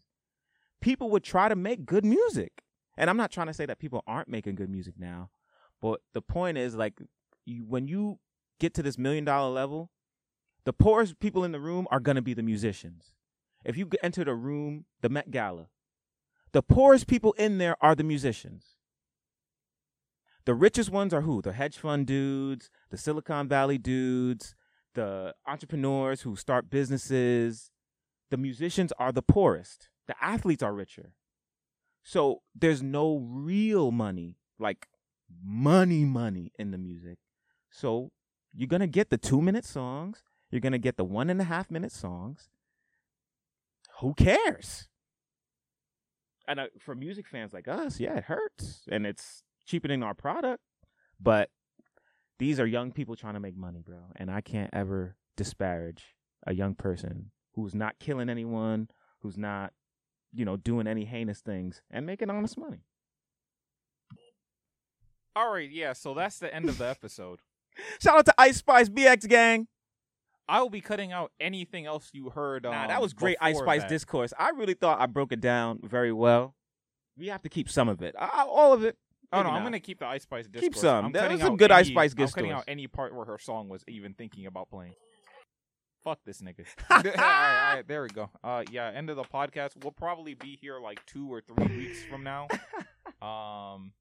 People 0.80 1.10
would 1.10 1.22
try 1.24 1.48
to 1.50 1.56
make 1.56 1.84
good 1.84 2.06
music, 2.06 2.62
and 2.96 3.10
I'm 3.10 3.18
not 3.18 3.30
trying 3.30 3.48
to 3.48 3.52
say 3.54 3.66
that 3.66 3.78
people 3.78 4.02
aren't 4.06 4.28
making 4.28 4.54
good 4.54 4.70
music 4.70 4.94
now, 4.98 5.30
but 5.82 6.00
the 6.14 6.22
point 6.22 6.56
is 6.56 6.74
like, 6.74 6.94
you, 7.44 7.66
when 7.66 7.86
you 7.86 8.18
get 8.58 8.72
to 8.74 8.82
this 8.82 8.96
million 8.96 9.24
dollar 9.26 9.50
level, 9.52 9.90
the 10.64 10.72
poorest 10.72 11.18
people 11.20 11.44
in 11.44 11.52
the 11.52 11.60
room 11.60 11.86
are 11.90 12.00
gonna 12.00 12.22
be 12.22 12.32
the 12.32 12.42
musicians. 12.42 13.12
If 13.62 13.76
you 13.76 13.90
enter 14.02 14.24
the 14.24 14.34
room, 14.34 14.86
the 15.02 15.10
Met 15.10 15.30
Gala, 15.30 15.68
the 16.52 16.62
poorest 16.62 17.06
people 17.06 17.32
in 17.34 17.58
there 17.58 17.76
are 17.82 17.94
the 17.94 18.04
musicians. 18.04 18.75
The 20.46 20.54
richest 20.54 20.90
ones 20.90 21.12
are 21.12 21.22
who? 21.22 21.42
The 21.42 21.52
hedge 21.52 21.76
fund 21.76 22.06
dudes, 22.06 22.70
the 22.90 22.96
Silicon 22.96 23.48
Valley 23.48 23.78
dudes, 23.78 24.54
the 24.94 25.34
entrepreneurs 25.46 26.22
who 26.22 26.36
start 26.36 26.70
businesses. 26.70 27.70
The 28.30 28.36
musicians 28.36 28.92
are 28.98 29.12
the 29.12 29.22
poorest. 29.22 29.88
The 30.06 30.14
athletes 30.22 30.62
are 30.62 30.72
richer. 30.72 31.12
So 32.04 32.42
there's 32.54 32.80
no 32.80 33.18
real 33.18 33.90
money, 33.90 34.36
like 34.58 34.86
money, 35.44 36.04
money 36.04 36.52
in 36.56 36.70
the 36.70 36.78
music. 36.78 37.18
So 37.68 38.12
you're 38.54 38.68
going 38.68 38.80
to 38.80 38.86
get 38.86 39.10
the 39.10 39.18
two 39.18 39.42
minute 39.42 39.64
songs. 39.64 40.22
You're 40.52 40.60
going 40.60 40.72
to 40.72 40.78
get 40.78 40.96
the 40.96 41.04
one 41.04 41.28
and 41.28 41.40
a 41.40 41.44
half 41.44 41.72
minute 41.72 41.90
songs. 41.90 42.48
Who 44.00 44.14
cares? 44.14 44.88
And 46.46 46.60
uh, 46.60 46.66
for 46.78 46.94
music 46.94 47.26
fans 47.26 47.52
like 47.52 47.66
us, 47.66 47.98
yeah, 47.98 48.18
it 48.18 48.24
hurts. 48.24 48.82
And 48.88 49.04
it's 49.04 49.42
cheapening 49.66 50.02
our 50.02 50.14
product. 50.14 50.62
But 51.20 51.50
these 52.38 52.60
are 52.60 52.66
young 52.66 52.92
people 52.92 53.16
trying 53.16 53.34
to 53.34 53.40
make 53.40 53.56
money, 53.56 53.82
bro. 53.84 53.98
And 54.16 54.30
I 54.30 54.40
can't 54.40 54.70
ever 54.72 55.16
disparage 55.36 56.14
a 56.46 56.54
young 56.54 56.74
person 56.74 57.30
who's 57.54 57.74
not 57.74 57.98
killing 57.98 58.28
anyone, 58.28 58.88
who's 59.20 59.36
not, 59.38 59.72
you 60.32 60.44
know, 60.44 60.56
doing 60.56 60.86
any 60.86 61.04
heinous 61.04 61.40
things 61.40 61.82
and 61.90 62.06
making 62.06 62.30
honest 62.30 62.58
money. 62.58 62.84
All 65.34 65.52
right, 65.52 65.70
yeah. 65.70 65.92
So 65.92 66.14
that's 66.14 66.38
the 66.38 66.54
end 66.54 66.68
of 66.68 66.78
the 66.78 66.88
episode. 66.88 67.40
Shout 68.00 68.18
out 68.18 68.26
to 68.26 68.34
Ice 68.38 68.58
Spice 68.58 68.88
BX 68.88 69.28
gang. 69.28 69.68
I 70.48 70.62
will 70.62 70.70
be 70.70 70.80
cutting 70.80 71.12
out 71.12 71.32
anything 71.40 71.86
else 71.86 72.10
you 72.12 72.30
heard. 72.30 72.62
Nah, 72.62 72.82
um, 72.82 72.88
that 72.88 73.02
was 73.02 73.12
great 73.12 73.36
Ice 73.40 73.58
Spice 73.58 73.82
that. 73.82 73.88
discourse. 73.88 74.32
I 74.38 74.50
really 74.50 74.74
thought 74.74 75.00
I 75.00 75.06
broke 75.06 75.32
it 75.32 75.40
down 75.40 75.80
very 75.82 76.12
well. 76.12 76.54
We 77.18 77.26
have 77.28 77.42
to 77.42 77.48
keep 77.48 77.68
some 77.68 77.88
of 77.88 78.00
it. 78.02 78.14
I- 78.18 78.44
all 78.48 78.72
of 78.72 78.84
it. 78.84 78.96
Oh 79.32 79.42
no, 79.42 79.50
I'm 79.50 79.62
gonna 79.62 79.80
keep 79.80 79.98
the 79.98 80.06
Ice 80.06 80.22
Spice 80.22 80.46
discourse. 80.46 80.62
Keep 80.62 80.76
some. 80.76 81.06
I'm 81.06 81.12
There 81.12 81.30
was 81.30 81.40
some 81.40 81.56
good 81.56 81.72
Ice 81.72 81.86
any- 81.86 81.94
Spice 81.94 82.14
I'm 82.18 82.28
cutting 82.28 82.52
out 82.52 82.64
any 82.68 82.86
part 82.86 83.14
where 83.14 83.24
her 83.26 83.38
song 83.38 83.68
was 83.68 83.84
even 83.88 84.14
thinking 84.14 84.46
about 84.46 84.70
playing. 84.70 84.94
Fuck 86.04 86.20
this 86.24 86.40
nigga. 86.40 86.64
all, 86.90 87.02
right, 87.02 87.18
all 87.18 87.74
right, 87.74 87.82
there 87.88 88.02
we 88.02 88.08
go. 88.08 88.30
Uh, 88.44 88.62
yeah, 88.70 88.88
end 88.94 89.10
of 89.10 89.16
the 89.16 89.24
podcast. 89.24 89.70
We'll 89.82 89.90
probably 89.92 90.34
be 90.34 90.56
here 90.60 90.78
like 90.78 91.04
two 91.06 91.32
or 91.32 91.40
three 91.40 91.76
weeks 91.76 92.04
from 92.04 92.22
now. 92.22 92.48
Um, 93.22 93.92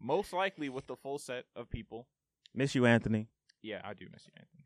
most 0.00 0.32
likely 0.32 0.68
with 0.68 0.86
the 0.86 0.94
full 0.96 1.18
set 1.18 1.44
of 1.56 1.68
people. 1.68 2.06
Miss 2.54 2.74
you, 2.74 2.86
Anthony. 2.86 3.28
Yeah, 3.62 3.80
I 3.84 3.94
do 3.94 4.06
miss 4.12 4.26
you, 4.26 4.32
Anthony. 4.36 4.64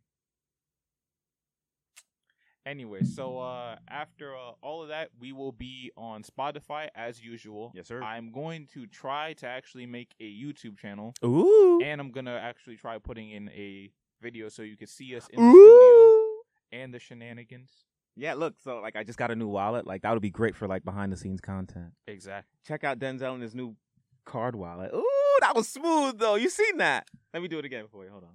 Anyway, 2.67 3.05
so 3.05 3.39
uh, 3.39 3.77
after 3.89 4.35
uh, 4.35 4.51
all 4.61 4.83
of 4.83 4.89
that, 4.89 5.11
we 5.21 5.31
will 5.31 5.53
be 5.53 5.93
on 5.97 6.25
Spotify 6.25 6.89
as 6.97 7.23
usual. 7.23 7.71
Yes, 7.77 7.87
sir. 7.87 8.03
I'm 8.03 8.33
going 8.33 8.67
to 8.75 8.89
try 8.89 9.35
to 9.35 9.47
actually 9.47 9.87
make 9.87 10.15
a 10.19 10.25
YouTube 10.25 10.77
channel, 10.77 11.15
Ooh. 11.25 11.81
and 11.81 12.01
I'm 12.01 12.11
gonna 12.11 12.37
actually 12.37 12.77
try 12.77 12.99
putting 12.99 13.31
in 13.31 13.49
a 13.51 13.93
video 14.21 14.49
so 14.49 14.63
you 14.63 14.77
can 14.77 14.89
see 14.89 15.15
us 15.17 15.29
in 15.33 15.41
the 15.41 15.51
studio 15.53 16.83
and 16.83 16.93
the 16.93 16.99
shenanigans. 16.99 17.71
Yeah, 18.17 18.35
look, 18.35 18.55
so 18.65 18.81
like 18.81 18.97
I 18.97 19.05
just 19.05 19.19
got 19.19 19.31
a 19.31 19.37
new 19.37 19.47
wallet. 19.47 19.87
Like 19.87 20.03
that 20.03 20.13
would 20.13 20.23
be 20.23 20.31
great 20.31 20.57
for 20.57 20.67
like 20.67 20.85
behind 20.85 21.13
the 21.13 21.17
scenes 21.17 21.41
content. 21.41 21.93
Exactly. 22.09 22.59
Check 22.67 22.83
out 22.83 22.99
Denzel 22.99 23.35
and 23.35 23.43
his 23.43 23.55
new 23.55 23.77
card 24.25 24.57
wallet. 24.57 24.91
Ooh, 24.93 25.39
that 25.41 25.55
was 25.55 25.69
smooth 25.69 26.19
though. 26.19 26.35
You 26.35 26.51
seen 26.51 26.79
that? 26.79 27.07
Let 27.33 27.43
me 27.43 27.49
do 27.49 27.61
it 27.61 27.65
again 27.65 27.85
for 27.93 28.05
you. 28.05 28.11
Hold 28.11 28.25
on. 28.25 28.31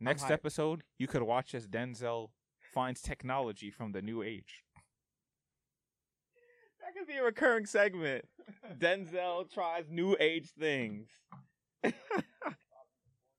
Next 0.00 0.24
hyped. 0.24 0.32
episode, 0.32 0.82
you 0.98 1.06
could 1.06 1.22
watch 1.22 1.54
as 1.54 1.66
Denzel 1.66 2.28
finds 2.72 3.00
technology 3.00 3.70
from 3.70 3.92
the 3.92 4.02
new 4.02 4.22
age. 4.22 4.64
That 6.80 6.94
could 6.96 7.06
be 7.06 7.18
a 7.18 7.22
recurring 7.24 7.66
segment. 7.66 8.24
Denzel 8.78 9.52
tries 9.52 9.90
new 9.90 10.16
age 10.18 10.50
things. 10.58 11.08